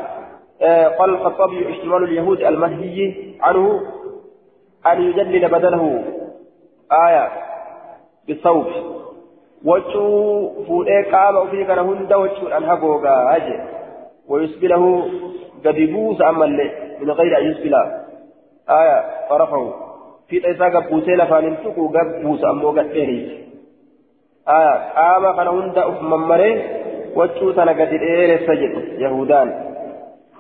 آه 0.63 0.89
قال 0.89 1.11
الخطابي 1.11 1.71
اشتمال 1.71 2.05
اليهود 2.05 2.41
المنهي 2.41 3.15
عنه 3.41 3.81
أن 4.87 5.03
يجلل 5.03 5.49
بدنه 5.49 6.05
آية 7.09 7.29
بالصوت 8.29 8.67
وجهه 9.65 10.65
فوئي 10.69 11.03
قام 11.13 11.37
وفيه 11.37 11.65
كان 11.67 11.79
هند 11.79 12.13
وجهه 12.13 12.57
أنهبوغا 12.57 13.37
أجي 13.37 13.59
ويسبله 14.29 15.09
قد 15.67 15.79
يبوس 15.79 16.23
أما 16.23 16.45
اللي 16.45 16.71
من 17.01 17.11
غير 17.11 17.39
أن 17.39 17.51
يسبل 17.51 17.75
آية 18.71 19.05
طرفه 19.31 19.75
في 20.29 20.41
تيسا 20.41 20.65
قبوسي 20.65 21.11
لفان 21.11 21.45
انتقو 21.45 21.89
قبوس 21.89 22.45
أمو 22.45 22.71
قد 22.71 22.91
إيريس 22.91 23.31
آية 24.49 24.75
قام 24.97 25.37
كان 25.37 25.49
هند 25.49 25.79
أفمم 25.79 26.29
مري 26.29 26.53
وجهه 27.17 27.53
سنة 27.53 27.73
قد 27.73 27.93
إيريس 27.93 28.41
سجد 28.49 28.73
يهودان 28.99 29.49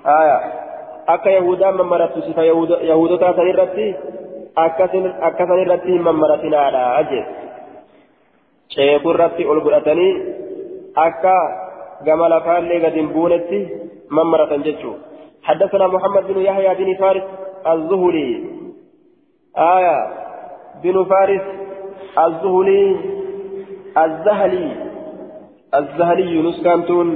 آية 0.07 0.63
yahudaan 1.09 1.77
mammarattu 1.77 2.23
sifa 2.23 2.45
yahudotaa 2.45 3.35
san 3.35 3.49
irratti 3.49 3.95
akkasan 4.57 5.63
irratti 5.63 5.93
hin 5.93 6.03
mammaratinaadha 6.03 7.03
jee 7.11 7.25
ceeku 8.75 9.11
irratti 9.15 9.47
ol 9.47 9.61
godhatanii 9.61 10.13
akka 11.07 11.35
gama 12.05 12.29
lafaallee 12.29 12.81
gad 12.81 12.95
hin 13.01 13.09
buunetti 13.15 13.61
mammaratan 14.09 14.65
jechuu 14.69 14.95
حدثنا 15.43 15.87
محمد 15.87 16.27
بن 16.27 16.41
يحيى 16.41 16.75
بن 16.75 16.95
فارس 16.99 17.23
الزهري. 17.67 18.45
آية. 19.59 19.99
بن 20.83 21.05
فارس 21.05 21.43
الزهري. 22.19 22.97
الزهلي 23.99 24.69
الزهلي 25.75 26.43
نسكانتون. 26.43 27.09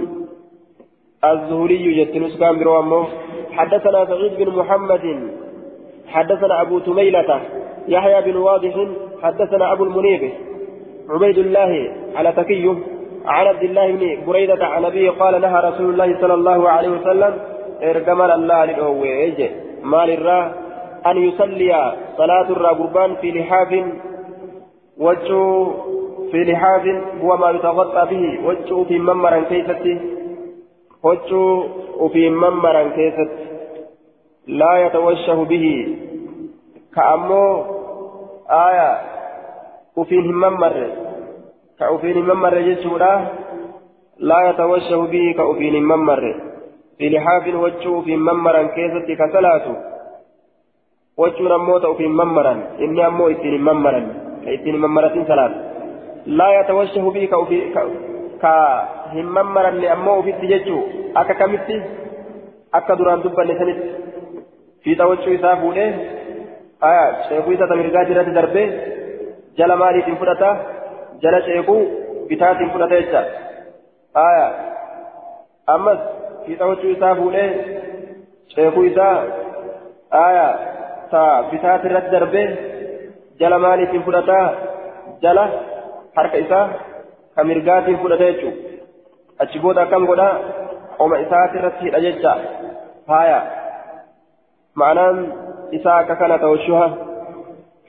الزهري 1.25 2.05
جت 2.05 2.17
نسكان 2.17 2.59
بروامو 2.59 3.05
حدثنا 3.53 4.05
سعيد 4.05 4.33
بن 4.39 4.57
محمد. 4.59 5.31
حدثنا 6.09 6.61
أبو 6.61 6.79
تميلة. 6.79 7.41
يحيى 7.89 8.33
بن 8.33 8.37
واضح. 8.37 8.75
حدثنا 9.23 9.73
أبو 9.73 9.85
المنيب. 9.85 10.33
عبيد 11.11 11.39
الله 11.39 11.93
على 12.15 12.33
تكيه 12.33 12.75
عن 13.27 13.47
عبد 13.47 13.63
الله 13.63 13.93
بن 13.93 14.27
بريدة 14.27 14.67
عن 14.67 14.85
أبيه 14.85 15.11
قال 15.11 15.41
نهى 15.41 15.61
رسول 15.71 15.91
الله 15.91 16.21
صلى 16.21 16.35
الله 16.35 16.69
عليه 16.69 16.89
وسلم 16.89 17.56
ارجمل 17.83 18.31
الله 18.31 18.65
للأويج 18.65 19.51
مال 19.83 20.11
الرا 20.11 20.55
أن 21.07 21.17
يصلي 21.17 21.93
صلاة 22.17 22.51
الرا 22.51 22.69
قربان 22.69 23.15
في 23.15 23.31
لحاف 23.31 23.85
وجه 24.99 25.67
في 26.31 26.45
لحاف 26.45 26.85
هو 27.23 27.37
ما 27.37 27.51
يتغطى 27.51 28.03
به 28.11 28.47
وجه 28.47 28.85
في 28.85 28.99
ممرا 28.99 29.41
كيفتي 29.41 30.01
وجه 31.03 31.69
في 32.13 32.31
ممرا 32.31 32.83
كيفت 32.83 33.31
لا 34.47 34.87
يتوشه 34.87 35.45
به 35.45 35.97
كأمو 36.95 37.65
آية 38.51 39.01
وفيه 39.97 40.33
ممر 40.33 40.87
كأفين 41.79 42.19
ممر 42.25 42.61
جسودا 42.61 43.27
لا 44.19 44.51
يتوشه 44.51 44.97
به 45.07 45.35
كأفين 45.39 45.85
ممر 45.85 46.21
في 46.21 46.56
لحاف 47.01 47.55
وجه 47.55 48.01
في 48.01 48.17
ممرا 48.17 48.63
كيست 48.63 49.09
كسلاته 49.21 49.77
وجه 51.17 51.43
نموت 51.43 51.87
في 51.87 52.07
ممرا 52.07 52.55
إني 52.81 53.07
أمو 53.07 53.29
إتين 53.29 53.61
ممرا 53.61 54.03
إتين 54.47 54.77
ممرة 54.77 55.25
ثلاث 55.29 55.53
لا 56.27 56.61
يتوشه 56.61 57.27
كأفين 57.27 57.75
كهم 58.43 59.27
ممرا 59.37 59.71
لأمو 59.71 60.23
في 60.23 60.31
التججو 60.31 60.79
أكا 61.17 61.35
كمتي 61.35 61.83
أكا 62.75 62.95
دران 62.95 63.21
دبا 63.23 63.45
نسنت 63.45 63.79
في 64.83 64.95
توجه 64.95 65.35
إسافه 65.35 65.73
آية 66.85 67.23
شيخو 67.29 67.53
إسا 67.53 67.67
تمرقات 67.67 68.09
رد 68.11 68.35
دربه. 68.35 68.67
جل 69.59 69.73
مالي 69.73 70.03
تنفرته 70.03 70.77
jala 71.23 71.41
ceekuu 71.41 71.83
bitaatiin 72.29 72.71
fudhate 72.71 73.03
jecha 73.03 73.21
aya 74.23 74.47
ammas 76.47 76.59
fiixa 76.59 76.67
huccuu 76.67 76.91
isaa 76.91 77.15
fuudhee 77.15 77.49
ceekuu 78.55 78.85
isaa 78.85 79.25
aya 80.11 80.47
ta 81.11 81.43
bitaati 81.51 81.89
irratti 81.89 82.11
darbee 82.11 82.47
jala 83.41 83.59
maaliitiin 83.59 84.03
fudhataa 84.03 84.53
jala 85.23 85.45
harka 86.17 86.37
isaa 86.37 86.69
ka 87.35 87.45
mirgaatiin 87.45 87.99
fudhate 87.99 88.33
jechuu 88.33 88.53
achi 89.39 89.59
booda 89.59 89.83
akkam 89.83 90.07
godhaa 90.07 90.35
qoma 90.99 91.19
isaati 91.19 91.59
irratti 91.59 91.85
hidha 91.85 92.01
jecha 92.07 92.37
haya 93.13 93.43
ma'anaan 94.83 95.21
isaa 95.81 95.99
akka 95.99 96.17
kana 96.17 96.39
ta'ushuha 96.39 96.89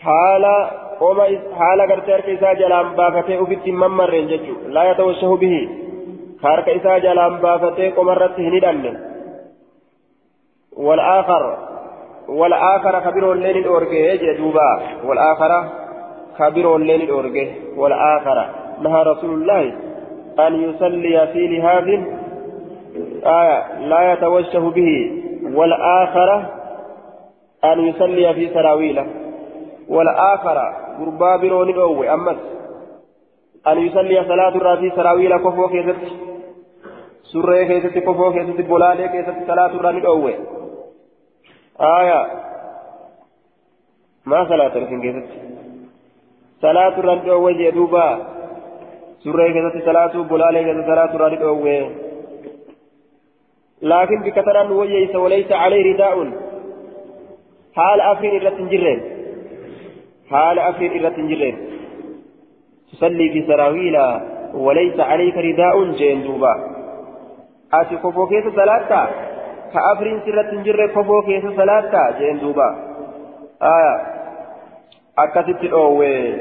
haala 0.10 0.58
قوم 0.99 1.20
حال 1.58 1.82
غرتي 1.82 2.14
ارك 2.14 2.30
إسا 2.30 2.53
جلان 2.53 2.95
بافتي 2.95 3.38
وفيت 3.38 3.68
ممرين 3.68 4.28
ججو 4.28 4.55
لا 4.76 4.84
يتوشه 4.91 5.36
به 5.41 5.87
كارك 6.42 6.70
إسا 6.70 6.98
جلان 6.98 7.38
بافتي 7.38 7.92
قوم 7.92 8.10
رته 8.10 8.44
ندن 8.50 8.98
والآخر 10.78 11.58
والآخر 12.30 13.02
خبير 13.02 13.32
الليل 13.32 13.58
الأورجي 13.58 14.18
جدوبا 14.18 14.80
والآخر 15.06 15.52
خبير 16.38 16.76
الليل 16.76 17.02
الأورجي 17.02 17.52
والآخر 17.78 18.38
نهى 18.82 19.04
رسول 19.04 19.42
الله 19.42 19.74
أن 20.48 20.54
يصلي 20.70 21.28
في 21.34 21.48
لهذه 21.48 22.06
آية 23.26 23.80
لا 23.80 24.14
يتوشه 24.14 24.70
به 24.70 25.12
والآخر 25.54 26.46
أن 27.66 27.80
يصلي 27.80 28.34
في 28.34 28.54
سراويله 28.54 29.08
والآخر 29.90 30.58
غربا 31.00 31.36
بروني 31.38 31.76
أوي 31.76 32.14
أمس 32.14 32.38
أن 33.68 33.78
يصلي 33.78 34.24
صلاة 34.24 34.55
الرافي 34.55 34.89
سراويل 34.95 35.38
كفو 35.38 35.68
كيست 35.70 36.01
سرية 37.24 37.63
كيست 37.68 37.97
كفو 37.97 38.34
كيست 38.34 38.61
بولالي 38.61 39.07
كيست 39.07 39.47
صلاة 39.47 39.65
الرافي 39.65 40.07
أوي 40.07 40.34
آية. 41.82 42.22
ما 44.26 44.45
صلاة 44.49 44.74
الرافي 44.78 45.01
كيست 45.01 45.30
صلاة 46.61 46.99
الرافي 46.99 47.32
أوي 47.32 47.53
جدوبا 47.53 48.07
سرية 49.24 49.51
كيست 49.53 49.86
صلاة 49.86 50.13
بولالي 50.30 50.63
كيست 50.63 50.88
صلاة 50.88 51.15
الرافي 51.15 51.43
أوي 51.43 51.89
لكن 53.82 54.22
بكثرة 54.22 54.72
ويس 54.72 55.15
وليس 55.15 55.51
عليه 55.51 55.93
رداء. 55.93 56.32
حال 57.76 58.01
أفرين 58.01 58.36
الرتنجرين 58.38 58.99
حال 60.30 60.59
أفرد 60.59 60.91
إرة 60.91 61.09
جرين. 61.09 61.77
تصلي 62.92 63.30
في 63.34 63.48
سراويل 63.48 63.98
وليس 64.54 65.00
عليك 65.00 65.38
رداء 65.38 65.92
جين 65.92 66.24
دوبا. 66.24 66.54
أتي 67.74 67.96
كفو 67.96 68.28
كيس 68.28 68.44
كأفرين 69.74 70.22
سرة 70.26 70.62
جرة 70.64 70.88
كفو 70.88 71.22
كيس 71.22 71.46
صلاة 71.58 72.20
جين 72.20 72.40
دوبا. 72.40 72.70
آية. 73.62 73.96
أكتت 75.18 75.64
الأوي 75.64 76.36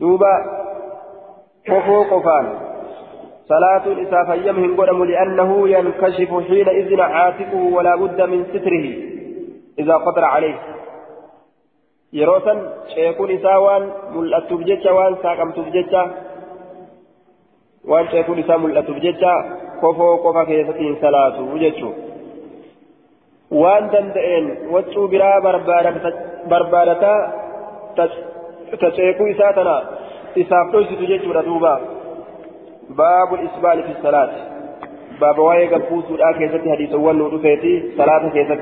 دوبا. 0.00 0.34
كفو 1.64 2.02
قفان 2.02 2.46
صلاة 3.48 3.86
الإساء 3.86 4.24
فيمهم 4.24 4.80
قدم 4.80 5.04
لأنه 5.04 5.68
ينكشف 5.68 6.30
حينئذ 6.48 7.00
عاتقه 7.00 7.62
ولا 7.72 7.96
بد 7.96 8.22
من 8.22 8.44
ستره 8.44 8.86
إذا 9.78 9.94
قدر 9.94 10.24
عليه. 10.24 10.58
يروسا 12.14 12.54
شيكون 12.94 13.30
إساء 13.30 13.58
وان 13.64 13.82
ملأتف 14.14 14.60
جتشا 14.68 14.90
وان 14.92 15.14
ساقمتف 15.22 15.68
جتشا 15.74 16.02
وان 17.84 18.08
شيكون 18.08 18.38
إساء 18.38 18.58
ملأتف 18.58 18.96
جتشا 19.04 19.34
كفو 19.82 20.16
قفا 20.24 20.44
كيستين 20.44 20.96
صلاة 21.02 21.36
وجتشو 21.52 21.90
waan 23.62 23.84
danda'een 23.92 24.46
waccuu 24.74 25.08
biraa 25.08 25.40
barbaadataa 26.50 27.18
taceekuu 28.80 29.26
isaa 29.34 29.52
tana 29.58 29.74
isaaf 30.42 30.72
dhoysitu 30.72 31.06
jechuudha 31.12 31.42
duuba. 31.48 31.74
باب 32.90 33.34
الإسبال 33.34 33.82
في 33.82 33.98
الصلاة 33.98 34.30
باب 35.20 35.38
واي 35.38 35.74
قبوس 35.74 36.04
الآن 36.10 36.34
كيست 36.38 36.68
حديث 36.68 36.94
ونو 36.94 37.28
دفيتي 37.28 37.92
صلاة 37.96 38.28
كيست 38.28 38.60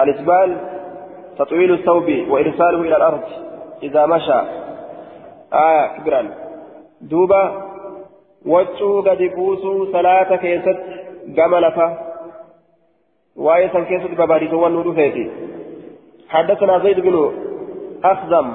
الإسبال 0.00 0.56
تطويل 1.38 1.72
الثوب 1.72 2.08
وإرساله 2.28 2.80
إلى 2.80 2.96
الأرض 2.96 3.22
إذا 3.82 4.06
مشى. 4.06 4.40
آية 5.52 5.86
كبرا 5.98 6.30
دوبا 7.00 7.62
وجهه 8.46 9.02
قد 9.06 9.20
يبوس 9.20 9.92
صلاة 9.92 10.36
كيست 10.36 10.78
قملفة 11.38 11.98
سن 13.72 13.84
كيست 13.84 14.20
بباريس 14.20 14.52
ونو 14.52 14.82
دفيتي 14.82 15.30
حدثنا 16.28 16.78
زيد 16.78 17.00
بن 17.00 17.32
أخزم. 18.04 18.52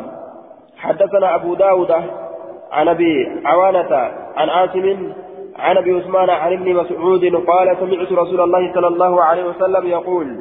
حدثنا 0.78 1.36
أبو 1.36 1.54
داود 1.54 1.92
عن 2.72 2.88
أبي 2.88 3.42
عوانة 3.46 4.12
عن 4.36 4.50
عاصم 4.50 5.14
عن 5.56 5.78
أبي 5.78 5.92
عثمان 5.92 6.30
عن 6.30 6.54
ابن 6.54 6.74
مسعود 6.76 7.26
قال 7.36 7.78
سمعت 7.80 8.12
رسول 8.12 8.42
الله 8.42 8.74
صلى 8.74 8.88
الله 8.88 9.24
عليه 9.24 9.44
وسلم 9.44 9.88
يقول 9.88 10.40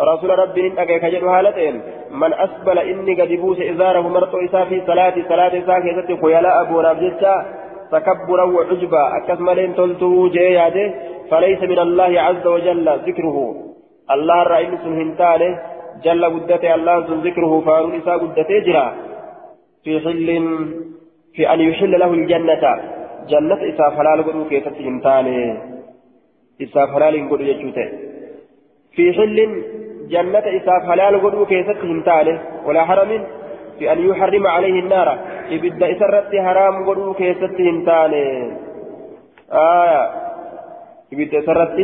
رسول 0.00 0.38
ربي 0.38 0.66
إن 0.66 0.78
أجاك 0.78 1.04
جد 1.04 1.24
هالتين 1.24 1.82
من 2.10 2.32
أسبل 2.32 2.78
إني 2.78 3.20
قد 3.20 3.28
بوس 3.28 3.60
إزاره 3.60 4.08
مرت 4.08 4.34
إسا 4.34 4.64
في 4.64 4.82
صلاة 4.86 5.14
صلاة 5.28 5.58
إسا 5.58 5.78
كيست 5.78 6.22
خيلاء 6.22 6.60
أبو 6.62 6.80
رابجتا 6.80 7.34
تكبرا 7.92 8.44
وعجبا 8.44 9.16
أكثملين 9.16 9.74
تلته 9.74 10.28
جياده 10.28 10.94
فليس 11.30 11.62
من 11.62 11.78
الله 11.78 12.20
عز 12.20 12.46
وجل 12.46 12.88
ذكره. 13.06 13.36
الله 14.10 14.42
الرئيس 14.42 14.82
هنتانه. 15.00 15.58
جل 16.04 16.24
قدته 16.24 16.74
الله 16.74 16.96
ذكره. 17.26 17.52
فارون 17.66 17.94
إسا 17.94 18.12
قدته 18.22 18.58
جرا. 18.66 18.86
في 19.84 20.00
حل 20.00 20.28
في 21.34 21.52
أن 21.52 21.60
يحل 21.60 21.92
له 21.98 22.10
الجنة. 22.12 22.64
جنة 23.28 23.60
إساف 23.70 23.92
حلال 23.98 24.22
قدو 24.26 24.44
كيست 24.50 24.76
هنتاني 24.86 25.38
إساف 26.62 26.88
حلال 26.94 27.14
قدو 27.30 27.44
يجوته 27.50 27.88
في 28.94 29.12
حل 29.16 29.38
جنة 30.12 30.44
إساف 30.58 30.82
حلال 30.90 31.14
قدو 31.24 31.46
كيست 31.46 31.80
هنتاني 31.90 32.34
ولا 32.66 32.82
حرم 32.88 33.10
في 33.78 33.92
أن 33.92 33.98
يحرم 34.08 34.46
عليه 34.46 34.76
النار 34.84 35.08
إبدا 35.54 35.86
إسرت 35.92 36.32
حرام 36.46 36.74
قدو 36.88 37.14
كيست 37.20 37.56
هنتاني 37.68 38.26
آية 39.52 40.02
إبدا 41.12 41.38
إسرت 41.38 41.76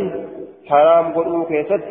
حرام 0.70 1.06
قدو 1.16 1.44
كيست 1.50 1.90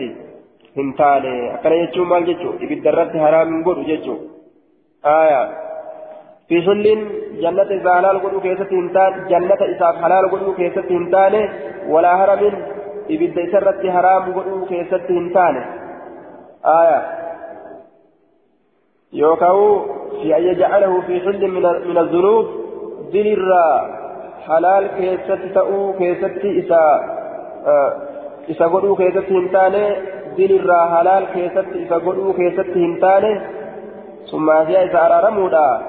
هنتاني 0.78 1.36
أكنا 1.56 1.76
يجو 1.82 2.04
مال 2.12 2.26
جيجو 2.28 2.50
إبدا 2.64 2.92
رت 2.98 3.14
حرام 3.24 3.50
قدو 3.68 3.84
جيجو 3.90 4.16
آية 5.22 5.42
في 6.48 6.56
حل 6.66 6.86
جنة 7.44 7.70
إذا 7.78 7.92
حلال 7.98 8.18
قدو 8.24 8.40
كيست 8.46 8.70
هنتان 8.80 9.12
جنة 9.32 9.62
إذا 9.74 9.88
حلال 10.02 10.26
قدو 10.34 10.50
كيست 10.60 10.88
هنتان 10.98 11.34
ولا 11.94 12.12
هرم 12.20 12.42
إبدا 13.14 13.44
سرت 13.52 13.82
حرام 13.96 14.24
قدو 14.38 14.66
كيست 14.72 15.06
هنتان 15.18 15.56
آية. 16.66 17.02
يوكاو 19.14 19.80
في 20.22 20.38
أن 20.38 20.44
يجعله 20.44 21.02
في 21.02 21.20
حل 21.20 21.48
من 21.48 21.62
من 21.62 21.98
الذنوب؟ 21.98 22.46
دلر 23.14 23.52
حلال 24.48 24.88
كيست 24.88 25.42
تأو 25.54 25.94
كيست 25.94 26.46
إسا 26.46 26.84
آه 27.68 27.94
إسا 28.50 28.66
قدو 28.66 28.96
كيست 28.96 29.32
هنتان 29.32 29.96
دلر 30.38 30.88
حلال 30.88 31.26
كيست 31.34 31.68
إسا 31.76 31.96
قدو 31.96 32.34
كيست 32.34 32.70
هنتان 32.78 33.42
ثم 34.32 34.50
هي 34.50 34.86
إسا 34.86 35.06
أرارمودا. 35.06 35.82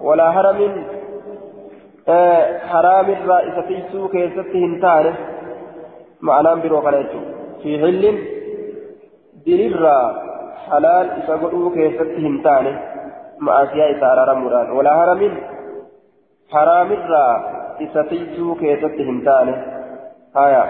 ولا 0.00 0.28
هرم 0.30 0.84
آه 2.08 2.58
حرام 2.58 3.10
الرئيس 3.10 3.54
في 3.68 3.82
سوق 3.92 4.16
يسته 4.16 4.58
هنتانه 4.66 5.14
معنى 6.20 6.60
برو 6.60 6.78
قليتو 6.78 7.20
في 7.62 7.78
حل 7.78 8.35
دليل 9.46 9.86
حلال 10.70 11.06
إذا 11.10 11.34
قلوا 11.42 11.74
كيسته 11.74 12.18
هنتانه 12.18 12.74
مع 13.38 13.62
أشياء 13.62 13.98
إسارة 13.98 14.32
رمضان 14.32 14.70
ولا 14.70 14.92
هرم 14.94 15.22
حرام 16.52 16.92
الرئيس 16.92 17.98
في 18.08 18.36
سوق 18.36 18.58
يسته 18.62 19.10
هنتانه 19.10 19.56
هايا 20.36 20.64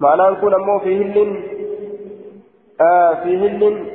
معنى 0.00 0.22
نكون 0.30 0.54
أمو 0.54 0.78
في 0.78 0.92
هل 1.00 1.16
آه 2.80 3.14
في 3.14 3.30
هل 3.42 3.86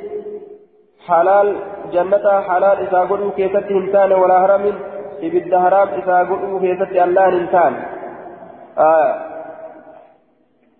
حلال 1.06 1.56
جنة 1.92 2.40
حلال 2.40 2.76
إذا 2.86 2.98
قلوا 2.98 3.30
كيست 3.36 3.66
هنتان 3.76 4.12
ولا 4.12 4.36
هرم 4.44 4.64
إبد 5.22 5.54
هرام 5.54 5.88
إذا 5.88 6.18
قلوا 6.18 6.60
كيست 6.60 6.92
الله 7.06 7.28
هنتان 7.28 7.72
آه 8.78 9.14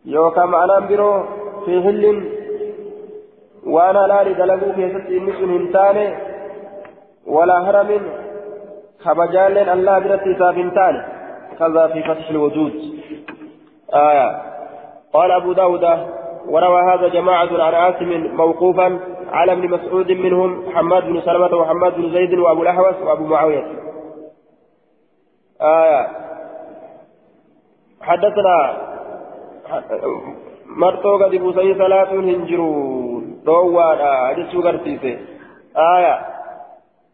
يوكا 0.04 0.44
معنى 0.44 0.86
برو 0.88 1.24
في 1.64 1.78
هل 1.78 2.37
وأنا 3.68 3.98
لا 3.98 4.24
لدلقوا 4.24 4.72
كيست 4.72 5.06
إنس 5.18 5.38
هنتان 5.52 6.14
ولا 7.26 7.58
هرم 7.70 7.90
خبجال 9.04 9.58
الله 9.58 9.98
برت 9.98 10.22
إذا 10.26 10.50
هنتان 10.50 10.94
كذا 11.58 11.86
في 11.86 12.02
فتح 12.02 12.30
الوجود. 12.30 12.72
آية. 13.94 14.28
قال 15.12 15.30
أبو 15.30 15.52
داود 15.52 15.84
وروى 16.48 16.80
هذا 16.82 17.08
جماعة 17.08 17.48
عن 17.62 17.74
عاصم 17.74 18.36
موقوفا 18.36 18.98
على 19.32 19.52
ابن 19.52 19.70
مسعود 19.70 20.12
منهم 20.12 20.70
حماد 20.74 21.04
بن 21.06 21.20
سلمة 21.20 21.56
وحماد 21.56 21.94
بن 21.94 22.10
زيد 22.10 22.34
وأبو 22.38 22.62
الأحوص 22.62 22.96
وأبو 23.02 23.24
معاوية. 23.24 23.64
آية. 25.60 26.08
حدثنا 28.00 28.76
مرتو 30.66 31.16
قد 31.16 31.34
بوسي 31.34 31.74
صلاة 31.74 32.10
هنجرون. 32.12 33.07
آية 35.76 36.18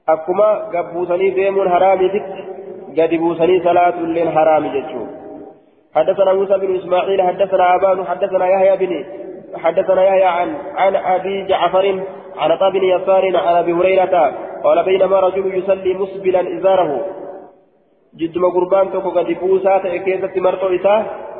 أكما 0.08 0.54
قد 0.54 0.94
بوسني 0.94 1.30
ديمون 1.30 1.68
حرامي 1.70 2.08
دك 2.08 2.34
قد 2.98 3.14
بوسني 3.14 3.60
صلاة 3.64 4.00
لين 4.00 4.30
حرامي 4.30 4.68
جسو 4.68 5.06
حدثنا 5.94 6.32
موسى 6.32 6.58
بن 6.58 6.76
إسماعيل 6.76 7.22
حدثنا 7.22 7.74
أبان 7.74 8.04
حدثنا 8.04 8.46
يحيى 8.46 8.86
بن 8.86 9.04
حدثنا 9.56 10.04
يحيى 10.04 10.24
عن 10.24 10.56
عن 10.76 10.96
ابي 10.96 11.46
جعفر 11.46 11.86
عن 12.38 12.50
عطاء 12.50 12.76
يسار 12.76 13.36
عن 13.36 13.54
ابي 13.54 13.72
هريره 13.72 14.34
قال 14.64 14.84
بينما 14.84 15.20
رجل 15.20 15.58
يصلي 15.58 15.94
مسبلا 15.94 16.58
ازاره 16.58 17.06
جدما 18.16 18.48
قربان 18.48 18.92
توكو 18.92 19.10
قد 19.10 19.26
بوسا 19.40 19.78
تأكيدت 19.78 20.38
مرتو 20.38 20.68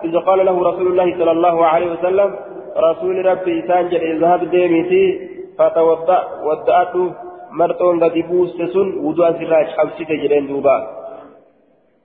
إذا 0.05 0.19
قال 0.19 0.47
له 0.47 0.63
رسول 0.71 0.87
الله 0.87 1.19
صلى 1.19 1.31
الله 1.31 1.67
عليه 1.67 1.93
وسلم 1.93 2.37
رسول 2.77 3.27
ربي 3.27 3.65
إسان 3.65 3.89
جل 3.89 4.03
اذهب 4.13 4.51
ديميتي 4.51 5.05
فتوضأ 5.59 6.21
ودأته 6.47 7.13
مرتو 7.51 7.91
قد 8.03 8.15
بوسسن 8.29 8.89
وضوء 9.05 9.33
سراج 9.39 9.67
حبسيت 9.67 10.09
جلين 10.09 10.47
دوبا. 10.47 11.05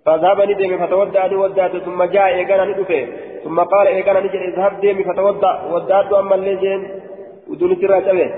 فذهب 0.06 0.42
ندم 0.42 0.86
فتودع 0.86 1.38
ودعت 1.38 1.78
ثم 1.78 2.04
جاء 2.04 2.28
إيقانا 2.28 2.66
ندفه 2.66 3.08
ثم 3.44 3.60
قال 3.60 3.88
إيقانا 3.88 4.20
نجل 4.20 4.42
اذهب 4.50 4.82
ديمي 4.82 5.04
فتودع 5.04 5.54
ودعت 5.74 6.14
أما 6.14 6.36
الليجين 6.36 6.82
ودون 7.50 7.76
سرى 7.76 8.02
شبه 8.06 8.30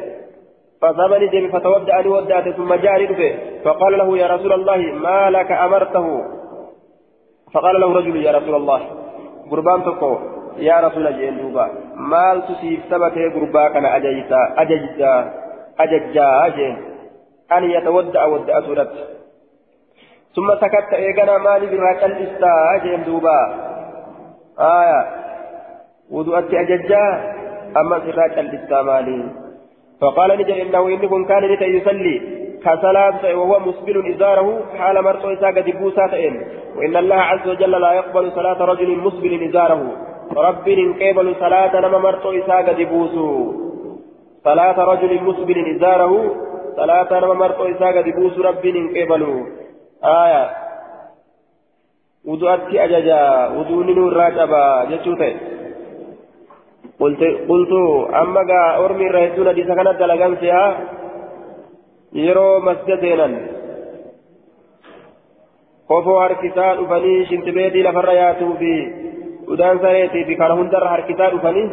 فذهب 0.82 1.13
ندم 1.23 1.51
فتودع 1.51 2.07
ودعت 2.07 2.49
ثم 2.49 2.73
جاء 2.73 3.03
ندفه 3.03 3.32
فقال 3.63 3.97
له 3.97 4.17
يا 4.17 4.27
رسول 4.27 4.53
الله 4.53 4.77
ما 4.77 5.29
لك 5.29 5.51
أمرته؟ 5.51 6.07
فقال 7.53 7.82
له 7.82 7.93
رجل 7.93 8.15
يا 8.15 8.32
رسول 8.32 8.55
الله 8.55 8.82
قربان 9.51 9.84
تقو 9.84 10.17
يا 10.58 10.80
رسول 10.80 11.08
الله 11.08 11.30
دوبا 11.30 11.66
مال 11.95 12.41
تسيف 12.47 12.80
ثبته 12.89 13.24
قربا 13.34 13.68
كان 13.70 13.86
أججتا 13.86 14.41
أججتا 14.58 15.34
أججا 15.80 16.45
أجن 16.45 16.78
أن 17.52 17.64
يتودع 17.64 18.26
ودع 18.26 18.62
سورته 18.62 19.04
ثم 20.36 20.49
سكت 20.62 20.93
إيقنا 20.93 21.38
مالي 21.38 21.66
برا 21.72 21.93
كالإستا 21.93 22.52
أجين 22.76 23.04
دوبا 23.04 23.39
آية 24.60 25.02
وضوءت 26.12 26.54
أججا 26.54 27.06
أما 27.78 27.99
سراج 28.06 28.39
الاستعمالي 28.39 29.24
فقال 30.02 30.30
نجل 30.39 30.52
إنه 30.52 30.88
إنكم 30.88 31.26
كان 31.26 31.43
يصلي 31.62 32.41
كصلاة 32.66 33.36
وهو 33.36 33.60
مسبل 33.60 34.14
إزاره 34.14 34.64
حال 34.78 35.04
مرتو 35.04 35.34
إساق 35.34 35.60
دبوسا 35.60 36.08
فإن 36.08 36.34
وإن 36.78 36.97
الله 36.97 37.16
عز 37.16 37.47
وجل 37.47 37.72
لا 37.72 37.91
يقبل 37.93 38.32
صلاة 38.32 38.66
رجل 38.66 38.97
مسبل 38.97 39.49
إزاره 39.49 40.11
رب 40.38 40.67
قبل 41.01 41.36
صلاة 41.39 41.79
نما 41.79 41.97
مرتو 41.97 42.32
إساق 42.32 42.71
دبوسو 42.71 43.27
صلاة 44.43 44.77
رجل 44.91 45.23
مسبل 45.23 45.75
إزاره 45.75 46.36
صلاة 46.75 47.19
نما 47.19 47.34
مرتو 47.34 47.63
إساق 47.63 48.01
دبوسو 48.01 48.41
رب 48.41 48.65
قبل 48.97 49.23
آية 50.03 50.43
wuduuni 53.55 53.93
nurraa 53.97 54.32
qaba 54.32 54.86
jechuu 54.89 55.15
ta'e 55.17 55.34
qultu 57.47 57.79
amma 58.13 58.43
gaa 58.45 58.77
ormi 58.84 59.05
irra 59.05 59.23
hedduun 59.25 59.47
hadiisa 59.47 59.75
kanatti 59.75 60.01
dalagan 60.03 60.38
seha 60.41 60.65
yeroo 62.25 62.59
masjida 62.67 62.97
seenan 63.01 63.34
kofoo 65.89 66.19
harkisaa 66.19 66.75
dhufanii 66.75 67.25
shintibeetii 67.29 67.84
lafarra 67.88 68.13
yaatuu 68.21 68.53
fi 68.61 68.73
udaan 69.54 69.78
sareetii 69.84 70.26
fi 70.30 70.34
kana 70.41 70.54
hundarra 70.60 70.89
harkisaa 70.95 71.30
dhufanii 71.34 71.68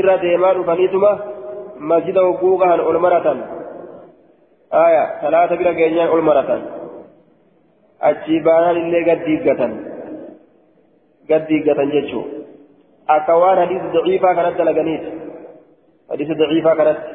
irra 0.00 0.14
deemaa 0.24 0.54
dhufaniituma 0.58 1.10
masjida 1.90 2.20
hogguu 2.28 2.54
gahan 2.62 2.80
ol 2.90 2.98
maratan 3.06 3.38
aya 4.84 5.02
salaata 5.22 5.54
bira 5.60 5.72
geenyaan 5.80 6.10
ol 6.14 6.22
maratan 6.28 6.60
achii 8.10 8.40
baanaan 8.46 8.80
illee 8.82 9.02
gad 9.08 9.20
diiggatan 9.26 9.72
gad 11.30 11.44
diiggatan 11.50 11.92
jechuun 11.96 12.26
akka 13.16 13.34
waan 13.42 13.58
hadiisa 13.62 13.92
daciifaa 13.96 14.34
kanatti 14.38 14.60
dalaganiiti 14.62 15.08
hadiisa 16.10 16.34
daciifaa 16.42 16.76
kanatti 16.80 17.08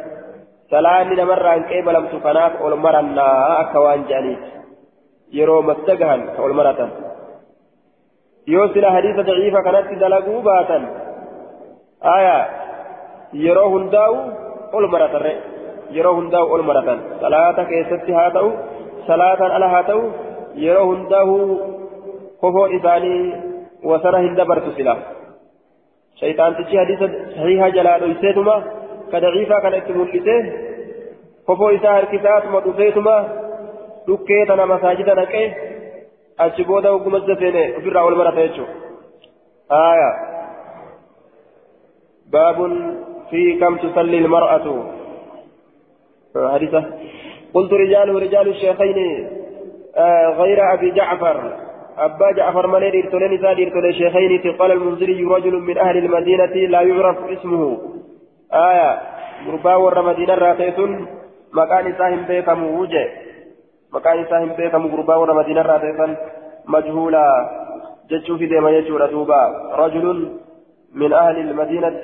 salaanni 0.72 1.16
namarraa 1.22 1.56
hin 1.58 1.68
qeebalamtu 1.72 2.18
kanaaf 2.28 2.54
ol 2.66 2.76
marannaa 2.86 3.36
akka 3.64 3.80
waan 3.86 4.02
jedhaniiti 4.10 4.50
yeroo 5.38 5.62
masda 5.70 5.93
gahan 6.02 6.22
ol 6.45 6.54
maratan 6.60 6.89
yoo 8.54 8.68
sila 8.74 8.91
hadiisa 8.91 9.24
daciifaa 9.30 9.64
kanatti 9.64 10.00
dalaguu 10.04 10.41
baatan 10.41 10.88
aya 12.16 12.36
yeroo 13.45 13.70
hundaa'u 13.70 14.18
ol 14.80 14.88
maratarre 14.88 15.34
yeroo 15.97 16.16
hundaa'u 16.20 16.52
ol 16.58 16.64
maratan 16.70 17.00
salaata 17.22 17.66
keessatti 17.72 18.12
haa 18.12 18.32
ta'u 18.38 18.52
salaataan 19.08 19.52
ala 19.52 19.70
haa 19.76 19.84
ta'u 19.91 20.04
yeroo 20.66 20.86
hundaa'u 20.91 21.38
kofoon 22.41 22.76
isaanii 22.80 23.22
wasana 23.91 24.24
hin 24.26 24.38
dabartu 24.41 24.72
sila 24.78 24.97
shayxaantichi 26.22 26.82
hadiisa 26.82 27.12
sahiha 27.36 27.72
jalaa 27.78 28.00
dhoyseetuma 28.06 28.56
ka 29.12 29.22
daciifaa 29.26 29.62
kana 29.62 29.82
itti 29.84 30.00
mul'ise 30.00 30.36
kofoo 31.45 31.70
isaa 31.70 31.97
achi 36.45 36.63
booda 36.63 36.93
ogguma 36.97 37.19
seene 37.27 37.63
ofirraa 37.77 38.07
ol 38.09 38.15
marata 38.15 38.47
jechuudha. 38.47 38.73
Aya. 39.69 40.11
باب 42.31 42.57
في 43.29 43.59
كم 43.59 43.77
تصلي 43.77 44.17
المرأة 44.17 44.85
حديثة 46.53 46.85
قلت 47.53 47.73
رجال 47.73 48.15
رجال 48.15 48.47
الشيخين 48.47 49.27
غير 50.37 50.73
أبي 50.73 50.91
جعفر 50.91 51.57
أبا 51.97 52.31
جعفر 52.31 52.67
مالي 52.67 52.91
ديرتولين 52.91 53.31
إذا 53.31 53.53
ديرتولين 53.53 53.93
شيخين 53.93 54.53
قال 54.59 54.71
المنذري 54.71 55.23
رجل 55.23 55.55
من 55.59 55.77
أهل 55.77 55.97
المدينة 55.97 56.45
لا 56.45 56.81
يعرف 56.81 57.17
اسمه 57.29 57.77
آية 58.53 59.01
غربا 59.47 59.75
ور 59.75 60.01
مدينة 60.01 60.33
راتيتون 60.33 61.07
مكان 61.53 61.93
ساهم 61.97 62.21
بيكم 62.27 62.63
وجه 62.63 63.09
مكان 63.93 64.25
ساهم 64.29 64.49
بيكم 64.57 64.87
غربا 64.87 65.15
ور 65.15 65.33
مدينة 65.33 65.61
راتيتون 65.61 66.17
مجهولا 66.65 67.25
جتشو 68.09 68.37
في 68.37 68.45
ديما 68.45 68.69
يجور 68.69 69.05
دوبا 69.05 69.41
رجل 69.75 70.37
من 70.93 71.13
أهل 71.13 71.37
المدينة 71.39 72.01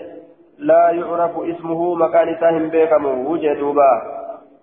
لا 0.58 0.90
يعرف 0.90 1.32
اسمه 1.38 1.96
مكان 1.96 2.36
ساهم 2.40 2.70
بيكم 2.70 3.06
وجه 3.06 3.54
دوبا 3.54 3.92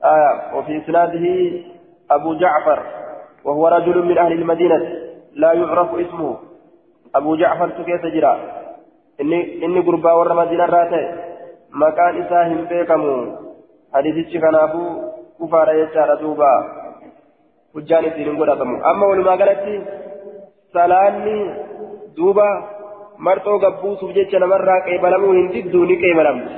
آية 0.04 0.56
وفي 0.56 0.78
إسناده 0.78 1.26
أبو 2.10 2.34
جعفر 2.34 2.82
وهو 3.44 3.68
رجل 3.68 4.02
من 4.04 4.18
أهل 4.18 4.32
المدينة 4.32 4.78
لا 5.34 5.52
يعرف 5.52 5.94
اسمه 5.94 6.36
أبو 7.14 7.36
جعفر 7.36 7.68
تكيس 7.68 8.12
جرا 8.14 8.38
إني 9.20 9.64
إني 9.64 9.80
قربا 9.80 10.12
ور 10.12 10.34
مدينة 10.34 10.64
راتي 10.66 11.14
مكان 11.70 12.22
إساهم 12.22 12.64
بيكمو 12.64 13.36
حديث 13.94 14.36
كنافو 14.42 14.84
كفار 15.40 15.68
يجار 15.74 16.14
دوبا 16.14 16.81
hujjaan 17.74 18.08
ittiin 18.10 18.28
hin 18.30 18.38
godhatamu 18.42 18.78
amma 18.90 19.10
walumaa 19.12 19.36
galatti 19.42 19.74
salaanni 20.76 21.36
duuba 22.16 22.48
marxoo 23.28 23.58
gabbuusuuf 23.64 24.14
jecha 24.18 24.42
namarraa 24.44 24.80
qeebalamuu 24.88 25.32
hin 25.38 25.52
didduu 25.54 25.84
ni 25.90 25.96
qeebalamti 26.04 26.54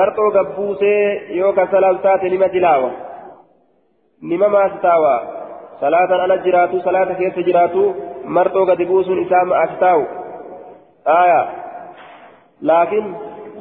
marxoo 0.00 0.30
gabbuusee 0.36 1.00
yoo 1.38 1.52
ka 1.58 1.66
salaam 1.76 1.98
taate 2.06 2.30
nima 2.34 2.48
dilaawa 2.56 2.90
nima 4.32 4.48
maasitaawa 4.56 5.14
salaatan 5.80 6.24
ala 6.26 6.36
jiraatu 6.46 6.82
salaata 6.86 7.18
keessa 7.22 7.46
jiraatu 7.48 7.82
marxoo 8.38 8.66
gadi 8.70 8.88
buusuun 8.92 9.22
isaa 9.24 9.44
ma'as 9.52 9.74
taa'u 9.82 10.04
aya 11.16 11.40
laakiin 12.70 13.10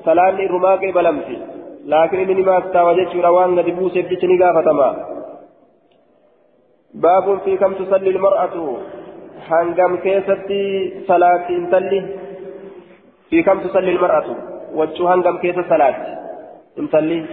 salaanni 0.06 0.46
irrumaa 0.50 0.78
qeebalamti 0.84 1.40
laakiin 1.94 2.22
inni 2.24 2.36
ni 2.40 2.46
maas 2.50 2.70
taawa 2.76 2.96
jechuudha 3.00 3.32
waan 3.38 3.56
gadi 3.60 3.72
buuseef 3.80 4.10
jecha 4.12 4.28
ni 4.32 4.38
gaafatama 4.44 4.88
baabun 6.94 7.40
fi 7.46 7.58
kam 7.58 7.76
tusalli 7.76 8.10
ilmar'atu 8.14 8.64
hangam 9.50 9.98
keessatti 10.06 10.62
salaatti 11.08 11.54
intalli 11.62 12.02
fi 13.30 13.44
kam 13.44 13.62
tusalli 13.66 13.96
ilmar'atu 13.96 14.36
wachuu 14.80 15.08
hangam 15.12 15.40
keessa 15.46 15.70
salaatti 15.70 16.12
intalli 16.78 17.24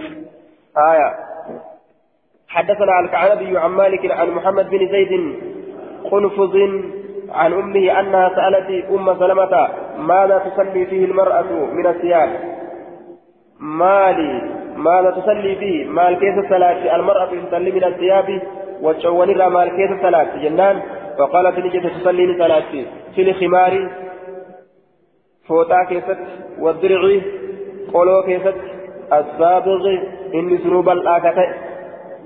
aya 0.91 1.09
حدثنا 2.51 2.99
الكعنبي 2.99 3.57
عن 3.57 3.71
مالك 3.71 4.11
عن 4.11 4.29
محمد 4.29 4.69
بن 4.69 4.87
زيد 4.91 5.13
قنفذ 6.11 6.55
عن 7.31 7.53
أمه 7.53 7.99
أنها 7.99 8.29
سألت 8.35 8.69
أم 8.91 9.19
سلمة 9.19 9.53
ماذا 9.97 10.37
تصلي 10.37 10.85
فيه 10.85 11.05
المرأة 11.05 11.51
من 11.71 11.87
الثياب؟ 11.87 12.29
مالي. 13.59 14.41
ماذا 14.75 15.09
تصلي 15.11 15.55
فيه؟ 15.55 15.85
مال 15.85 16.19
كيس 16.19 16.37
الصلاة. 16.43 16.95
المرأة 16.95 17.31
تصلي 17.47 17.71
من 17.71 17.83
الثياب. 17.83 18.41
وتشونر 18.81 19.49
مال 19.49 19.69
كيس 19.69 19.91
الصلاة 19.91 20.37
جنان. 20.43 20.81
فقالت 21.19 21.59
نجد 21.59 21.89
تصلي 21.89 22.37
صلاة 22.37 22.71
في 23.15 23.21
الخمار 23.21 23.89
فوتا 25.47 25.83
كيست 25.89 26.17
والدرع 26.59 27.01
قولو 27.93 28.23
كيست 28.23 28.57
السابغ 29.13 29.83
إني 30.33 30.57
سنوب 30.57 30.89
الآكتة 30.89 31.45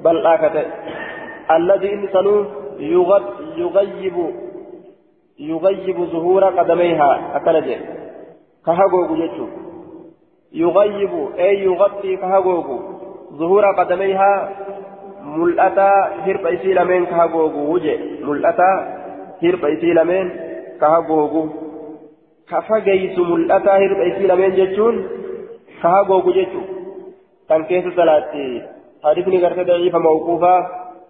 بل 0.03 0.27
آكته 0.27 0.65
الذي 1.51 1.93
إن 1.93 2.07
سنو 2.13 2.45
يغيب 3.57 4.17
يغيب 5.39 5.97
ظهور 6.13 6.43
قدميها. 6.43 7.37
أكنجه 7.37 7.79
كهجوج 8.65 9.09
جتو 9.19 9.47
يغيب 10.53 11.13
أي 11.39 11.63
يغطي 11.63 12.15
كهجوج 12.17 12.65
ظهور 13.33 13.65
قدميها 13.77 14.49
ملأتا 15.25 15.89
هرب 16.25 16.45
إسيلمين 16.45 17.05
كهجوج 17.05 17.55
وجه 17.55 17.99
ملأتا 18.21 18.71
هرب 19.43 19.65
إسيلمين 19.65 20.29
كهجوج 20.81 21.49
كفجيس 22.49 23.19
ملأتا 23.19 23.77
هرب 23.77 23.99
إسيلمين 24.01 24.55
جتون 24.55 25.07
كهجوج 25.83 26.25
جتو 26.37 26.61
كان 27.49 27.63
كيس 27.63 27.83
ثلاثة 27.83 28.61
حديثني 29.03 29.45
قرت 29.45 29.67
ضعيفة 29.67 29.99
موقوفة 29.99 30.67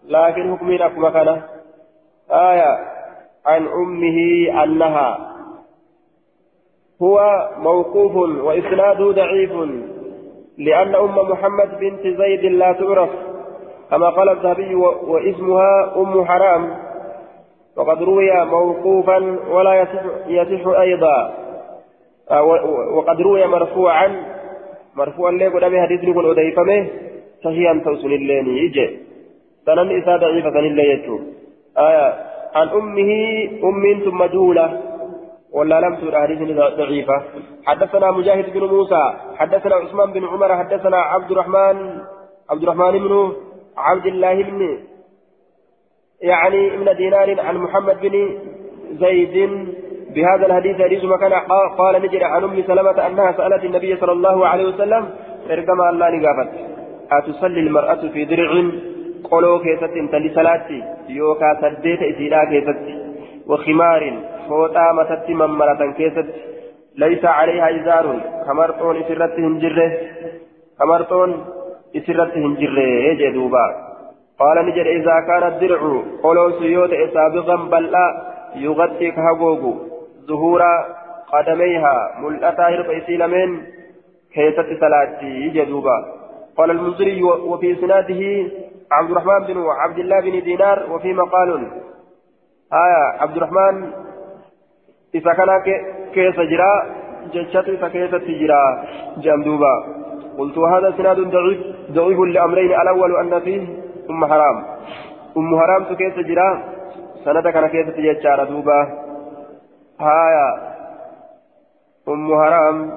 لكن 0.07 0.55
حكمين 0.55 0.81
أكما 0.81 1.09
كان 1.09 1.41
آية 2.31 2.77
عن 3.45 3.67
أمه 3.67 4.17
أنها 4.63 5.35
هو 7.01 7.49
موقوف 7.57 8.15
وإسناده 8.45 9.11
ضعيف 9.11 9.51
لأن 10.57 10.95
أم 10.95 11.15
محمد 11.31 11.79
بنت 11.79 12.01
زيد 12.01 12.45
لا 12.45 12.71
تعرف 12.71 13.09
كما 13.91 14.09
قال 14.09 14.29
الذهبي 14.29 14.75
واسمها 14.75 15.93
أم 15.97 16.25
حرام 16.25 16.75
وقد 17.77 18.03
روي 18.03 18.45
موقوفا 18.45 19.39
ولا 19.49 19.81
يصح, 19.81 20.67
أيضا. 20.67 21.33
آه، 22.31 22.43
وقد 22.93 23.21
روي 23.21 23.45
مرفوعا 23.45 24.23
مرفوعا 24.95 25.31
ليه 25.31 25.49
قد 25.49 25.63
حديث 25.63 26.03
يقول 26.03 26.39
أديفمه 26.39 26.87
صحيحا 27.43 27.81
توصل 27.85 28.07
اللين 28.07 28.47
يجي 28.47 28.99
سنن 29.65 30.01
إساء 30.01 30.17
ضعيفة 30.17 30.59
اللين 30.59 30.79
يجو 30.79 31.19
آية 31.77 32.13
عن 32.55 32.69
أمه 32.69 33.11
أم 33.63 33.99
ثم 34.05 34.25
جولة 34.25 34.81
ولا 35.53 35.79
لم 35.79 35.95
تر 35.95 36.21
حديث 36.21 36.57
ضعيفة. 36.77 37.23
حدثنا 37.65 38.11
مجاهد 38.11 38.53
بن 38.53 38.63
موسى 38.63 39.13
حدثنا 39.35 39.75
عثمان 39.75 40.11
بن 40.11 40.25
عمر 40.25 40.55
حدثنا 40.57 40.97
عبد 40.97 41.31
الرحمن 41.31 41.99
عبد 42.49 42.63
الرحمن 42.63 42.91
بن 42.91 43.31
عبد 43.77 44.05
الله 44.05 44.43
بن 44.43 44.77
يعني 46.21 46.75
ابن 46.75 46.95
دينار 46.95 47.41
عن 47.41 47.57
محمد 47.57 48.01
بن 48.01 48.37
زيد. 48.91 49.35
بهذا 50.15 50.45
الحديث 50.45 50.81
حديث 50.81 51.03
مكان 51.03 51.33
قال 51.77 52.01
نجري 52.01 52.23
عن 52.23 52.43
أم 52.43 52.63
سلمة 52.67 53.07
أنها 53.07 53.31
سألت 53.31 53.63
النبي 53.63 53.95
صلى 53.95 54.11
الله 54.11 54.47
عليه 54.47 54.65
وسلم 54.65 55.09
ارجما 55.49 55.89
الله 55.89 56.09
نقافت. 56.09 56.49
أتصلي 57.11 57.59
المرأة 57.59 58.01
في 58.13 58.25
درع 58.25 58.51
قولو 59.31 59.59
كيست 59.59 59.83
انتلي 59.83 60.29
صلاتي 60.35 60.83
يوكا 61.09 61.49
سديت 61.61 62.01
إسيدا 62.01 62.41
كيست. 62.51 62.79
وخمار 63.47 64.01
فوتا 64.49 64.91
متت 64.97 65.29
ممرة 65.29 65.81
كيست. 65.97 66.27
ليس 66.97 67.25
عليها 67.25 67.67
إزار. 67.75 68.05
كمرطون 68.47 68.95
إسرت 68.97 69.39
هنجره. 69.39 69.91
كمرطون 70.79 71.45
إسرت 71.97 72.37
هنجره 72.37 73.13
جدوبا 73.13 73.65
قال 74.39 74.65
نجر 74.65 74.87
إذا 74.97 75.19
كان 75.27 75.43
الدرع 75.43 75.81
قولو 76.23 76.51
سيوت 76.59 76.91
سابقا 77.13 77.55
بل 77.55 77.95
يغطي 78.55 79.11
كهبوغو 79.11 79.73
ظهور 80.27 80.61
قدميها 81.31 81.95
ملأتا 82.21 82.63
هرب 82.69 82.89
إسيلمين 82.89 83.63
كيست 84.33 84.67
صلاتي 84.81 85.49
جدوبا 85.49 85.97
قال 86.57 86.71
المنذري 86.71 87.23
وفي 87.23 87.75
سناده 87.75 88.51
عبد 88.91 89.11
الرحمن 89.11 89.39
بن 89.47 89.57
عبد 89.67 89.99
الله 89.99 90.19
بن 90.21 90.43
دينار 90.43 90.91
وفي 90.91 91.13
مقال 91.13 91.49
آية 92.73 93.21
عبد 93.21 93.37
الرحمن 93.37 93.91
إذا 95.15 95.33
كان 95.33 95.49
كيس 96.13 96.35
جرا 96.35 96.73
جشت 97.33 97.69
إذا 97.69 97.87
كيس 97.87 98.11
تجرا 98.11 98.85
جندوبا 99.17 100.04
قلت 100.37 100.57
هذا 100.57 100.91
سناد 100.97 101.19
ضعيف 101.19 101.59
ضعيف 101.91 102.19
لأمرين 102.19 102.81
الأول 102.81 103.15
أن 103.15 103.39
فيه 103.39 103.67
أم 104.09 104.25
حرام. 104.25 104.65
أم 105.37 105.59
حرام 105.59 105.83
كيس 105.83 106.13
جرا 106.13 106.63
سند 107.25 107.47
كان 107.47 107.67
كيس 107.67 107.87
تجرا 107.95 108.43
دوبا. 108.43 108.79
آية 110.01 110.47
أم 112.07 112.35
حرام. 112.35 112.91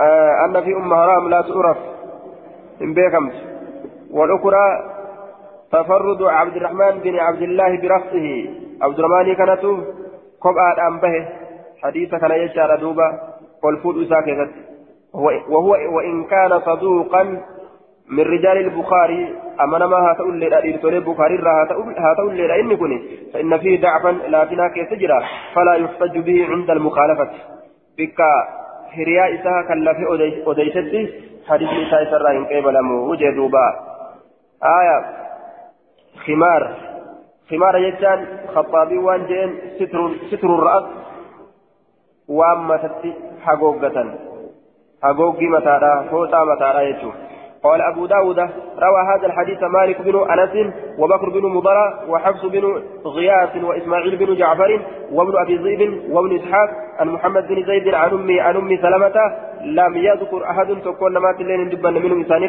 آه 0.00 0.44
أن 0.44 0.60
في 0.64 0.76
أم 0.76 0.94
حرام 0.94 1.28
لا 1.28 1.40
تعرف. 1.40 1.76
إن 2.82 2.94
بيكمت. 2.94 3.34
والأخرى 4.10 4.66
تفرد 5.72 6.22
عبد 6.22 6.56
الرحمن 6.56 6.98
بن 6.98 7.18
عبد 7.18 7.42
الله 7.42 7.80
برفسه 7.82 8.50
عبد 8.82 8.98
الرحمن 8.98 9.34
كانت 9.34 9.64
كبعة 10.44 10.88
أنبه 10.88 11.28
حديث 11.82 12.14
كان 12.14 12.30
يشار 12.30 12.76
دوبا. 12.76 13.34
والفود 13.62 14.08
ساكتت 14.08 14.73
وهو 15.14 15.70
وإن 15.70 16.24
كان 16.24 16.60
صدوقا 16.60 17.22
من 18.08 18.20
رجال 18.20 18.56
البخاري 18.56 19.34
أمنا 19.60 19.86
ما 19.86 19.96
هاتؤل 19.96 20.40
لأديرتولي 20.40 20.98
البخاري 20.98 21.38
هاتؤل 21.98 22.36
لأن 22.36 22.76
كني 22.76 23.02
فإن 23.32 23.58
فيه 23.58 23.80
ضعفا 23.80 24.08
لكنها 24.28 24.68
كيسجرا 24.68 25.22
فلا 25.54 25.74
يحتج 25.74 26.18
به 26.18 26.46
عند 26.50 26.70
المخالفة. 26.70 27.30
بك 27.98 28.20
هرياء 28.92 29.34
إساها 29.34 29.62
كاللفي 29.62 30.04
أديستي 30.46 31.12
حديث 31.48 31.68
إساء 31.68 32.04
سرائن 32.10 32.44
قبل 32.44 32.76
وجدوبا 32.90 33.74
آية. 34.64 35.04
خمار. 36.26 36.76
خمار 37.50 37.76
يجان. 37.76 38.26
خطابي 38.54 38.98
وان 38.98 39.26
جين 39.26 39.58
ستر, 39.78 40.10
ستر 40.30 40.54
الرأس. 40.54 40.84
وأما 42.28 42.76
تتي 42.76 43.14
حقوقة 43.42 44.14
حقوقي 45.02 45.46
متارا 45.46 46.02
فوتا 46.10 46.44
متارا 46.44 46.80
يجو 46.80 47.12
قال 47.64 47.80
أبو 47.80 48.06
داود 48.06 48.38
روى 48.78 49.00
هذا 49.14 49.26
الحديث 49.26 49.62
مالك 49.62 50.00
بن 50.00 50.30
أنس 50.30 50.72
وبكر 50.98 51.28
بن 51.28 51.46
مضرة 51.46 52.10
وحفص 52.10 52.44
بن 52.44 52.82
غياث 53.06 53.64
وإسماعيل 53.64 54.16
بن 54.16 54.36
جعفر 54.36 54.80
وابن 55.12 55.32
أبي 55.42 55.56
ذئب 55.56 56.10
وابن 56.10 56.36
إسحاق 56.36 56.70
عن 56.98 57.08
محمد 57.08 57.48
بن 57.48 57.64
زيد 57.66 57.94
عن 57.94 58.10
أمي 58.10 58.40
عن 58.40 58.56
أمي 58.56 58.76
سلمة 58.76 59.14
لم 59.64 59.96
يذكر 59.96 60.44
أحد 60.50 60.66
تكون 60.84 61.18
ما 61.18 61.32
تلين 61.32 61.68
دبا 61.68 61.90
منهم 61.90 62.18
إنسان 62.18 62.42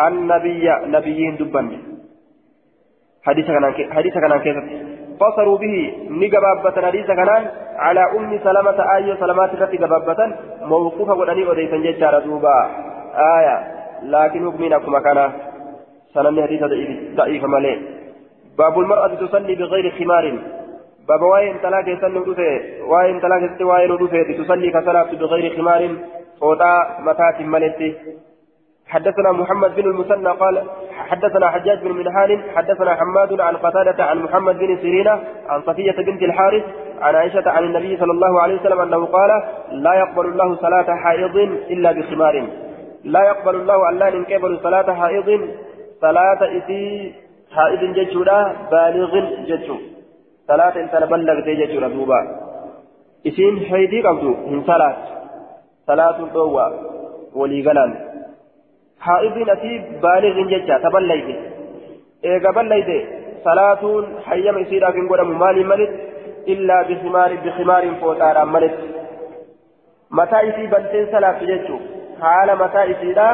النبي 0.00 0.70
نبيين 0.86 1.36
دبا 1.36 1.78
حديث 3.22 3.46
كان 3.46 3.92
حديث 3.92 4.14
كان 4.14 4.38
كيف 4.38 4.56
فصلوا 5.20 5.58
به 5.58 5.94
نجبابة 6.10 6.86
حديث 6.86 7.06
كان 7.06 7.30
على 7.76 8.00
أم 8.00 8.38
سلمة 8.44 8.96
آية 8.96 9.14
سلمات 9.20 9.50
رتي 9.54 9.76
جبابة 9.76 10.20
موقوفة 10.62 11.14
ودني 11.14 11.50
أديسن 11.50 11.82
جيتشار 11.82 12.18
دوبا. 12.18 12.70
آية 13.36 13.56
لكن 14.02 14.52
حكمين 14.52 14.72
أكما 14.72 15.00
كان 15.00 15.32
سنن 16.14 16.42
حديث 16.42 16.62
ضعيف 17.16 17.44
مالي. 17.44 17.78
باب 18.58 18.78
المرأة 18.78 19.08
تصلي 19.08 19.54
بغير 19.54 19.92
خمار. 19.98 20.24
باب 21.08 21.22
واين 21.22 21.60
تلاك 21.62 21.88
يسلم 21.88 22.24
دفه 22.24 22.60
واين 22.90 23.20
تلاك 23.20 23.42
يسلم 23.42 23.68
واين 23.68 23.96
دفه 23.96 24.42
تصلي 24.42 24.70
كصلاة 24.70 25.10
بغير 25.12 25.56
خمار. 25.56 25.82
فوتا 26.40 26.72
متات 27.00 27.40
ملتي 27.40 27.94
حدثنا 28.88 29.32
محمد 29.32 29.74
بن 29.74 29.90
المثنى 29.90 30.28
قال 30.28 30.62
حدثنا 30.92 31.48
حجاج 31.48 31.78
بن 31.78 31.92
منهال 31.92 32.50
حدثنا 32.56 32.94
حماد 32.94 33.40
عن 33.40 33.56
قتادة 33.56 34.04
عن 34.04 34.18
محمد 34.18 34.58
بن 34.58 34.76
سيرين 34.76 35.08
عن 35.48 35.62
صفية 35.62 35.92
بنت 35.92 36.22
الحارث 36.22 36.64
عن 37.00 37.14
عائشة 37.14 37.50
عن 37.50 37.64
النبي 37.64 37.96
صلى 37.96 38.12
الله 38.12 38.40
عليه 38.42 38.60
وسلم 38.60 38.80
أنه 38.80 39.06
قال 39.06 39.42
لا 39.70 39.94
يقبل 39.94 40.26
الله 40.26 40.56
صلاة 40.56 40.94
حائض 40.94 41.36
إلا 41.70 41.92
بخمار. 41.92 42.48
لا 43.04 43.22
يقبل 43.24 43.54
الله 43.54 43.90
ألا 43.90 44.06
قبل 44.06 44.58
صلاة 44.62 44.94
حائض. 44.94 45.50
صلاة 46.00 46.56
إتي 46.56 47.14
حائض 47.54 47.80
ججولا 47.80 48.52
بالغ 48.70 49.12
ججو. 49.46 49.76
صلاة 50.48 50.76
إنسان 50.76 51.06
بلغ 51.06 51.40
ججولا 51.40 51.88
دوبا. 51.88 52.20
إسين 53.26 53.60
حيدي 53.70 54.02
قبضو 54.02 54.34
من 54.46 54.62
صلاة 54.62 54.96
صلاة 55.86 56.20
الضوء 56.20 56.72
ولي 57.34 57.68
قلال 57.68 58.05
حائض 59.06 59.48
أتي 59.48 59.72
بالغ 60.02 60.36
ججا 60.50 60.78
تبلغ 60.78 61.26
إيقا 62.24 62.50
بلغ 62.50 62.88
صلاة 63.44 63.82
حيما 64.26 64.60
يصير 64.60 64.92
في 64.92 65.00
قدم 65.10 65.38
مالي 65.38 65.64
ملت 65.64 65.92
إلا 66.48 66.82
بخمار 66.88 67.30
بخمار 67.44 67.94
فوتارا 68.00 68.44
ملت 68.44 68.76
متى 70.10 70.48
إتي 70.48 70.66
بلتين 70.66 71.06
صلاة 71.12 71.38
ججو 71.50 71.78
حال 72.22 72.48
متى 72.62 72.82
إسيرا؟ 72.92 73.30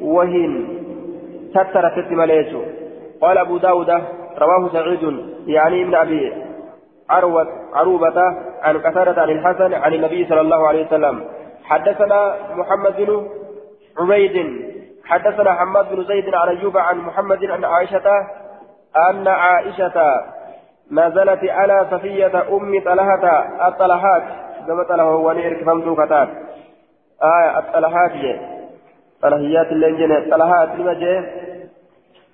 وهن. 0.00 0.54
سترت 1.50 2.08
مليسو 2.10 2.62
قال 3.22 3.38
أبو 3.38 3.56
داود 3.56 3.90
رواه 4.38 4.68
سعيد 4.72 5.04
يعني 5.46 5.82
ابن 5.82 5.94
أبي 5.94 6.32
عروة 7.10 7.46
عروبة 7.74 8.18
عن 8.62 8.78
قتادة 8.78 9.22
عن 9.22 9.30
الحسن 9.30 9.74
عن 9.74 9.94
النبي 9.94 10.26
صلى 10.28 10.40
الله 10.40 10.68
عليه 10.68 10.86
وسلم. 10.86 11.24
حدثنا 11.64 12.34
محمد 12.56 12.96
بن 12.96 13.28
عبيد. 13.98 14.62
حدثنا 15.04 15.52
حماد 15.52 15.94
بن 15.94 16.04
زيد 16.04 16.34
عن 16.34 16.48
أيوب 16.48 16.76
عن 16.76 16.98
محمد 16.98 17.44
عن 17.44 17.64
عائشة 17.64 18.26
أن 19.10 19.28
عائشة 19.28 20.24
نزلت 20.92 21.44
على 21.44 21.86
صفية 21.90 22.48
أم 22.48 22.80
طلحة 22.84 23.24
الطلحات. 23.68 24.22
كما 24.66 24.82
طلحة 24.82 25.16
ونير 25.16 25.60
كفمت 25.60 26.00
كتاب 26.00 26.28
آية 27.22 27.58
الطلحات 27.58 28.12
جي. 28.12 28.40
طلحيات 29.22 29.66
اللي 29.66 29.92
جنة 29.92 30.36
طلحات 30.36 30.68
لما 30.68 30.94
جي. 30.94 31.24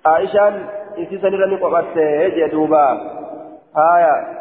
عائشان 0.05 0.65
إسي 0.97 1.17
سنرى 1.17 1.55
نقبت 1.55 1.97
جي 2.35 2.47
دوبا. 2.47 2.91
آية 3.95 4.39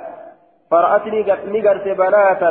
فرأتني 0.71 1.23
نقرت 1.47 1.89
بناتا. 1.89 2.51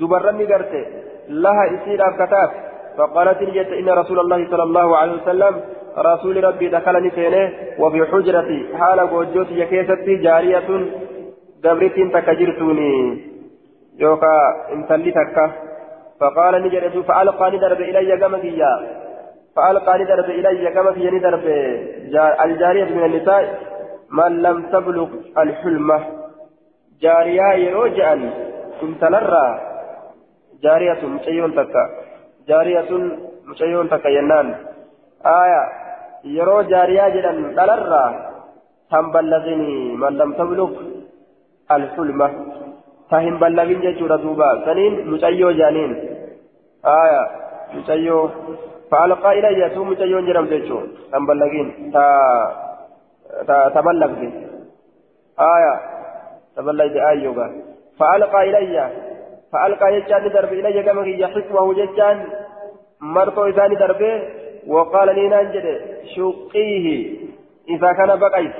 دبرا 0.00 0.32
نقرت 0.32 0.86
لها 1.28 1.64
إسير 1.74 2.12
كتاب 2.12 2.50
فقالت 2.98 3.42
جت 3.42 3.72
إن 3.80 3.88
رسول 3.88 4.18
الله 4.20 4.50
صلى 4.50 4.62
الله 4.62 4.96
عليه 4.96 5.12
وسلم 5.12 5.60
رسول 5.98 6.44
ربي 6.44 6.68
دخلني 6.68 7.10
سينه 7.10 7.52
وفي 7.78 8.06
حجرتي 8.06 8.76
حال 8.78 9.00
وجوتي 9.00 9.58
يكيستي 9.60 10.16
جارية 10.16 10.68
دبرت 11.62 11.98
تكجرتوني 12.14 12.92
يوكا 13.98 14.36
انتلي 14.72 15.10
تكا 15.10 15.52
فقال 16.20 16.62
نجد 16.62 17.00
فألقى 17.08 17.50
ندرب 17.50 17.80
إلي 17.80 18.16
كما 18.16 18.38
فيا 18.38 18.72
فألقى 19.56 19.98
ندرب 19.98 20.24
إلي 20.24 20.70
كما 20.70 20.92
فيا 20.92 21.10
ندرب. 21.10 21.44
الجارية 22.44 22.84
من 22.84 23.04
النساء 23.04 23.58
من 24.10 24.42
لم 24.42 24.62
تبلغ 24.72 25.08
الحلمة 25.38 26.00
جارية 27.02 27.52
يروجعا 27.52 28.30
كنت 28.80 29.04
نرى 29.04 29.60
جارية 30.62 31.06
مشيون 31.06 31.54
تكا 31.54 32.05
جارية 32.48 32.90
مشيون 33.44 33.88
تكا 33.90 34.08
ينان 34.08 34.54
آية 35.26 35.62
يرو 36.24 36.62
جارية 36.62 37.08
جدا 37.14 37.32
نرى 37.32 37.76
تنبلغني 38.90 39.96
من 39.96 40.12
لم 40.18 40.32
تبلغ 40.32 40.70
الحلمة 41.70 42.28
تهم 43.10 43.38
بلغين 43.38 43.80
جيشورا 43.80 44.16
دوبا 44.16 44.64
سنين 44.64 44.92
مجيو 45.10 45.50
جانين 45.50 45.92
آية 47.02 47.22
مجيو 47.74 48.30
فألقى 48.90 49.30
إلي 49.38 49.70
تو 49.74 49.84
مجيو 49.84 50.20
جرم 50.26 50.46
جيشو 50.52 50.78
تهم 51.12 51.26
بلغين 51.26 51.68
تا 51.92 53.56
تبلغ 53.74 54.12
آية 55.54 55.74
تبلغ 56.56 56.86
دي 56.86 57.08
آيوغا 57.08 57.46
فألقى 57.98 58.40
إلي 58.48 58.90
فألقى 59.52 59.94
يجان 59.94 60.28
درب 60.28 60.52
إلي 60.52 60.82
كما 60.82 61.06
يحكمه 61.06 61.74
ججان 61.74 62.26
مرتو 63.00 63.46
إذاني 63.46 63.74
دربه 63.74 64.22
وقال 64.66 65.14
لي 65.14 65.28
نانجد 65.28 65.80
شقيه. 66.16 67.16
إذا 67.68 67.92
كان 67.92 68.16
بقيت 68.16 68.54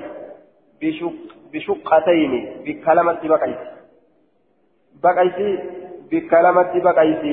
بشق 0.82 1.12
بشقتين 1.52 2.32
بكلمة 2.64 3.20
بقيت. 3.24 3.58
بقيت 5.02 5.60
بكلمة 6.10 6.72
بقيت. 6.86 7.24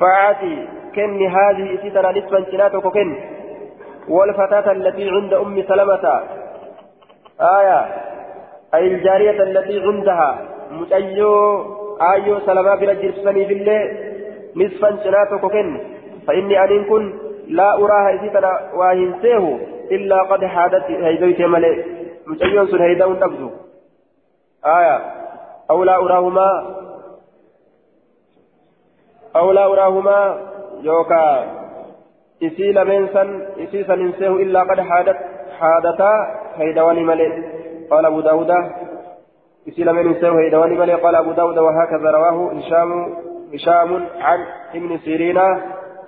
فأعطي 0.00 0.68
كن 0.94 1.26
هذه 1.26 1.74
إتتنا 1.74 2.12
نسبا 2.12 2.40
جناتك 2.40 2.86
كن. 2.86 3.16
والفتاة 4.08 4.72
التي 4.72 5.10
عند 5.10 5.32
أم 5.34 5.62
سلمة. 5.62 6.22
آية 7.40 7.80
أي 8.74 8.86
الجارية 8.86 9.42
التي 9.42 9.80
عندها. 9.80 10.53
متأيو 10.80 11.32
آيو 12.12 12.40
سلمة 12.46 12.74
برجل 12.74 13.14
سني 13.24 13.44
بالله 13.44 13.80
نصفا 14.56 14.90
جناتك 14.90 15.40
كن 15.54 15.68
فإني 16.26 16.64
أن 16.64 16.84
كن 16.84 17.04
لا 17.48 17.68
أراها 17.82 18.14
إتتنا 18.14 18.52
واهنسيه 18.74 19.58
إلا 19.90 20.22
قد 20.22 20.44
حادت 20.44 20.84
هيدويت 20.90 21.40
ملئ 21.40 21.76
متأيون 22.26 22.66
سن 22.66 22.82
هيدون 22.82 23.20
تبدو 23.20 23.50
آية 24.66 24.96
أو 25.70 25.84
لا 25.84 25.96
أراهما 25.96 26.50
أو 29.36 29.52
لا 29.52 29.64
أراهما 29.66 30.18
يوكا 30.82 31.24
إسي 32.42 32.72
لمنسا 32.72 33.24
إسي 33.58 33.84
سننسيه 33.84 34.28
إلا 34.28 34.60
قد 34.62 34.80
حادت 34.80 35.16
حادتا 35.58 36.12
هيدوان 36.56 37.06
ملئ 37.06 37.30
قال 37.90 38.06
أبو 38.06 38.20
داود 38.20 38.50
إسي 39.68 39.84
لمنسيه 39.84 40.32
هيدوان 40.38 40.78
ملئ 40.78 40.94
قال 40.94 41.14
أبو 41.14 41.32
داود 41.32 41.58
وهكذا 41.58 42.10
رواه 42.10 42.52
هشام 42.52 42.90
هشام 43.54 44.08
عن 44.20 44.46
ابن 44.74 44.98
سيرين. 44.98 45.38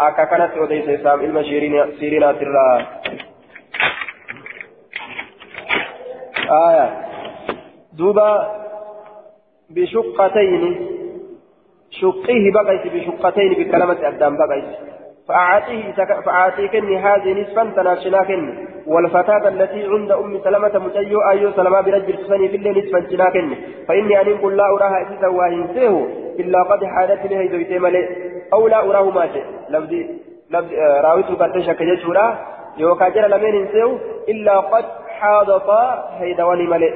أكا 0.00 0.24
كانت 0.24 0.52
أوديس 0.52 0.88
إسلام 0.88 1.20
إلما 1.20 1.42
سيرين 1.42 1.92
سيرين 1.98 2.20
ترى. 2.20 2.86
آية. 6.68 6.86
دوبا 7.92 8.30
بشقتين. 9.70 10.88
شقيه 11.90 12.52
بقيت 12.52 12.84
بشقتين 12.94 13.52
بكلمة 13.54 14.08
أدام 14.08 14.36
بقيت. 14.36 14.95
فأعطيه 15.28 15.92
فأعطيكني 16.26 16.98
هذه 16.98 17.42
نصفا 17.42 17.64
تناشناكن 17.76 18.54
والفتاة 18.86 19.48
التي 19.48 19.86
عند 19.86 20.10
أم 20.12 20.40
سلمة 20.44 20.78
متيو 20.78 21.20
أيو 21.30 21.52
سلمة 21.52 21.80
برجل 21.80 22.16
تسني 22.16 22.48
في 22.48 22.56
الليل 22.56 22.84
نصفا 22.84 22.98
جناكن 22.98 23.54
فإني 23.88 24.20
أن 24.20 24.38
قل 24.38 24.56
لا 24.56 24.64
أراها 24.64 25.06
إذا 25.18 25.28
واهنسيه 25.28 26.06
إلا 26.38 26.62
قد 26.62 26.84
حالت 26.84 27.32
له 27.32 27.46
دويتي 27.46 27.78
ملئ 27.78 28.08
أو 28.52 28.68
لا 28.68 28.90
أراه 28.90 29.10
مات 29.10 29.30
لفظي 29.70 30.10
لفظي 30.50 30.76
راويته 30.76 31.34
قد 31.34 31.52
تشك 31.52 31.80
يجورا 31.80 32.38
يوكا 32.78 33.08
جرى 33.08 33.28
لمن 33.28 33.54
انسيه 33.60 33.98
إلا 34.28 34.60
قد 34.60 34.84
حاضطا 35.18 36.08
هيدواني 36.20 36.66
ملئ. 36.66 36.94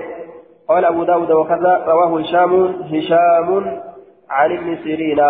قال 0.69 0.85
أبو 0.85 1.05
داود 1.05 1.31
وكذا. 1.33 1.85
رواه 1.89 2.21
هشام 2.21 2.53
هشام 2.93 3.81
عن 4.31 4.53
ابن 4.53 4.77
سيرين. 4.85 5.21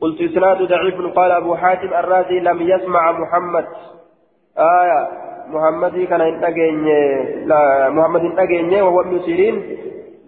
قلت 0.00 0.20
إسناد 0.20 0.62
ضعيف. 0.62 1.16
قال 1.16 1.30
أبو 1.30 1.54
حاتم 1.54 1.88
الرازي 1.88 2.40
لم 2.40 2.62
يسمع 2.62 3.12
محمد. 3.12 3.66
آية. 4.58 5.08
محمد 5.48 6.06
كان 6.10 6.20
لا 7.46 7.90
محمد 7.90 8.24
ينتقين 8.24 8.82
وهو 8.82 9.00
ابن 9.00 9.20
سيرين. 9.20 9.78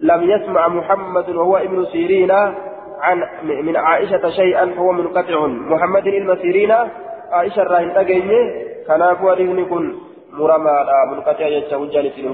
لم 0.01 0.21
يسمع 0.23 0.67
محمد 0.67 1.29
وهو 1.29 1.57
ابن 1.57 1.85
سيرين 1.85 2.31
عن 3.01 3.23
من 3.43 3.75
عائشة 3.77 4.29
شيئا 4.29 4.65
فهو 4.65 4.91
منقطع. 4.91 5.47
محمد 5.47 6.07
المسيرين 6.07 6.71
عائشة 7.31 7.63
راهن 7.63 7.93
تقين 7.93 8.31
كان 8.87 9.01
أكو 9.01 9.35
كن 9.69 9.95
مرمى 10.33 10.85
منقطع 11.11 11.47
يتشوجان 11.47 12.09
سنين 12.09 12.33